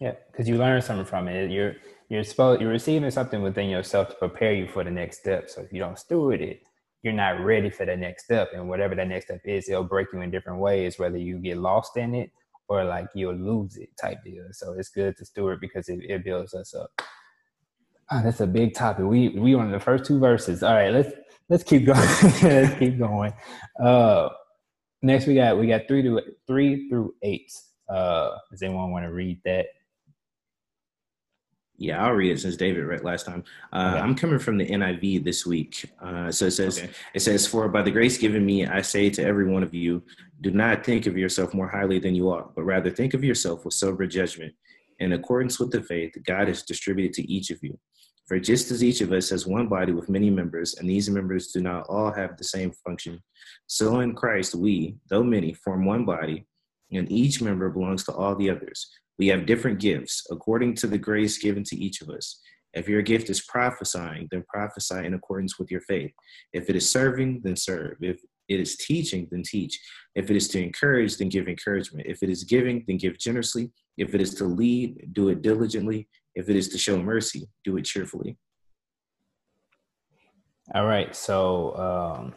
Yeah, 0.03 0.15
because 0.31 0.49
you 0.49 0.57
learn 0.59 0.83
something 0.83 1.05
from 1.07 1.29
it. 1.29 1.51
You're 1.51 1.77
you're 2.09 2.25
supposed 2.25 2.61
you're 2.61 2.71
receiving 2.71 3.11
something 3.11 3.41
within 3.43 3.69
yourself 3.69 4.09
to 4.09 4.15
prepare 4.15 4.53
you 4.53 4.67
for 4.67 4.83
the 4.83 4.91
next 4.91 5.19
step. 5.21 5.49
So 5.49 5.61
if 5.61 5.73
you 5.73 5.79
don't 5.79 5.99
steward 5.99 6.41
it, 6.41 6.63
you're 7.03 7.13
not 7.13 7.41
ready 7.41 7.71
for 7.71 7.87
the 7.87 7.97
next 7.97 8.25
step. 8.25 8.51
And 8.53 8.69
whatever 8.69 8.95
that 8.95 9.09
next 9.09 9.27
step 9.27 9.41
is, 9.45 9.69
it'll 9.69 9.85
break 9.85 10.09
you 10.13 10.21
in 10.21 10.31
different 10.31 10.59
ways, 10.59 10.99
whether 10.99 11.17
you 11.17 11.39
get 11.39 11.57
lost 11.57 11.97
in 11.97 12.15
it 12.15 12.31
or 12.69 12.85
like 12.85 13.07
you'll 13.15 13.35
lose 13.37 13.77
it 13.77 13.97
type 13.97 14.23
deal. 14.25 14.45
So 14.53 14.75
it's 14.77 14.91
good 14.91 15.17
to 15.19 15.25
steward 15.25 15.61
because 15.61 15.89
it, 15.89 16.01
it 16.03 16.25
builds 16.25 16.55
us 16.55 16.75
up. 16.75 16.91
Ah, 18.11 18.21
that's 18.23 18.41
a 18.41 18.47
big 18.47 18.75
topic. 18.75 19.05
We 19.07 19.29
we 19.29 19.55
on 19.55 19.71
the 19.71 19.81
first 19.81 20.05
two 20.05 20.19
verses. 20.19 20.63
All 20.63 20.75
right, 20.75 20.93
let's 20.93 21.13
let's 21.49 21.65
keep 21.65 21.85
going. 21.87 21.99
let's 22.43 22.79
keep 22.79 22.99
going. 22.99 23.33
Uh 23.83 24.29
next 25.01 25.27
we 25.27 25.35
got 25.35 25.59
we 25.59 25.67
got 25.67 25.87
three 25.87 26.03
to 26.03 26.21
three 26.47 26.89
through 26.89 27.15
eight. 27.23 27.51
Uh 27.89 28.37
does 28.51 28.63
anyone 28.63 28.91
want 28.91 29.05
to 29.05 29.13
read 29.13 29.41
that? 29.45 29.67
Yeah, 31.83 32.01
I'll 32.05 32.13
read 32.13 32.31
it 32.31 32.39
since 32.39 32.55
David 32.55 32.85
read 32.85 33.03
last 33.03 33.25
time. 33.25 33.43
Uh, 33.73 33.91
Okay. 33.95 33.99
I'm 33.99 34.15
coming 34.15 34.39
from 34.39 34.57
the 34.57 34.65
NIV 34.65 35.21
this 35.25 35.45
week. 35.45 35.91
Uh, 36.01 36.31
so 36.31 36.45
it 36.45 36.51
says, 36.51 36.79
Okay. 36.79 36.89
"It 37.13 37.19
says, 37.19 37.45
for 37.45 37.67
by 37.67 37.81
the 37.81 37.91
grace 37.91 38.17
given 38.17 38.45
me, 38.45 38.65
I 38.65 38.81
say 38.81 39.09
to 39.09 39.21
every 39.21 39.45
one 39.55 39.63
of 39.63 39.73
you, 39.73 40.01
do 40.39 40.51
not 40.51 40.85
think 40.85 41.07
of 41.07 41.17
yourself 41.17 41.53
more 41.53 41.67
highly 41.67 41.99
than 41.99 42.15
you 42.15 42.29
ought, 42.29 42.55
but 42.55 42.63
rather 42.63 42.89
think 42.89 43.13
of 43.13 43.21
yourself 43.23 43.65
with 43.65 43.73
sober 43.73 44.07
judgment, 44.07 44.53
in 44.99 45.11
accordance 45.11 45.59
with 45.59 45.71
the 45.71 45.81
faith 45.83 46.15
God 46.25 46.47
has 46.47 46.63
distributed 46.63 47.11
to 47.15 47.29
each 47.29 47.49
of 47.49 47.59
you. 47.61 47.77
For 48.27 48.39
just 48.39 48.71
as 48.71 48.81
each 48.81 49.01
of 49.01 49.11
us 49.11 49.29
has 49.31 49.45
one 49.45 49.67
body 49.67 49.91
with 49.91 50.07
many 50.09 50.29
members, 50.29 50.75
and 50.75 50.89
these 50.89 51.09
members 51.09 51.51
do 51.51 51.59
not 51.59 51.85
all 51.89 52.11
have 52.13 52.37
the 52.37 52.45
same 52.45 52.71
function, 52.85 53.21
so 53.67 53.99
in 53.99 54.15
Christ 54.15 54.55
we, 54.55 54.95
though 55.09 55.23
many, 55.23 55.51
form 55.53 55.83
one 55.83 56.05
body, 56.05 56.45
and 56.93 57.11
each 57.11 57.41
member 57.41 57.69
belongs 57.69 58.05
to 58.05 58.13
all 58.13 58.35
the 58.37 58.49
others." 58.49 58.89
We 59.23 59.29
have 59.29 59.45
different 59.45 59.79
gifts 59.79 60.27
according 60.31 60.75
to 60.75 60.87
the 60.87 60.97
grace 60.97 61.37
given 61.37 61.63
to 61.69 61.77
each 61.77 62.01
of 62.01 62.09
us. 62.09 62.41
If 62.73 62.89
your 62.89 63.01
gift 63.01 63.29
is 63.29 63.39
prophesying, 63.45 64.27
then 64.29 64.43
prophesy 64.49 65.05
in 65.05 65.13
accordance 65.13 65.57
with 65.57 65.71
your 65.71 65.79
faith. 65.79 66.11
If 66.51 66.69
it 66.69 66.75
is 66.75 66.91
serving, 66.91 67.39
then 67.41 67.55
serve. 67.55 67.95
If 68.01 68.19
it 68.49 68.59
is 68.59 68.75
teaching, 68.75 69.29
then 69.31 69.43
teach. 69.43 69.79
If 70.13 70.29
it 70.29 70.35
is 70.35 70.49
to 70.49 70.61
encourage, 70.61 71.15
then 71.15 71.29
give 71.29 71.47
encouragement. 71.47 72.05
If 72.05 72.21
it 72.21 72.29
is 72.29 72.43
giving, 72.43 72.83
then 72.85 72.97
give 72.97 73.17
generously. 73.17 73.71
If 73.97 74.13
it 74.13 74.19
is 74.19 74.33
to 74.35 74.43
lead, 74.43 75.13
do 75.13 75.29
it 75.29 75.41
diligently. 75.41 76.09
If 76.35 76.49
it 76.49 76.57
is 76.57 76.67
to 76.73 76.77
show 76.77 77.01
mercy, 77.01 77.47
do 77.63 77.77
it 77.77 77.85
cheerfully. 77.85 78.37
All 80.75 80.85
right. 80.85 81.15
So 81.15 81.77
um 81.77 82.33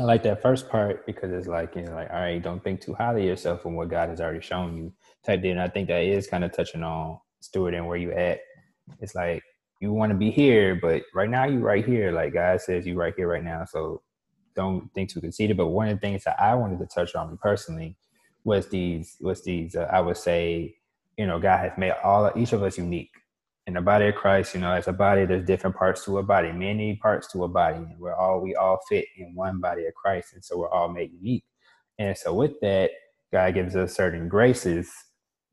I 0.00 0.02
like 0.02 0.24
that 0.24 0.42
first 0.42 0.68
part 0.68 1.06
because 1.06 1.30
it's 1.32 1.46
like, 1.46 1.76
you 1.76 1.82
know, 1.82 1.94
like, 1.94 2.10
all 2.10 2.20
right, 2.20 2.42
don't 2.42 2.62
think 2.64 2.80
too 2.80 2.92
highly 2.92 3.22
of 3.22 3.28
yourself 3.28 3.64
and 3.64 3.76
what 3.76 3.88
God 3.88 4.08
has 4.08 4.20
already 4.20 4.42
shown 4.42 4.76
you 4.76 4.92
type. 5.26 5.44
And 5.44 5.60
I 5.60 5.68
think 5.68 5.88
that 5.88 6.02
is 6.02 6.26
kind 6.26 6.44
of 6.44 6.52
touching 6.52 6.82
on 6.82 7.18
stewarding 7.42 7.86
where 7.86 7.98
you 7.98 8.12
at. 8.12 8.40
It's 9.00 9.14
like 9.14 9.42
you 9.80 9.92
want 9.92 10.12
to 10.12 10.18
be 10.18 10.30
here, 10.30 10.76
but 10.76 11.02
right 11.14 11.30
now 11.30 11.46
you're 11.46 11.60
right 11.60 11.84
here. 11.84 12.12
Like 12.12 12.34
God 12.34 12.60
says 12.60 12.86
you 12.86 12.96
right 12.96 13.14
here 13.16 13.28
right 13.28 13.44
now. 13.44 13.64
So 13.66 14.02
don't 14.56 14.92
think 14.94 15.10
too 15.10 15.20
conceited. 15.20 15.56
But 15.56 15.68
one 15.68 15.88
of 15.88 15.96
the 15.96 16.00
things 16.00 16.24
that 16.24 16.40
I 16.40 16.54
wanted 16.54 16.78
to 16.80 16.86
touch 16.86 17.14
on 17.14 17.38
personally 17.42 17.96
was 18.44 18.68
these 18.68 19.16
was 19.20 19.44
these 19.44 19.76
uh, 19.76 19.88
I 19.92 20.00
would 20.00 20.16
say, 20.18 20.76
you 21.18 21.26
know, 21.26 21.40
God 21.40 21.58
has 21.58 21.72
made 21.78 21.94
all 22.04 22.30
each 22.36 22.52
of 22.54 22.62
us 22.62 22.78
unique 22.78 23.10
in 23.66 23.74
the 23.74 23.80
body 23.80 24.08
of 24.08 24.14
Christ, 24.14 24.54
you 24.54 24.60
know, 24.60 24.72
as 24.72 24.88
a 24.88 24.92
body, 24.92 25.26
there's 25.26 25.44
different 25.46 25.76
parts 25.76 26.04
to 26.04 26.18
a 26.18 26.22
body, 26.22 26.52
many 26.52 26.96
parts 26.96 27.32
to 27.32 27.44
a 27.44 27.48
body. 27.48 27.78
And 27.78 27.98
we're 27.98 28.14
all 28.14 28.40
we 28.40 28.54
all 28.56 28.80
fit 28.88 29.06
in 29.18 29.34
one 29.34 29.60
body 29.60 29.86
of 29.86 29.94
Christ, 29.94 30.34
and 30.34 30.44
so 30.44 30.58
we're 30.58 30.70
all 30.70 30.88
made 30.88 31.12
unique. 31.12 31.44
And 31.98 32.16
so 32.16 32.34
with 32.34 32.60
that, 32.62 32.92
God 33.32 33.54
gives 33.54 33.76
us 33.76 33.94
certain 33.94 34.28
graces 34.28 34.92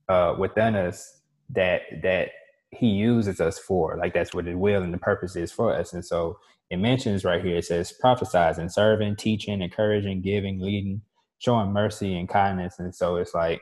uh, 0.10 0.36
within 0.38 0.76
us 0.76 1.22
that 1.50 1.82
that 2.02 2.30
He 2.72 2.88
uses 2.88 3.40
us 3.42 3.60
for. 3.60 3.98
Like 3.98 4.14
that's 4.14 4.34
what 4.34 4.46
His 4.46 4.56
will 4.56 4.84
and 4.84 4.94
the 4.94 4.98
purpose 4.98 5.36
is 5.36 5.52
for 5.52 5.74
us. 5.74 5.94
And 5.94 6.06
so 6.06 6.38
it 6.70 6.78
mentions 6.78 7.24
right 7.26 7.44
here, 7.44 7.58
it 7.58 7.66
says 7.66 7.94
prophesizing, 8.04 8.72
serving, 8.72 9.18
teaching, 9.18 9.62
encouraging, 9.62 10.22
giving, 10.22 10.60
leading, 10.60 11.02
showing 11.38 11.72
mercy 11.72 12.18
and 12.18 12.28
kindness. 12.28 12.80
And 12.80 12.94
so 12.96 13.18
it's 13.18 13.34
like, 13.34 13.62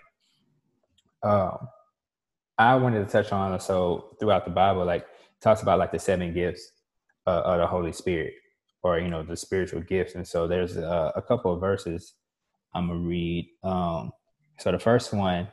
um, 1.24 1.68
I 2.58 2.76
wanted 2.76 3.06
to 3.06 3.12
touch 3.12 3.32
on 3.32 3.60
so 3.60 4.16
throughout 4.20 4.46
the 4.46 4.52
Bible, 4.52 4.86
like 4.86 5.06
talks 5.42 5.62
about 5.62 5.80
like 5.80 5.92
the 5.92 6.00
seven 6.00 6.34
gifts 6.34 6.72
uh, 7.26 7.42
of 7.42 7.60
the 7.60 7.68
Holy 7.68 7.92
Spirit, 7.92 8.34
or 8.84 9.00
you 9.00 9.10
know 9.10 9.24
the 9.24 9.36
spiritual 9.36 9.82
gifts. 9.82 10.16
And 10.16 10.28
so 10.28 10.48
there's 10.48 10.78
uh, 10.78 11.12
a 11.16 11.22
couple 11.22 11.54
of 11.54 11.60
verses 11.60 12.14
I'm 12.74 12.88
gonna 12.88 13.00
read. 13.00 13.50
Um, 13.64 14.12
so 14.60 14.72
the 14.72 14.80
first 14.80 15.12
one 15.12 15.48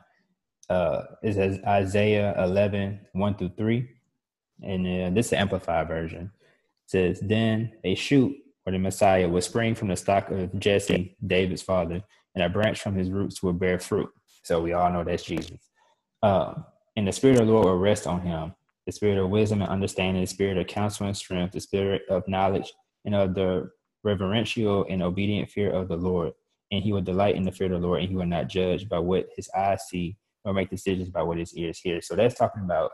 uh, 0.68 1.02
is 1.22 1.38
as 1.38 1.58
Isaiah 1.66 2.34
11, 2.42 3.00
1 3.12 3.34
through 3.36 3.52
3. 3.56 3.88
And 4.62 4.86
uh, 4.86 5.10
this 5.14 5.26
is 5.26 5.30
the 5.30 5.38
Amplified 5.40 5.88
version. 5.88 6.30
It 6.86 6.90
says, 6.90 7.20
Then 7.20 7.72
a 7.84 7.94
shoot, 7.94 8.36
or 8.66 8.72
the 8.72 8.78
Messiah, 8.78 9.28
will 9.28 9.40
spring 9.40 9.74
from 9.74 9.88
the 9.88 9.96
stock 9.96 10.30
of 10.30 10.58
Jesse, 10.58 11.16
David's 11.26 11.62
father, 11.62 12.02
and 12.34 12.44
a 12.44 12.48
branch 12.48 12.80
from 12.80 12.94
his 12.94 13.10
roots 13.10 13.42
will 13.42 13.52
bear 13.52 13.78
fruit. 13.78 14.10
So 14.42 14.60
we 14.60 14.72
all 14.72 14.92
know 14.92 15.04
that's 15.04 15.24
Jesus. 15.24 15.58
Um, 16.22 16.64
and 16.96 17.06
the 17.06 17.12
Spirit 17.12 17.40
of 17.40 17.46
the 17.46 17.52
Lord 17.52 17.66
will 17.66 17.78
rest 17.78 18.06
on 18.06 18.20
him 18.22 18.54
the 18.88 18.92
spirit 18.92 19.18
of 19.18 19.28
wisdom 19.28 19.60
and 19.60 19.70
understanding, 19.70 20.22
the 20.22 20.26
spirit 20.26 20.56
of 20.56 20.66
counsel 20.66 21.06
and 21.06 21.14
strength, 21.14 21.52
the 21.52 21.60
spirit 21.60 22.00
of 22.08 22.26
knowledge, 22.26 22.72
and 23.04 23.14
of 23.14 23.34
the 23.34 23.68
reverential 24.02 24.86
and 24.88 25.02
obedient 25.02 25.50
fear 25.50 25.70
of 25.70 25.88
the 25.88 25.96
Lord. 25.96 26.32
And 26.72 26.82
he 26.82 26.94
will 26.94 27.02
delight 27.02 27.36
in 27.36 27.42
the 27.42 27.52
fear 27.52 27.66
of 27.70 27.82
the 27.82 27.86
Lord, 27.86 28.00
and 28.00 28.08
he 28.08 28.16
will 28.16 28.24
not 28.24 28.48
judge 28.48 28.88
by 28.88 28.98
what 28.98 29.28
his 29.36 29.50
eyes 29.54 29.82
see, 29.90 30.16
or 30.44 30.52
make 30.52 30.70
decisions 30.70 31.08
by 31.08 31.22
what 31.22 31.38
his 31.38 31.54
ears 31.56 31.78
hear. 31.78 32.00
So 32.00 32.16
that's 32.16 32.34
talking 32.34 32.62
about 32.62 32.90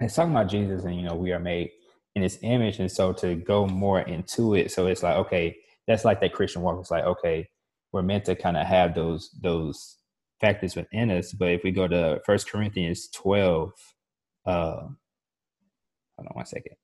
it's 0.00 0.14
talking 0.14 0.32
about 0.32 0.48
Jesus, 0.48 0.84
and 0.84 0.96
you 0.96 1.02
know, 1.02 1.14
we 1.14 1.32
are 1.32 1.38
made 1.38 1.70
in 2.14 2.22
his 2.22 2.38
image. 2.42 2.78
And 2.80 2.90
so 2.90 3.12
to 3.14 3.34
go 3.34 3.66
more 3.66 4.00
into 4.00 4.54
it, 4.54 4.70
so 4.70 4.86
it's 4.86 5.02
like, 5.02 5.16
okay, 5.16 5.56
that's 5.86 6.04
like 6.04 6.20
that 6.20 6.34
Christian 6.34 6.62
walk. 6.62 6.78
It's 6.80 6.90
like, 6.90 7.04
okay, 7.04 7.48
we're 7.92 8.02
meant 8.02 8.24
to 8.26 8.34
kind 8.34 8.56
of 8.56 8.66
have 8.66 8.94
those 8.94 9.30
those 9.42 9.96
factors 10.40 10.76
within 10.76 11.10
us. 11.10 11.32
But 11.32 11.48
if 11.50 11.62
we 11.64 11.70
go 11.70 11.88
to 11.88 12.20
First 12.26 12.50
Corinthians 12.50 13.08
12, 13.14 13.70
uh 14.46 14.80
hold 14.80 14.98
on 16.18 16.26
one 16.32 16.46
second. 16.46 16.76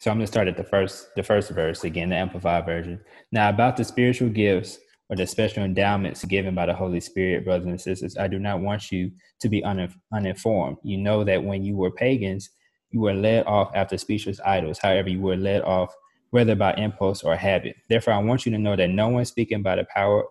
So 0.00 0.10
I'm 0.10 0.16
gonna 0.16 0.26
start 0.26 0.48
at 0.48 0.56
the 0.56 0.64
first 0.64 1.14
the 1.14 1.22
first 1.22 1.50
verse 1.50 1.84
again, 1.84 2.08
the 2.08 2.16
amplified 2.16 2.66
version. 2.66 3.00
Now 3.30 3.48
about 3.50 3.76
the 3.76 3.84
spiritual 3.84 4.30
gifts 4.30 4.78
or 5.12 5.16
the 5.16 5.28
special 5.28 5.64
endowments 5.64 6.24
given 6.24 6.56
by 6.56 6.66
the 6.66 6.74
Holy 6.74 7.00
Spirit, 7.00 7.44
brothers 7.44 7.68
and 7.68 7.80
sisters, 7.80 8.16
I 8.16 8.28
do 8.28 8.40
not 8.40 8.62
want 8.62 8.90
you 8.90 9.12
to 9.42 9.50
be 9.50 9.62
un- 9.62 9.94
uninformed. 10.14 10.78
You 10.84 10.98
know 10.98 11.22
that 11.24 11.44
when 11.44 11.64
you 11.64 11.76
were 11.76 11.92
pagans, 11.92 12.50
you 12.92 13.02
were 13.02 13.14
led 13.14 13.46
off 13.46 13.70
after 13.76 13.98
speechless 13.98 14.40
idols. 14.40 14.80
However, 14.80 15.10
you 15.10 15.20
were 15.20 15.36
led 15.36 15.64
off 15.64 15.94
whether 16.30 16.56
by 16.56 16.74
impulse 16.76 17.24
or 17.24 17.36
habit. 17.36 17.76
Therefore, 17.90 18.14
I 18.14 18.20
want 18.20 18.46
you 18.46 18.52
to 18.52 18.58
know 18.58 18.74
that 18.74 18.88
no 18.88 19.10
one 19.10 19.26
speaking 19.26 19.62
by 19.62 19.76
the 19.76 19.86
power 19.94 20.24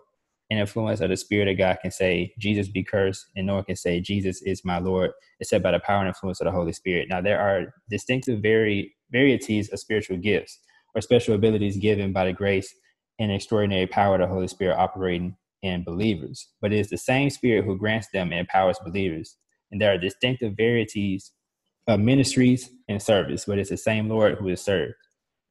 and 0.50 0.60
influence 0.60 1.00
of 1.00 1.12
the 1.12 1.18
Spirit 1.18 1.50
of 1.50 1.60
God 1.60 1.78
can 1.84 1.92
say, 1.92 2.34
Jesus 2.40 2.68
be 2.68 2.84
cursed, 2.84 3.28
and 3.36 3.48
no 3.48 3.56
one 3.56 3.66
can 3.66 3.78
say, 3.78 4.02
Jesus 4.02 4.42
is 4.42 4.66
my 4.66 4.80
Lord, 4.80 5.12
except 5.40 5.64
by 5.64 5.72
the 5.72 5.80
power 5.80 6.00
and 6.00 6.10
influence 6.10 6.42
of 6.42 6.46
the 6.46 6.52
Holy 6.52 6.74
Spirit. 6.74 7.08
Now, 7.08 7.22
there 7.22 7.40
are 7.40 7.74
distinctive 7.92 8.42
vari- 8.42 8.96
varieties 9.12 9.70
of 9.72 9.80
spiritual 9.80 10.18
gifts 10.18 10.60
or 10.96 11.02
special 11.02 11.36
abilities 11.36 11.78
given 11.78 12.14
by 12.14 12.26
the 12.26 12.34
grace 12.34 12.74
and 13.22 13.32
extraordinary 13.32 13.88
power 13.88 14.16
of 14.16 14.22
the 14.22 14.28
Holy 14.34 14.50
Spirit 14.50 14.78
operating 14.78 15.38
in 15.64 15.84
believers. 15.86 16.50
But 16.62 16.74
it 16.74 16.80
is 16.80 16.90
the 16.90 16.98
same 16.98 17.30
Spirit 17.30 17.66
who 17.66 17.78
grants 17.78 18.10
them 18.14 18.32
and 18.32 18.42
empowers 18.42 18.80
believers. 18.86 19.38
And 19.72 19.82
there 19.82 19.94
are 19.94 20.00
distinctive 20.00 20.56
varieties 20.58 21.32
of 21.88 22.02
ministries 22.02 22.70
and 22.90 23.02
service, 23.02 23.46
but 23.46 23.60
it's 23.60 23.72
the 23.72 23.78
same 23.78 24.10
Lord 24.10 24.38
who 24.40 24.50
is 24.50 24.62
served. 24.62 24.96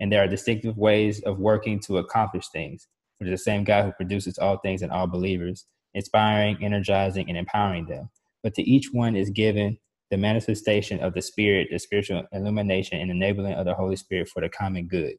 And 0.00 0.12
there 0.12 0.24
are 0.24 0.28
distinctive 0.28 0.78
ways 0.78 1.22
of 1.22 1.38
working 1.38 1.80
to 1.80 1.98
accomplish 1.98 2.48
things 2.48 2.88
which 3.18 3.28
is 3.30 3.40
the 3.40 3.44
same 3.44 3.64
God 3.64 3.84
who 3.84 3.92
produces 3.92 4.38
all 4.38 4.58
things 4.58 4.82
in 4.82 4.90
all 4.90 5.08
believers, 5.08 5.66
inspiring, 5.94 6.58
energizing, 6.62 7.28
and 7.28 7.38
empowering 7.38 7.86
them. 7.86 8.10
But 8.42 8.54
to 8.56 8.62
each 8.62 8.90
one 8.92 9.16
is 9.16 9.30
given 9.30 9.78
the 10.10 10.18
manifestation 10.18 11.00
of 11.00 11.14
the 11.14 11.22
Spirit, 11.22 11.68
the 11.72 11.80
spiritual 11.80 12.24
illumination 12.32 13.00
and 13.00 13.10
enabling 13.10 13.54
of 13.54 13.66
the 13.66 13.74
Holy 13.74 13.96
Spirit 13.96 14.28
for 14.28 14.42
the 14.42 14.50
common 14.50 14.88
good. 14.88 15.14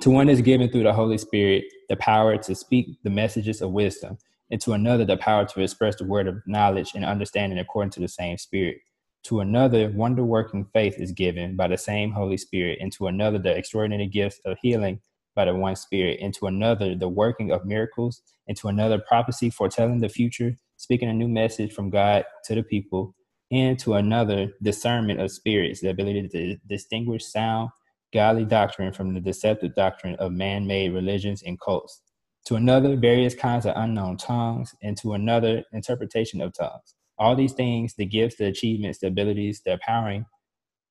To 0.00 0.10
one 0.10 0.28
is 0.28 0.40
given 0.40 0.68
through 0.70 0.84
the 0.84 0.92
Holy 0.92 1.18
Spirit 1.18 1.64
the 1.88 1.96
power 1.96 2.36
to 2.36 2.54
speak 2.54 2.96
the 3.04 3.10
messages 3.10 3.60
of 3.60 3.72
wisdom, 3.72 4.18
and 4.50 4.60
to 4.62 4.72
another 4.72 5.04
the 5.04 5.16
power 5.16 5.44
to 5.44 5.60
express 5.60 5.96
the 5.96 6.04
word 6.04 6.26
of 6.26 6.42
knowledge 6.46 6.92
and 6.94 7.04
understanding 7.04 7.58
according 7.58 7.90
to 7.92 8.00
the 8.00 8.08
same 8.08 8.38
Spirit. 8.38 8.78
To 9.24 9.40
another, 9.40 9.90
wonder 9.90 10.24
working 10.24 10.66
faith 10.72 10.98
is 10.98 11.12
given 11.12 11.56
by 11.56 11.68
the 11.68 11.78
same 11.78 12.10
Holy 12.10 12.36
Spirit, 12.36 12.78
and 12.80 12.90
to 12.94 13.06
another, 13.06 13.38
the 13.38 13.54
extraordinary 13.54 14.06
gifts 14.06 14.40
of 14.44 14.56
healing 14.60 15.00
by 15.36 15.44
the 15.44 15.54
one 15.54 15.76
Spirit, 15.76 16.18
and 16.20 16.34
to 16.34 16.46
another, 16.46 16.94
the 16.94 17.08
working 17.08 17.52
of 17.52 17.64
miracles, 17.64 18.22
and 18.48 18.56
to 18.56 18.68
another, 18.68 18.98
prophecy 18.98 19.50
foretelling 19.50 20.00
the 20.00 20.08
future, 20.08 20.56
speaking 20.78 21.08
a 21.08 21.14
new 21.14 21.28
message 21.28 21.72
from 21.72 21.90
God 21.90 22.24
to 22.44 22.54
the 22.54 22.62
people, 22.62 23.14
and 23.52 23.78
to 23.78 23.94
another, 23.94 24.52
discernment 24.62 25.20
of 25.20 25.30
spirits, 25.30 25.80
the 25.80 25.90
ability 25.90 26.28
to 26.28 26.56
distinguish 26.66 27.24
sound, 27.24 27.70
godly 28.12 28.44
doctrine 28.44 28.92
from 28.92 29.14
the 29.14 29.20
deceptive 29.20 29.74
doctrine 29.74 30.16
of 30.16 30.32
man 30.32 30.66
made 30.66 30.92
religions 30.92 31.42
and 31.44 31.60
cults. 31.60 32.02
To 32.46 32.56
another, 32.56 32.96
various 32.96 33.34
kinds 33.34 33.66
of 33.66 33.74
unknown 33.76 34.16
tongues, 34.16 34.74
and 34.82 34.96
to 34.98 35.14
another, 35.14 35.62
interpretation 35.72 36.40
of 36.40 36.52
tongues. 36.52 36.94
All 37.18 37.36
these 37.36 37.52
things, 37.52 37.94
the 37.94 38.04
gifts, 38.04 38.36
the 38.36 38.46
achievements, 38.46 38.98
the 38.98 39.06
abilities, 39.06 39.62
the 39.64 39.72
empowering, 39.72 40.26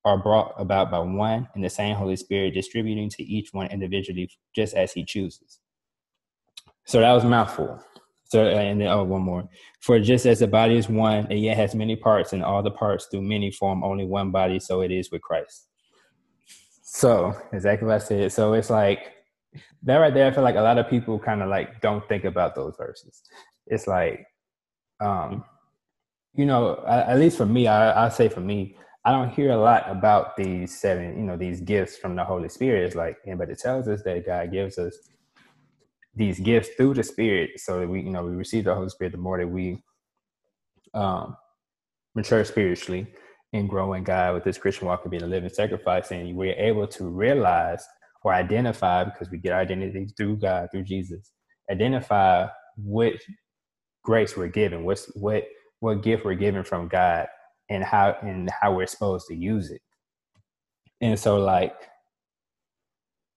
are 0.05 0.17
brought 0.17 0.53
about 0.57 0.89
by 0.89 0.99
one 0.99 1.47
and 1.53 1.63
the 1.63 1.69
same 1.69 1.95
Holy 1.95 2.15
Spirit, 2.15 2.53
distributing 2.53 3.09
to 3.09 3.24
each 3.24 3.49
one 3.51 3.67
individually 3.67 4.30
just 4.55 4.74
as 4.74 4.93
He 4.93 5.03
chooses. 5.03 5.59
So 6.86 6.99
that 7.01 7.11
was 7.11 7.24
mouthful. 7.24 7.84
So 8.26 8.45
and 8.45 8.80
then 8.80 8.88
oh, 8.88 9.03
one 9.03 9.22
more. 9.22 9.49
For 9.82 9.99
just 9.99 10.26
as 10.26 10.39
the 10.39 10.47
body 10.47 10.78
is 10.78 10.88
one, 10.88 11.28
and 11.30 11.39
yet 11.39 11.57
has 11.57 11.76
many 11.76 11.97
parts, 11.97 12.32
and 12.32 12.43
all 12.43 12.63
the 12.63 12.72
parts 12.72 13.07
through 13.11 13.24
many 13.24 13.51
form 13.51 13.84
only 13.84 14.05
one 14.05 14.32
body, 14.32 14.59
so 14.59 14.82
it 14.82 14.91
is 14.91 15.11
with 15.11 15.22
Christ. 15.22 15.67
So 16.94 17.34
exactly 17.54 17.88
what 17.88 17.96
I 17.96 18.00
said. 18.00 18.34
So 18.34 18.52
it's 18.52 18.70
like 18.70 19.14
that 19.84 19.96
right 19.96 20.14
there. 20.14 20.28
I 20.28 20.32
feel 20.34 20.44
like 20.44 20.58
a 20.58 20.62
lot 20.62 20.78
of 20.78 20.89
people 20.89 21.18
kind 21.18 21.42
of 21.42 21.48
like 21.48 21.80
don't 21.80 22.06
think 22.10 22.26
about 22.26 22.54
those 22.54 22.76
verses. 22.78 23.22
It's 23.68 23.88
like, 23.88 24.28
um, 25.00 25.46
you 26.34 26.46
know, 26.46 26.84
at 26.86 27.18
least 27.18 27.38
for 27.38 27.46
me, 27.46 27.66
I, 27.66 28.08
I 28.08 28.10
say 28.10 28.28
for 28.28 28.42
me, 28.42 28.76
I 29.06 29.14
don't 29.14 29.30
hear 29.30 29.52
a 29.52 29.58
lot 29.58 29.89
about 29.89 30.36
these 30.36 30.78
seven, 30.78 31.16
you 31.16 31.24
know, 31.24 31.38
these 31.38 31.62
gifts 31.62 31.96
from 31.96 32.18
the 32.18 32.26
Holy 32.26 32.50
Spirit. 32.50 32.88
It's 32.88 32.96
like, 32.96 33.16
but 33.38 33.50
it 33.50 33.60
tells 33.60 33.88
us 33.88 34.04
that 34.04 34.26
God 34.26 34.52
gives 34.52 34.78
us 34.78 34.94
these 36.14 36.42
gifts 36.42 36.70
through 36.76 36.96
the 36.96 37.04
Spirit, 37.04 37.52
so 37.56 37.80
that 37.80 37.88
we, 37.88 38.02
you 38.02 38.12
know, 38.12 38.26
we 38.26 38.36
receive 38.36 38.66
the 38.66 38.76
Holy 38.76 38.89
Spirit. 38.89 39.14
The 39.14 39.18
more 39.18 39.38
that 39.38 39.48
we 39.48 39.82
um, 40.94 41.38
mature 42.16 42.44
spiritually 42.44 43.08
and 43.54 43.70
grow 43.70 43.93
in 43.93 44.04
God 44.04 44.34
with 44.34 44.43
this 44.43 44.58
Christian 44.58 44.88
walk 44.88 45.06
of 45.06 45.12
being 45.12 45.24
a 45.24 45.28
living 45.28 45.49
sacrifice, 45.49 46.12
and 46.12 46.36
we're 46.36 46.54
able 46.54 46.88
to 46.88 47.10
realize 47.10 47.86
or 48.24 48.34
identify 48.34 49.04
because 49.04 49.30
we 49.32 49.38
get 49.39 49.54
our 49.54 49.62
identity 49.62 50.08
through 50.18 50.38
God, 50.38 50.70
through 50.72 50.84
Jesus, 50.84 51.32
identify 51.72 52.47
what 52.78 53.14
grace 54.04 54.38
we're 54.38 54.47
given, 54.47 54.84
what's 54.84 55.06
what 55.16 55.45
what 55.80 56.04
gift 56.04 56.26
we're 56.26 56.36
given 56.36 56.64
from 56.64 56.88
God 56.88 57.28
and 57.70 57.84
how 57.84 58.16
and 58.22 58.49
how 58.62 58.74
we're 58.74 58.88
supposed 58.88 59.28
to 59.28 59.36
use 59.36 59.72
it. 59.72 59.82
And 61.02 61.20
so 61.20 61.38
like 61.39 61.76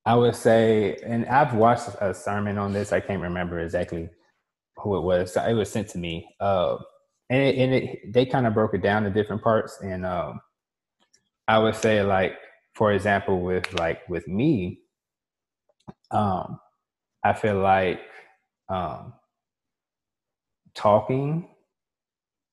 I 0.06 0.14
would 0.16 0.36
say, 0.36 0.96
and 1.04 1.26
I've 1.26 1.54
watched 1.54 1.88
a 2.00 2.12
sermon 2.12 2.58
on 2.58 2.72
this. 2.72 2.92
I 2.92 3.00
can't 3.00 3.22
remember 3.22 3.60
exactly 3.60 4.10
who 4.76 4.98
it 4.98 5.02
was. 5.02 5.36
It 5.36 5.54
was 5.54 5.70
sent 5.70 5.88
to 5.90 5.98
me, 5.98 6.28
uh, 6.40 6.76
and, 7.34 7.42
it, 7.42 7.58
and 7.58 7.74
it, 7.74 8.12
they 8.12 8.26
kind 8.26 8.46
of 8.46 8.54
broke 8.54 8.74
it 8.74 8.82
down 8.82 9.02
to 9.04 9.10
different 9.10 9.42
parts. 9.42 9.78
And 9.82 10.06
um, 10.06 10.40
I 11.48 11.58
would 11.58 11.74
say, 11.74 12.02
like 12.02 12.34
for 12.74 12.92
example, 12.92 13.40
with 13.40 13.72
like 13.74 14.08
with 14.08 14.28
me, 14.28 14.80
um, 16.10 16.60
I 17.24 17.32
feel 17.32 17.58
like 17.58 18.00
um, 18.68 19.14
talking. 20.74 21.48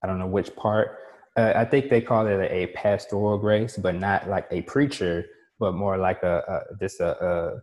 I 0.03 0.07
don't 0.07 0.17
know 0.17 0.25
which 0.25 0.55
part, 0.55 0.97
uh, 1.37 1.53
I 1.55 1.63
think 1.63 1.89
they 1.89 2.01
call 2.01 2.25
it 2.25 2.39
a, 2.51 2.67
pastoral 2.73 3.37
grace, 3.37 3.77
but 3.77 3.95
not 3.95 4.27
like 4.27 4.47
a 4.49 4.63
preacher, 4.63 5.25
but 5.59 5.75
more 5.75 5.95
like 5.97 6.23
a, 6.23 6.43
a 6.47 6.75
just 6.79 6.99
a, 6.99 7.23
a 7.23 7.61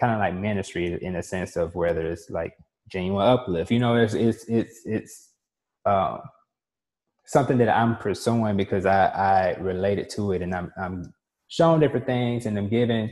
kind 0.00 0.12
of 0.12 0.20
like 0.20 0.34
ministry 0.34 0.96
in 1.02 1.16
a 1.16 1.22
sense 1.22 1.56
of 1.56 1.74
whether 1.74 2.06
it's 2.06 2.30
like 2.30 2.54
genuine 2.88 3.26
uplift. 3.26 3.72
You 3.72 3.80
know, 3.80 3.96
it's 3.96 4.14
it's 4.14 4.44
it's 4.48 4.82
it's 4.84 5.30
um, 5.84 6.20
something 7.26 7.58
that 7.58 7.68
I'm 7.68 7.96
pursuing 7.96 8.56
because 8.56 8.86
I 8.86 9.06
I 9.06 9.56
related 9.60 10.10
to 10.10 10.32
it, 10.32 10.42
and 10.42 10.54
I'm 10.54 10.72
I'm 10.80 11.12
showing 11.48 11.80
different 11.80 12.06
things, 12.06 12.46
and 12.46 12.58
I'm 12.58 12.68
giving 12.68 13.10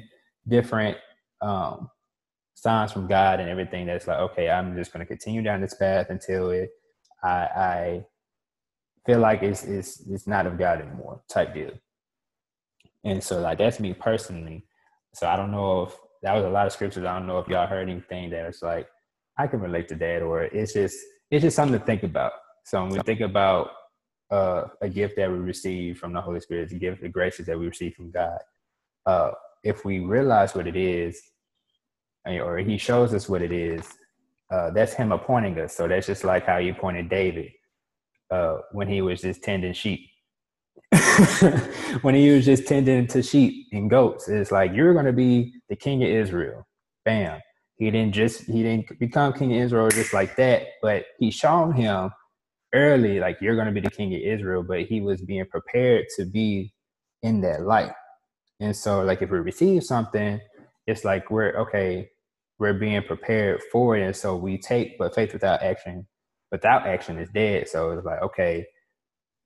different 0.49 0.97
um, 1.41 1.89
signs 2.55 2.93
from 2.93 3.07
God 3.07 3.41
and 3.41 3.49
everything. 3.49 3.87
That's 3.87 4.07
like, 4.07 4.19
okay, 4.19 4.51
I'm 4.51 4.77
just 4.77 4.93
going 4.93 5.01
to 5.01 5.07
continue 5.07 5.43
down 5.43 5.61
this 5.61 5.75
path 5.75 6.07
until 6.11 6.51
it 6.51 6.71
I 7.23 7.29
I 7.29 8.05
feel 9.07 9.21
like 9.21 9.43
it's 9.43 9.65
it's 9.65 10.01
it's 10.09 10.27
not 10.27 10.47
of 10.47 10.59
God 10.59 10.81
anymore 10.81 11.23
type 11.29 11.55
deal. 11.55 11.73
And 13.05 13.23
so 13.23 13.41
like 13.41 13.59
that's 13.59 13.81
me 13.81 13.95
personally. 13.95 14.65
So 15.15 15.27
I 15.27 15.37
don't 15.37 15.51
know 15.51 15.83
if 15.85 15.97
that 16.23 16.35
was 16.35 16.45
a 16.45 16.49
lot 16.49 16.67
of 16.67 16.73
scriptures. 16.73 17.05
I 17.05 17.19
don't 17.19 17.27
know 17.27 17.39
if 17.39 17.49
y'all 17.49 17.67
heard 17.67 17.89
anything 17.89 18.31
that 18.31 18.47
it's 18.47 18.63
like 18.63 18.89
I 19.39 19.47
can 19.47 19.61
relate 19.61 19.89
to 19.89 19.97
that 19.97 20.23
or 20.23 20.43
it's 20.43 20.73
just 20.73 20.97
it's 21.31 21.43
just 21.43 21.57
something 21.57 21.79
to 21.79 21.85
think 21.85 22.03
about. 22.03 22.33
So 22.65 22.83
when 22.83 22.93
we 22.93 23.01
think 23.01 23.21
about 23.21 23.71
uh, 24.33 24.69
a 24.81 24.89
gift 24.89 25.17
that 25.17 25.31
we 25.31 25.39
receive 25.39 25.99
from 25.99 26.13
the 26.13 26.21
Holy 26.21 26.41
Spirit, 26.41 26.73
a 26.73 26.75
gift, 26.77 27.03
the 27.03 27.09
graces 27.09 27.47
that 27.47 27.59
we 27.59 27.69
receive 27.69 27.95
from 27.95 28.11
God, 28.11 28.41
uh, 29.07 29.33
if 29.63 29.85
we 29.85 30.01
realize 30.01 30.55
what 30.55 30.67
it 30.67 30.77
is, 30.77 31.23
or 32.27 32.59
He 32.59 32.79
shows 32.79 33.15
us 33.15 33.29
what 33.29 33.43
it 33.43 33.53
is, 33.53 33.87
uh, 34.51 34.71
that's 34.71 34.95
Him 34.95 35.13
appointing 35.13 35.61
us. 35.61 35.77
So 35.77 35.89
that's 35.89 36.09
just 36.09 36.25
like 36.25 36.47
how 36.47 36.59
He 36.59 36.71
appointed 36.71 37.09
David 37.09 37.53
uh, 38.33 38.59
when 38.73 38.89
he 38.89 39.03
was 39.03 39.21
just 39.21 39.43
tending 39.43 39.75
sheep. 39.75 40.09
when 42.03 42.15
he 42.15 42.31
was 42.31 42.45
just 42.45 42.67
tending 42.67 43.07
to 43.09 43.23
sheep 43.23 43.69
and 43.73 43.91
goats, 43.91 44.29
it's 44.29 44.51
like 44.51 44.73
you're 44.73 44.95
going 44.95 45.07
to 45.07 45.13
be 45.13 45.53
the 45.69 45.77
king 45.77 46.03
of 46.03 46.09
Israel. 46.09 46.67
Bam. 47.05 47.41
He 47.77 47.91
didn't 47.91 48.13
just 48.13 48.43
he 48.45 48.63
didn't 48.63 48.99
become 48.99 49.33
king 49.33 49.53
of 49.53 49.61
Israel 49.61 49.89
just 49.91 50.15
like 50.15 50.37
that, 50.37 50.67
but 50.81 51.05
he 51.19 51.31
shown 51.31 51.73
him 51.73 52.11
early 52.75 53.21
like 53.21 53.39
you're 53.41 53.55
going 53.55 53.67
to 53.67 53.73
be 53.73 53.81
the 53.81 53.91
king 53.91 54.15
of 54.15 54.21
Israel, 54.21 54.63
but 54.63 54.83
he 54.83 55.01
was 55.01 55.23
being 55.23 55.47
prepared 55.47 56.07
to 56.17 56.25
be 56.25 56.73
in 57.23 57.41
that 57.43 57.63
light. 57.63 57.93
And 58.61 58.77
so 58.77 59.03
like 59.03 59.23
if 59.23 59.31
we 59.31 59.39
receive 59.39 59.85
something, 59.85 60.41
it's 60.87 61.05
like 61.05 61.31
we're 61.31 61.55
okay, 61.57 62.09
we're 62.59 62.75
being 62.75 63.03
prepared 63.03 63.61
for 63.73 63.97
it 63.97 64.03
and 64.05 64.17
so 64.17 64.37
we 64.37 64.59
take 64.59 64.99
but 64.99 65.15
faith 65.15 65.33
without 65.33 65.63
action 65.63 66.07
without 66.53 66.87
action 66.87 67.19
is 67.19 67.31
dead. 67.31 67.69
So 67.69 67.91
it's 67.91 68.05
like, 68.05 68.23
okay, 68.23 68.67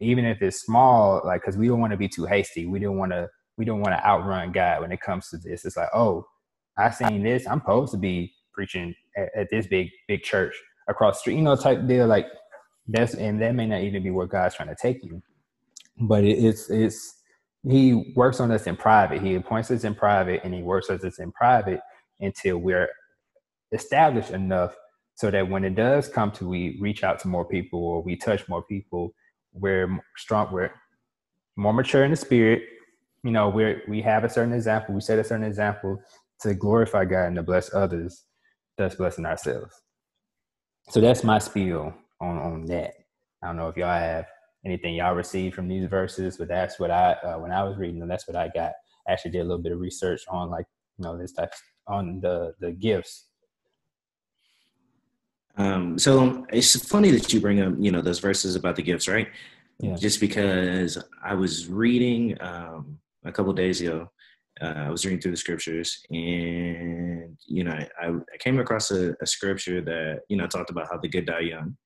even 0.01 0.27
if 0.27 0.43
it's 0.43 0.61
small, 0.61 1.23
like, 1.25 1.43
cause 1.43 1.57
we 1.57 1.69
don't 1.69 1.81
want 1.81 1.93
to 1.93 1.97
be 1.97 2.09
too 2.09 2.27
hasty. 2.27 2.67
We 2.67 2.81
don't 2.81 2.99
want 2.99 3.13
to, 3.13 3.29
we 3.57 3.65
don't 3.65 3.81
want 3.81 3.97
to 3.97 4.05
outrun 4.05 4.53
God 4.53 4.83
when 4.83 4.93
it 4.93 5.01
comes 5.01 5.29
to 5.31 5.39
this. 5.39 5.65
It's 5.65 5.77
like, 5.77 5.89
oh, 5.95 6.27
I 6.77 6.91
seen 6.91 7.23
this. 7.23 7.47
I'm 7.47 7.61
supposed 7.61 7.93
to 7.93 7.99
be 7.99 8.35
preaching 8.53 8.95
at, 9.17 9.31
at 9.35 9.49
this 9.51 9.67
big, 9.69 9.89
big 10.09 10.23
church 10.23 10.55
across 10.89 11.21
street, 11.21 11.37
you 11.37 11.43
know, 11.43 11.57
type 11.57 11.87
deal. 11.87 12.07
Like 12.07 12.27
that's, 12.89 13.15
and 13.15 13.41
that 13.43 13.55
may 13.55 13.67
not 13.67 13.81
even 13.83 14.03
be 14.03 14.11
where 14.11 14.27
God's 14.27 14.55
trying 14.55 14.69
to 14.69 14.77
take 14.81 15.05
you, 15.05 15.23
but 15.99 16.25
it, 16.25 16.39
it's, 16.39 16.71
it's, 16.71 17.17
he 17.69 18.13
works 18.15 18.39
on 18.39 18.51
us 18.53 18.67
in 18.67 18.77
private. 18.77 19.21
He 19.21 19.35
appoints 19.35 19.71
us 19.71 19.85
in 19.85 19.95
private 19.95 20.43
and 20.45 20.55
he 20.55 20.63
works 20.63 20.89
on 20.89 21.01
us 21.05 21.19
in 21.19 21.33
private 21.33 21.81
until 22.21 22.59
we're 22.59 22.89
established 23.73 24.31
enough 24.31 24.77
so 25.17 25.31
that 25.31 25.49
when 25.49 25.65
it 25.65 25.75
does 25.75 26.09
come 26.09 26.31
to 26.33 26.47
we 26.49 26.79
reach 26.81 27.03
out 27.03 27.19
to 27.21 27.29
more 27.29 27.45
people 27.45 27.83
or 27.83 28.03
we 28.03 28.17
touch 28.17 28.49
more 28.49 28.63
people, 28.63 29.15
we're 29.53 29.99
strong, 30.17 30.53
we're 30.53 30.71
more 31.57 31.73
mature 31.73 32.05
in 32.05 32.11
the 32.11 32.17
spirit. 32.17 32.63
You 33.25 33.33
know, 33.33 33.49
we're 33.49 33.83
we 33.89 34.03
have 34.03 34.25
a 34.25 34.29
certain 34.29 34.53
example, 34.53 34.95
we 34.95 35.01
set 35.01 35.19
a 35.19 35.25
certain 35.25 35.45
example 35.45 35.99
to 36.41 36.55
glorify 36.55 37.07
God 37.07 37.25
and 37.25 37.37
to 37.37 37.43
bless 37.43 37.75
others, 37.75 38.25
thus 38.77 38.95
blessing 38.95 39.25
ourselves. 39.25 39.75
So 40.91 41.01
that's 41.01 41.25
my 41.25 41.39
spiel 41.39 41.95
on 42.21 42.39
on 42.39 42.67
that. 42.67 42.95
I 43.43 43.49
don't 43.49 43.57
know 43.57 43.69
if 43.69 43.77
y'all 43.77 43.89
have 43.89 44.27
anything 44.65 44.95
y'all 44.95 45.15
received 45.15 45.55
from 45.55 45.69
these 45.69 45.89
verses, 45.89 46.37
but 46.37 46.49
that's 46.49 46.79
what 46.79 46.91
I 46.91 47.13
uh, 47.25 47.39
when 47.39 47.53
I 47.53 47.63
was 47.63 47.77
reading 47.77 48.01
them, 48.01 48.09
that's 48.09 48.29
what 48.29 48.37
I 48.37 48.49
got. 48.49 48.73
I 49.09 49.13
actually 49.13 49.33
did 49.33 49.41
a 49.41 49.45
little 49.45 49.63
bit 49.63 49.73
of 49.73 49.81
research 49.81 50.23
on 50.29 50.51
like 50.51 50.67
you 50.99 51.05
know 51.05 51.17
this 51.17 51.33
type 51.33 51.53
on 51.87 52.21
the 52.21 52.55
the 52.61 52.73
gifts 52.73 53.27
um, 55.59 55.99
so 55.99 56.47
it's 56.51 56.87
funny 56.89 57.11
that 57.13 57.33
you 57.33 57.41
bring 57.41 57.61
up, 57.61 57.75
you 57.79 57.91
know, 57.91 58.03
those 58.03 58.19
verses 58.19 58.57
about 58.57 58.77
the 58.77 58.83
gifts, 58.83 59.09
right? 59.09 59.29
Yeah. 59.81 59.97
Just 59.97 60.21
because 60.21 60.99
I 61.23 61.35
was 61.35 61.67
reading 61.67 62.37
um, 62.41 62.99
a 63.25 63.33
couple 63.33 63.53
days 63.53 63.81
ago, 63.81 64.11
uh, 64.61 64.75
I 64.77 64.91
was 64.91 65.05
reading 65.05 65.21
through 65.21 65.33
the 65.33 65.37
scriptures, 65.37 66.03
and 66.11 67.37
you 67.47 67.63
know, 67.63 67.79
I, 68.01 68.09
I 68.09 68.37
came 68.39 68.59
across 68.59 68.91
a, 68.91 69.15
a, 69.21 69.27
scripture 69.27 69.83
that 69.83 70.21
you 70.31 70.39
know 70.39 70.47
talked 70.47 70.71
about 70.71 70.89
how 70.91 70.97
the 70.97 71.09
good 71.09 71.27
die 71.27 71.41
young, 71.41 71.77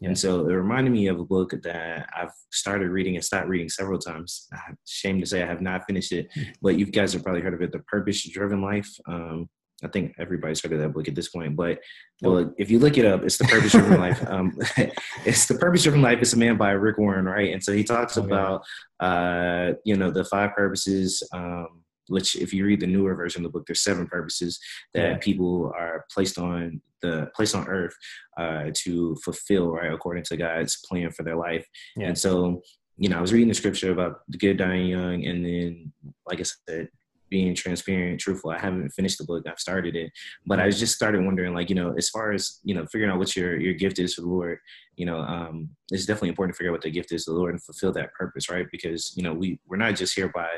yeah. 0.00 0.08
and 0.08 0.18
so 0.18 0.48
it 0.48 0.52
reminded 0.52 0.92
me 0.92 1.06
of 1.08 1.18
a 1.18 1.24
book 1.24 1.54
that 1.62 2.08
I've 2.16 2.32
started 2.50 2.90
reading 2.90 3.16
and 3.16 3.24
stopped 3.24 3.48
reading 3.48 3.68
several 3.68 3.98
times. 3.98 4.48
Shame 4.86 5.20
to 5.20 5.26
say 5.26 5.42
I 5.42 5.46
have 5.46 5.60
not 5.60 5.84
finished 5.86 6.12
it, 6.12 6.28
hmm. 6.34 6.42
but 6.60 6.78
you 6.78 6.86
guys 6.86 7.12
have 7.12 7.22
probably 7.22 7.42
heard 7.42 7.54
of 7.54 7.62
it, 7.62 7.72
"The 7.72 7.80
Purpose 7.80 8.28
Driven 8.28 8.62
Life." 8.62 8.90
Um, 9.06 9.48
I 9.84 9.88
think 9.88 10.14
everybody's 10.18 10.62
heard 10.62 10.72
of 10.72 10.80
that 10.80 10.94
book 10.94 11.06
at 11.06 11.14
this 11.14 11.28
point. 11.28 11.54
But 11.54 11.80
well, 12.22 12.52
if 12.56 12.70
you 12.70 12.78
look 12.78 12.96
it 12.96 13.04
up, 13.04 13.22
it's 13.22 13.36
the 13.36 13.44
Purpose 13.44 13.72
Driven 13.72 14.00
Life. 14.00 14.22
Um, 14.28 14.58
it's 15.24 15.46
the 15.46 15.54
Purpose 15.54 15.82
Driven 15.82 16.02
Life. 16.02 16.18
It's 16.20 16.32
a 16.32 16.38
man 16.38 16.56
by 16.56 16.70
Rick 16.70 16.98
Warren, 16.98 17.26
right? 17.26 17.52
And 17.52 17.62
so 17.62 17.72
he 17.72 17.84
talks 17.84 18.16
okay. 18.16 18.26
about 18.26 18.62
uh, 19.00 19.74
you 19.84 19.96
know 19.96 20.10
the 20.10 20.24
five 20.24 20.54
purposes. 20.54 21.22
Um, 21.32 21.82
which 22.08 22.36
if 22.36 22.52
you 22.52 22.64
read 22.64 22.80
the 22.80 22.86
newer 22.86 23.14
version 23.14 23.44
of 23.44 23.52
the 23.52 23.58
book, 23.58 23.66
there's 23.66 23.82
seven 23.82 24.06
purposes 24.06 24.58
that 24.94 25.10
yeah. 25.10 25.16
people 25.18 25.72
are 25.76 26.04
placed 26.12 26.38
on 26.38 26.80
the 27.02 27.30
placed 27.34 27.54
on 27.54 27.68
earth 27.68 27.94
uh, 28.38 28.70
to 28.74 29.16
fulfill, 29.24 29.70
right, 29.70 29.92
according 29.92 30.24
to 30.24 30.36
God's 30.36 30.78
plan 30.88 31.10
for 31.10 31.22
their 31.22 31.36
life. 31.36 31.66
Yeah. 31.96 32.08
And 32.08 32.18
so, 32.18 32.62
you 32.96 33.08
know, 33.08 33.18
I 33.18 33.20
was 33.20 33.32
reading 33.32 33.48
the 33.48 33.54
scripture 33.54 33.92
about 33.92 34.20
the 34.28 34.38
good 34.38 34.56
dying 34.56 34.86
young, 34.86 35.24
and 35.26 35.44
then, 35.44 35.92
like 36.26 36.40
I 36.40 36.44
said, 36.44 36.88
being 37.28 37.54
transparent, 37.54 38.20
truthful. 38.20 38.50
I 38.50 38.58
haven't 38.58 38.90
finished 38.90 39.18
the 39.18 39.24
book. 39.24 39.44
I've 39.48 39.58
started 39.58 39.96
it, 39.96 40.12
but 40.46 40.60
I 40.60 40.70
just 40.70 40.94
started 40.94 41.24
wondering, 41.24 41.54
like, 41.54 41.68
you 41.68 41.74
know, 41.74 41.94
as 41.96 42.08
far 42.08 42.32
as 42.32 42.60
you 42.62 42.74
know, 42.74 42.86
figuring 42.86 43.12
out 43.12 43.18
what 43.18 43.36
your 43.36 43.58
your 43.60 43.74
gift 43.74 43.98
is 43.98 44.14
for 44.14 44.22
the 44.22 44.28
Lord. 44.28 44.58
You 44.96 45.06
know, 45.06 45.18
um, 45.18 45.70
it's 45.90 46.06
definitely 46.06 46.30
important 46.30 46.54
to 46.54 46.58
figure 46.58 46.70
out 46.70 46.74
what 46.74 46.82
the 46.82 46.90
gift 46.90 47.12
is 47.12 47.24
to 47.24 47.32
the 47.32 47.36
Lord 47.36 47.52
and 47.52 47.62
fulfill 47.62 47.92
that 47.92 48.14
purpose, 48.14 48.48
right? 48.48 48.66
Because 48.70 49.12
you 49.16 49.22
know, 49.22 49.34
we 49.34 49.58
we're 49.66 49.76
not 49.76 49.96
just 49.96 50.14
here 50.14 50.30
by 50.34 50.48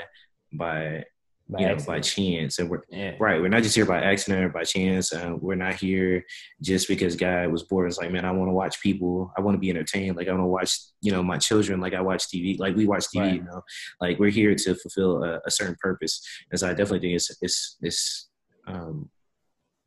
by 0.53 1.05
by 1.49 1.61
you 1.61 1.69
know, 1.69 1.77
by 1.87 2.01
chance. 2.01 2.59
And 2.59 2.69
we're 2.69 2.83
yeah. 2.91 3.15
right. 3.19 3.41
We're 3.41 3.49
not 3.49 3.63
just 3.63 3.75
here 3.75 3.87
by 3.87 4.01
accident 4.01 4.45
or 4.45 4.49
by 4.51 4.65
chance. 4.65 5.13
Uh, 5.13 5.35
we're 5.41 5.55
not 5.55 5.75
here 5.75 6.25
just 6.61 6.89
because 6.89 7.17
God 7.17 7.51
was 7.51 7.63
bored. 7.63 7.89
It's 7.89 7.99
like, 7.99 8.11
man, 8.11 8.25
I 8.25 8.33
want 8.33 8.49
to 8.49 8.55
watch 8.55 8.81
people. 8.83 9.33
I 9.37 9.41
want 9.41 9.55
to 9.55 9.59
be 9.59 9.71
entertained. 9.71 10.17
Like 10.17 10.29
I 10.29 10.33
want 10.33 10.43
to 10.43 10.49
watch, 10.49 10.79
you 11.01 11.11
know, 11.11 11.23
my 11.23 11.39
children. 11.39 11.81
Like 11.81 11.95
I 11.95 12.03
watch 12.03 12.29
TV. 12.29 12.59
Like 12.59 12.77
we 12.77 12.87
watch 12.87 13.07
TV. 13.15 13.21
Right. 13.21 13.35
You 13.37 13.45
know, 13.45 13.63
like 14.01 14.19
we're 14.19 14.31
here 14.31 14.55
to 14.55 14.75
fulfill 14.75 15.25
a, 15.25 15.41
a, 15.47 15.51
certain 15.51 15.77
purpose. 15.81 16.21
And 16.51 16.61
so 16.61 16.67
I 16.67 16.71
definitely 16.71 17.01
think 17.01 17.15
it's 17.15 17.37
it's 17.41 17.77
it's 17.81 18.29
um 18.67 19.09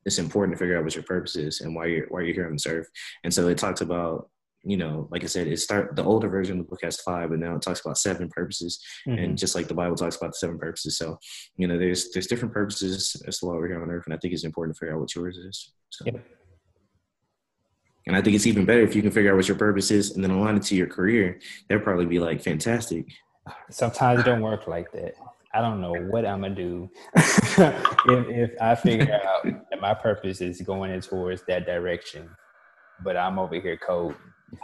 it's 0.04 0.18
important 0.18 0.58
to 0.58 0.60
figure 0.60 0.78
out 0.78 0.84
what 0.84 0.96
your 0.96 1.04
purpose 1.04 1.36
is 1.36 1.62
and 1.62 1.76
why 1.76 1.86
you're 1.86 2.08
why 2.08 2.22
you're 2.22 2.34
here 2.34 2.48
on 2.48 2.54
this 2.54 2.66
earth. 2.66 2.90
And 3.24 3.32
so 3.32 3.48
it 3.50 3.60
talks 3.60 3.82
about 3.82 4.31
you 4.64 4.78
know, 4.78 5.08
like 5.10 5.24
I 5.24 5.28
said, 5.28 5.48
it 5.48 5.58
start 5.58 5.96
the 5.96 6.04
older 6.04 6.28
version 6.28 6.60
of 6.60 6.66
the 6.66 6.70
book 6.70 6.82
has 6.84 7.02
five, 7.02 7.30
but 7.30 7.40
now 7.40 7.56
it 7.56 7.62
talks 7.62 7.82
about 7.82 7.98
seven 7.98 8.30
purposes, 8.30 8.80
mm-hmm. 9.08 9.18
and 9.18 9.38
just 9.38 9.56
like 9.56 9.68
the 9.68 9.74
Bible 9.74 9.96
talks 9.96 10.18
about 10.18 10.32
the 10.32 10.38
seven 10.38 10.60
purposes. 10.60 10.98
So, 10.98 11.18
you 11.58 11.68
know, 11.68 11.80
there's 11.80 12.12
there's 12.12 12.28
different 12.28 12.54
purposes 12.54 13.16
as 13.28 13.40
to 13.40 13.48
why 13.48 13.54
we're 13.54 13.68
here 13.68 13.82
on 13.82 13.90
earth, 13.90 14.04
and 14.06 14.14
I 14.14 14.18
think 14.18 14.34
it's 14.34 14.44
important 14.44 14.76
to 14.76 14.80
figure 14.80 14.96
out 14.96 15.02
what 15.02 15.16
yours 15.16 15.38
is. 15.38 15.74
So, 15.90 16.06
yep. 16.06 16.24
and 18.06 18.16
I 18.16 18.22
think 18.22 18.36
it's 18.36 18.46
even 18.46 18.66
better 18.66 18.82
if 18.82 18.96
you 18.96 19.02
can 19.02 19.12
figure 19.12 19.32
out 19.32 19.38
what 19.38 19.48
your 19.48 19.58
purpose 19.58 19.90
is 19.90 20.12
and 20.12 20.24
then 20.24 20.32
align 20.32 20.58
it 20.58 20.64
to 20.64 20.76
your 20.76 20.88
career. 20.88 21.40
That'd 21.68 21.84
probably 21.84 22.06
be 22.06 22.20
like 22.20 22.42
fantastic. 22.42 23.08
Sometimes 23.72 24.20
it 24.20 24.26
don't 24.26 24.42
work 24.42 24.68
like 24.68 24.92
that. 24.92 25.16
I 25.54 25.60
don't 25.60 25.82
know 25.82 25.94
what 25.94 26.26
I'm 26.26 26.42
gonna 26.42 26.54
do 26.54 26.90
if, 27.16 27.60
if 28.08 28.52
I 28.62 28.76
figure 28.76 29.20
out 29.28 29.44
that 29.44 29.82
my 29.82 29.96
purpose 29.96 30.40
is 30.40 30.62
going 30.62 30.92
in 30.92 31.02
towards 31.02 31.42
that 31.48 31.66
direction, 31.66 32.30
but 33.04 33.18
I'm 33.18 33.40
over 33.40 33.60
here 33.60 33.76
coding 33.76 34.16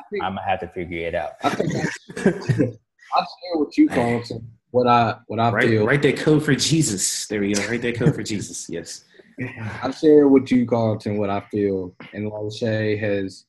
think, 0.09 0.23
I'm 0.23 0.35
gonna 0.35 0.47
have 0.47 0.59
to 0.61 0.67
figure 0.67 1.07
it 1.07 1.15
out. 1.15 1.33
I 1.43 1.49
think 1.49 1.73
I 1.75 3.19
share 3.19 3.55
what 3.55 3.77
you, 3.77 3.88
Carlton. 3.88 4.51
What 4.71 4.88
I 4.88 5.17
what 5.27 5.39
I 5.39 5.49
write, 5.51 5.69
feel. 5.69 5.85
Write 5.85 6.01
that 6.03 6.17
code 6.17 6.43
for 6.43 6.55
Jesus. 6.55 7.27
There 7.27 7.39
we 7.39 7.53
go. 7.53 7.65
Write 7.67 7.81
that 7.81 7.97
code 7.97 8.13
for 8.13 8.23
Jesus. 8.23 8.69
Yes. 8.69 9.05
I 9.83 9.91
share 9.91 10.27
with 10.27 10.51
you, 10.51 10.65
Carlton, 10.65 11.17
what 11.17 11.29
I 11.29 11.41
feel, 11.51 11.95
and 12.13 12.31
Lachey 12.31 12.99
has 12.99 13.45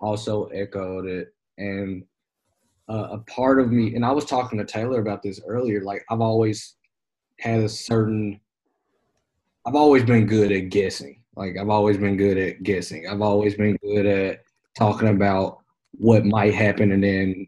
also 0.00 0.46
echoed 0.46 1.06
it. 1.06 1.34
And 1.58 2.04
uh, 2.88 3.08
a 3.12 3.18
part 3.18 3.60
of 3.60 3.70
me, 3.70 3.94
and 3.94 4.04
I 4.04 4.12
was 4.12 4.24
talking 4.24 4.58
to 4.58 4.64
Taylor 4.64 5.00
about 5.00 5.22
this 5.22 5.40
earlier. 5.46 5.82
Like 5.82 6.04
I've 6.10 6.20
always 6.20 6.76
had 7.38 7.60
a 7.60 7.68
certain, 7.68 8.40
I've 9.66 9.74
always 9.74 10.04
been 10.04 10.26
good 10.26 10.50
at 10.50 10.70
guessing. 10.70 11.22
Like 11.36 11.56
I've 11.56 11.70
always 11.70 11.98
been 11.98 12.16
good 12.16 12.36
at 12.36 12.62
guessing. 12.62 13.06
I've 13.06 13.22
always 13.22 13.54
been 13.54 13.76
good 13.76 14.06
at 14.06 14.42
talking 14.76 15.08
about 15.08 15.60
what 15.98 16.24
might 16.24 16.54
happen 16.54 16.92
and 16.92 17.02
then 17.02 17.46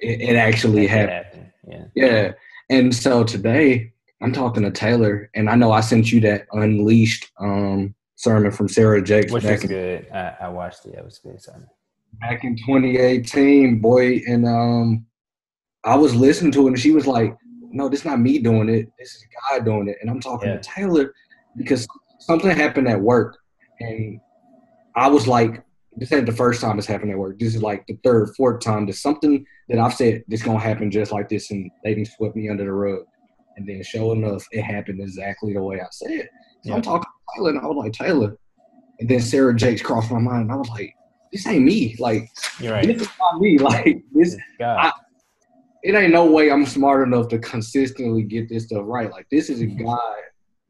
it, 0.00 0.20
it 0.20 0.36
actually 0.36 0.86
happened. 0.86 1.10
Happen. 1.10 1.52
Yeah. 1.66 1.84
Yeah. 1.94 2.32
And 2.70 2.94
so 2.94 3.24
today 3.24 3.92
I'm 4.20 4.32
talking 4.32 4.62
to 4.62 4.70
Taylor 4.70 5.30
and 5.34 5.50
I 5.50 5.56
know 5.56 5.72
I 5.72 5.80
sent 5.80 6.12
you 6.12 6.20
that 6.20 6.46
unleashed 6.52 7.30
um, 7.38 7.94
sermon 8.16 8.52
from 8.52 8.68
Sarah 8.68 9.02
Jakes. 9.02 9.32
Which 9.32 9.44
was 9.44 9.62
in, 9.62 9.68
good. 9.68 10.08
I, 10.12 10.36
I, 10.42 10.48
watched 10.48 10.86
it. 10.86 10.94
It 10.94 11.04
was 11.04 11.18
good 11.18 11.42
sermon. 11.42 11.66
Back 12.20 12.44
in 12.44 12.56
2018, 12.56 13.80
boy, 13.80 14.20
and 14.28 14.46
um 14.46 15.06
I 15.84 15.96
was 15.96 16.14
listening 16.14 16.52
to 16.52 16.66
it 16.66 16.68
and 16.68 16.78
she 16.78 16.92
was 16.92 17.06
like, 17.06 17.36
No, 17.70 17.88
this 17.88 18.00
is 18.00 18.06
not 18.06 18.20
me 18.20 18.38
doing 18.38 18.68
it. 18.68 18.88
This 18.98 19.14
is 19.16 19.24
God 19.50 19.64
doing 19.64 19.88
it. 19.88 19.96
And 20.00 20.10
I'm 20.10 20.20
talking 20.20 20.48
yeah. 20.48 20.58
to 20.58 20.62
Taylor 20.62 21.14
because 21.56 21.88
something 22.20 22.50
happened 22.50 22.88
at 22.88 23.00
work 23.00 23.38
and 23.80 24.20
I 24.94 25.08
was 25.08 25.26
like, 25.26 25.64
this 25.96 26.12
ain't 26.12 26.26
the 26.26 26.32
first 26.32 26.60
time 26.60 26.78
it's 26.78 26.86
happened 26.86 27.10
at 27.10 27.18
work. 27.18 27.38
This 27.38 27.54
is 27.54 27.62
like 27.62 27.86
the 27.86 27.98
third, 28.02 28.34
fourth 28.36 28.60
time. 28.60 28.86
There's 28.86 29.02
something 29.02 29.44
that 29.68 29.78
I've 29.78 29.94
said 29.94 30.24
that's 30.28 30.42
gonna 30.42 30.58
happen 30.58 30.90
just 30.90 31.12
like 31.12 31.28
this, 31.28 31.50
and 31.50 31.70
they 31.84 31.94
didn't 31.94 32.08
sweep 32.08 32.34
me 32.34 32.48
under 32.48 32.64
the 32.64 32.72
rug. 32.72 33.04
And 33.56 33.68
then, 33.68 33.82
sure 33.82 34.14
enough, 34.14 34.46
it 34.52 34.62
happened 34.62 35.00
exactly 35.00 35.52
the 35.52 35.62
way 35.62 35.80
I 35.80 35.86
said. 35.90 36.28
So 36.62 36.70
yeah. 36.70 36.74
I'm 36.74 36.82
talking 36.82 37.02
to 37.02 37.36
Taylor, 37.36 37.50
and 37.50 37.58
I 37.58 37.66
was 37.66 37.76
like, 37.76 37.92
Taylor. 37.92 38.38
And 39.00 39.08
then 39.08 39.20
Sarah 39.20 39.54
Jakes 39.54 39.82
crossed 39.82 40.10
my 40.10 40.18
mind, 40.18 40.42
and 40.42 40.52
I 40.52 40.56
was 40.56 40.68
like, 40.70 40.94
this 41.32 41.46
ain't 41.46 41.64
me. 41.64 41.96
Like, 41.98 42.28
right. 42.62 42.86
this 42.86 43.02
is 43.02 43.08
not 43.18 43.40
me. 43.40 43.58
Like, 43.60 44.02
this, 44.12 44.36
I, 44.60 44.92
it 45.82 45.94
ain't 45.94 46.12
no 46.12 46.30
way 46.30 46.50
I'm 46.50 46.64
smart 46.64 47.06
enough 47.06 47.28
to 47.28 47.38
consistently 47.38 48.22
get 48.22 48.48
this 48.48 48.64
stuff 48.64 48.82
right. 48.84 49.10
Like, 49.10 49.26
this 49.30 49.50
is 49.50 49.60
a 49.60 49.66
mm-hmm. 49.66 49.86
guy, 49.86 50.20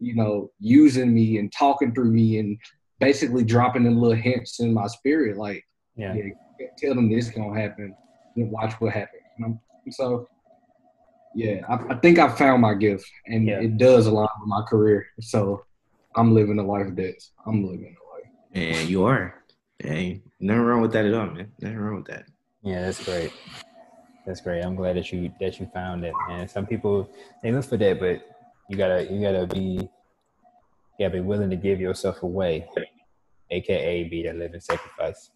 you 0.01 0.15
know, 0.15 0.51
using 0.59 1.15
me 1.15 1.39
and 1.39 1.53
talking 1.53 1.95
through 1.95 2.11
me 2.11 2.39
and 2.39 2.59
basically 3.03 3.43
dropping 3.43 3.83
them 3.83 3.99
little 3.99 4.17
hints 4.17 4.61
in 4.61 4.73
my 4.73 4.87
spirit, 4.87 5.37
like, 5.37 5.67
yeah, 5.97 6.15
yeah 6.15 6.67
tell 6.79 6.95
them 6.95 7.11
this 7.11 7.31
gonna 7.31 7.61
happen, 7.61 7.95
and 8.37 8.51
watch 8.51 8.75
what 8.81 8.93
happens. 8.93 9.23
And 9.39 9.59
so, 9.91 10.29
yeah, 11.35 11.63
I, 11.69 11.95
I, 11.95 11.99
think 11.99 12.21
I 12.21 12.29
found 12.29 12.63
my 12.63 12.75
gift, 12.75 13.05
and 13.27 13.49
yeah. 13.49 13.61
it 13.61 13.77
does 13.77 14.07
align 14.07 14.29
with 14.41 14.49
my 14.49 14.63
career. 14.63 15.05
So, 15.21 15.65
I'm 16.15 16.33
living 16.33 16.57
the 16.57 16.63
life 16.63 16.95
that 16.95 17.15
I'm 17.45 17.65
living 17.65 17.97
the 17.99 18.15
life. 18.15 18.77
And 18.79 18.89
you 18.89 19.05
are. 19.05 19.35
Hey, 19.79 20.23
nothing 20.39 20.63
wrong 20.63 20.81
with 20.81 20.93
that 20.93 21.05
at 21.05 21.15
all, 21.15 21.27
man. 21.27 21.51
Nothing 21.61 21.79
wrong 21.79 21.97
with 21.97 22.07
that. 22.07 22.27
Yeah, 22.63 22.83
that's 22.83 23.05
great. 23.05 23.33
That's 24.25 24.41
great. 24.41 24.63
I'm 24.63 24.77
glad 24.77 24.97
that 24.97 25.11
you 25.11 25.33
that 25.41 25.59
you 25.59 25.69
found 25.75 26.05
it. 26.05 26.15
And 26.31 26.49
some 26.49 26.67
people 26.67 27.11
they 27.43 27.51
look 27.51 27.65
for 27.65 27.77
that, 27.77 27.99
but 27.99 28.23
you 28.71 28.77
gotta 28.77 29.13
you 29.13 29.21
gotta 29.21 29.49
be 29.49 29.89
you 30.99 31.07
gotta 31.07 31.15
be 31.15 31.21
willing 31.21 31.51
to 31.51 31.57
give 31.57 31.81
yourself 31.81 32.23
away 32.23 32.67
aka 33.53 34.05
be 34.05 34.23
the 34.23 34.33
living 34.33 34.61
sacrifice. 34.61 35.31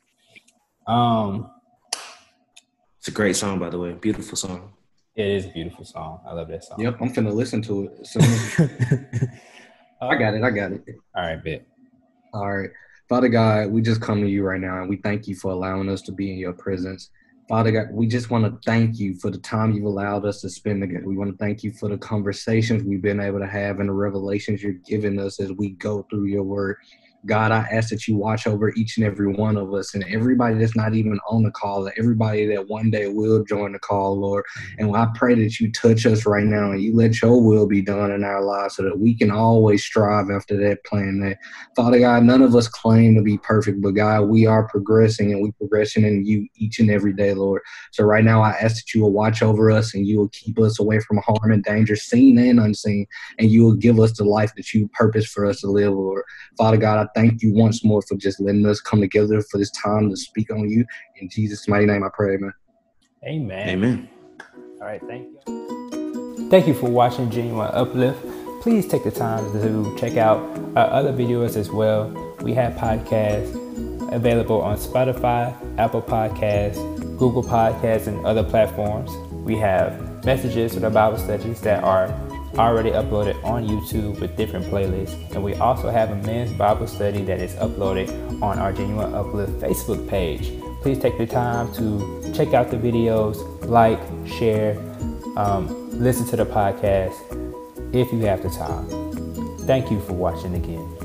Um, 0.87 1.51
it's 2.99 3.09
a 3.09 3.11
great 3.11 3.37
song, 3.37 3.59
by 3.59 3.71
the 3.71 3.79
way. 3.79 3.93
Beautiful 3.93 4.37
song. 4.37 4.73
It 5.15 5.27
is 5.27 5.47
a 5.47 5.49
beautiful 5.49 5.85
song. 5.85 6.21
I 6.27 6.33
love 6.33 6.49
that 6.49 6.65
song. 6.65 6.81
Yep, 6.81 6.99
I'm 7.01 7.13
finna 7.13 7.33
listen 7.33 7.63
to 7.63 7.85
it. 7.85 8.07
So 8.07 8.21
I 10.01 10.17
got 10.17 10.35
it. 10.35 10.43
I 10.43 10.51
got 10.51 10.73
it. 10.73 10.85
All 11.15 11.23
right, 11.23 11.43
bet. 11.43 11.67
All 12.35 12.57
right. 12.57 12.71
Father 13.09 13.29
God, 13.29 13.71
we 13.71 13.83
just 13.83 14.01
come 14.01 14.21
to 14.21 14.29
you 14.29 14.43
right 14.43 14.61
now 14.61 14.81
and 14.81 14.91
we 14.91 14.97
thank 14.97 15.29
you 15.29 15.37
for 15.37 15.53
allowing 15.53 15.89
us 15.89 16.03
to 16.03 16.13
be 16.13 16.33
in 16.33 16.39
your 16.39 16.53
presence. 16.53 17.11
Father 17.49 17.71
God, 17.71 17.93
we 17.93 18.09
just 18.09 18.29
want 18.29 18.45
to 18.45 18.59
thank 18.69 18.99
you 18.99 19.15
for 19.15 19.31
the 19.31 19.39
time 19.39 19.73
you've 19.73 19.85
allowed 19.85 20.25
us 20.25 20.41
to 20.41 20.51
spend 20.51 20.81
together. 20.81 21.07
We 21.07 21.17
want 21.17 21.31
to 21.31 21.37
thank 21.37 21.63
you 21.63 21.71
for 21.71 21.89
the 21.89 21.97
conversations 21.97 22.83
we've 22.83 23.01
been 23.01 23.21
able 23.21 23.39
to 23.39 23.47
have 23.47 23.79
and 23.79 23.89
the 23.89 23.93
revelations 23.93 24.65
you're 24.65 24.73
giving 24.73 25.21
us 25.21 25.39
as 25.39 25.53
we 25.53 25.71
go 25.71 26.05
through 26.11 26.25
your 26.25 26.43
word. 26.43 26.79
God, 27.27 27.53
I 27.53 27.66
ask 27.70 27.91
that 27.91 28.07
you 28.07 28.16
watch 28.16 28.47
over 28.47 28.70
each 28.70 28.97
and 28.97 29.07
every 29.07 29.33
one 29.33 29.57
of 29.57 29.74
us 29.74 29.95
and 29.95 30.05
everybody 30.05 30.59
that's 30.59 30.77
not 30.77 30.95
even 30.95 31.18
on 31.29 31.43
the 31.43 31.51
call, 31.51 31.91
everybody 31.99 32.47
that 32.47 32.68
one 32.68 32.91
day 32.91 33.09
will 33.09 33.45
join 33.45 33.72
the 33.72 33.79
call, 33.79 34.18
Lord. 34.18 34.45
And 34.79 34.95
I 34.97 35.09
pray 35.14 35.35
that 35.35 35.59
you 35.59 35.70
touch 35.72 36.07
us 36.07 36.27
right 36.27 36.45
now 36.45 36.70
and 36.70 36.81
you 36.81 36.95
let 36.95 37.20
your 37.20 37.43
will 37.43 37.66
be 37.66 37.83
done 37.83 38.12
in 38.12 38.24
our 38.24 38.43
lives 38.43 38.77
so 38.77 38.83
that 38.85 38.99
we 38.99 39.14
can 39.14 39.31
always 39.31 39.85
strive 39.85 40.31
after 40.31 40.57
that 40.59 40.85
plan. 40.85 41.20
That 41.20 41.39
Father 41.74 41.99
God, 41.99 42.22
none 42.22 42.43
of 42.43 42.55
us 42.55 42.68
claim 42.68 43.14
to 43.16 43.22
be 43.22 43.39
perfect, 43.39 43.81
but 43.83 43.93
God, 43.93 44.22
we 44.22 44.47
are 44.47 44.68
progressing 44.68 45.33
and 45.33 45.43
we 45.43 45.53
progressing 45.53 46.05
in 46.05 46.24
you 46.24 46.47
each 46.57 46.79
and 46.79 46.91
every 46.91 47.12
day, 47.12 47.35
Lord. 47.35 47.62
So 47.93 48.05
right 48.05 48.24
now 48.24 48.43
I 48.43 48.51
ask 48.51 48.77
that 48.77 48.95
you 48.95 49.03
will 49.03 49.12
watch 49.12 49.43
over 49.43 49.70
us 49.70 49.95
and 49.95 50.07
you 50.07 50.18
will 50.18 50.29
keep 50.29 50.59
us 50.59 50.79
away 50.79 51.01
from 51.01 51.18
harm 51.18 51.53
and 51.53 51.64
danger, 51.64 51.97
seen 51.97 52.39
and 52.39 52.61
unseen, 52.61 53.07
and 53.39 53.51
you 53.51 53.64
will 53.64 53.74
give 53.74 53.99
us 53.99 54.16
the 54.16 54.24
life 54.24 54.55
that 54.57 54.72
you 54.72 54.89
purpose 54.89 55.27
for 55.27 55.45
us 55.45 55.61
to 55.61 55.66
live, 55.66 55.93
Lord. 55.93 56.22
Father 56.57 56.77
God, 56.77 57.07
I 57.07 57.16
thank 57.17 57.43
you 57.43 57.53
once 57.53 57.83
more 57.83 58.03
for 58.03 58.14
just 58.17 58.39
letting 58.41 58.64
us 58.67 58.81
come 58.81 59.01
together 59.01 59.41
for 59.41 59.57
this 59.59 59.71
time 59.71 60.11
to 60.11 60.17
speak 60.17 60.53
on 60.53 60.69
you. 60.69 60.85
In 61.17 61.29
Jesus' 61.29 61.67
mighty 61.67 61.87
name, 61.87 62.05
I 62.05 62.11
pray, 62.12 62.35
amen. 62.35 62.53
Amen. 63.25 63.69
Amen. 63.69 64.09
All 64.81 64.87
right, 64.87 65.01
thank 65.09 65.27
you. 65.27 66.49
Thank 66.51 66.69
you 66.69 66.75
for 66.75 66.91
watching 66.91 67.31
Genuine 67.31 67.71
Uplift. 67.73 68.23
Please 68.61 68.87
take 68.87 69.03
the 69.03 69.11
time 69.11 69.45
to 69.53 69.97
check 69.99 70.17
out 70.17 70.39
our 70.77 70.89
other 70.91 71.12
videos 71.12 71.57
as 71.57 71.71
well. 71.71 72.11
We 72.43 72.53
have 72.55 72.75
podcasts 72.75 73.55
available 74.12 74.61
on 74.61 74.77
Spotify, 74.77 75.57
Apple 75.79 76.03
Podcasts, 76.03 76.77
Google 77.19 77.43
Podcasts, 77.43 78.07
and 78.07 78.25
other 78.27 78.45
platforms. 78.45 79.11
We 79.33 79.57
have 79.57 80.25
messages 80.25 80.75
for 80.75 80.81
the 80.81 80.91
Bible 80.91 81.19
studies 81.19 81.61
that 81.62 81.83
are 81.83 82.09
already 82.59 82.91
uploaded 82.91 83.43
on 83.45 83.67
YouTube 83.67 84.21
with 84.21 84.37
different 84.37 84.67
playlists. 84.67 85.15
And 85.35 85.43
we 85.43 85.55
also 85.55 85.91
have 85.91 86.11
a 86.11 86.17
men's 86.17 86.53
Bible 86.53 86.87
study 86.87 87.23
that 87.25 87.41
is 87.41 87.55
uploaded 87.55 88.09
on 88.43 88.59
our 88.59 88.73
Genuine 88.73 89.15
Uplift 89.15 89.53
Facebook 89.61 90.09
page. 90.09 90.53
Please 90.83 90.99
take 90.99 91.19
the 91.19 91.27
time 91.27 91.73
to 91.75 92.33
check 92.35 92.55
out 92.55 92.71
the 92.71 92.77
videos, 92.77 93.37
like, 93.67 94.01
share, 94.27 94.79
um, 95.37 95.91
listen 95.91 96.27
to 96.29 96.37
the 96.37 96.47
podcast 96.47 97.15
if 97.95 98.13
you 98.13 98.21
have 98.21 98.43
the 98.43 98.51
time. 98.51 98.87
Thank 99.67 99.91
you 99.91 100.01
for 100.01 100.13
watching 100.13 100.55
again. 100.55 100.96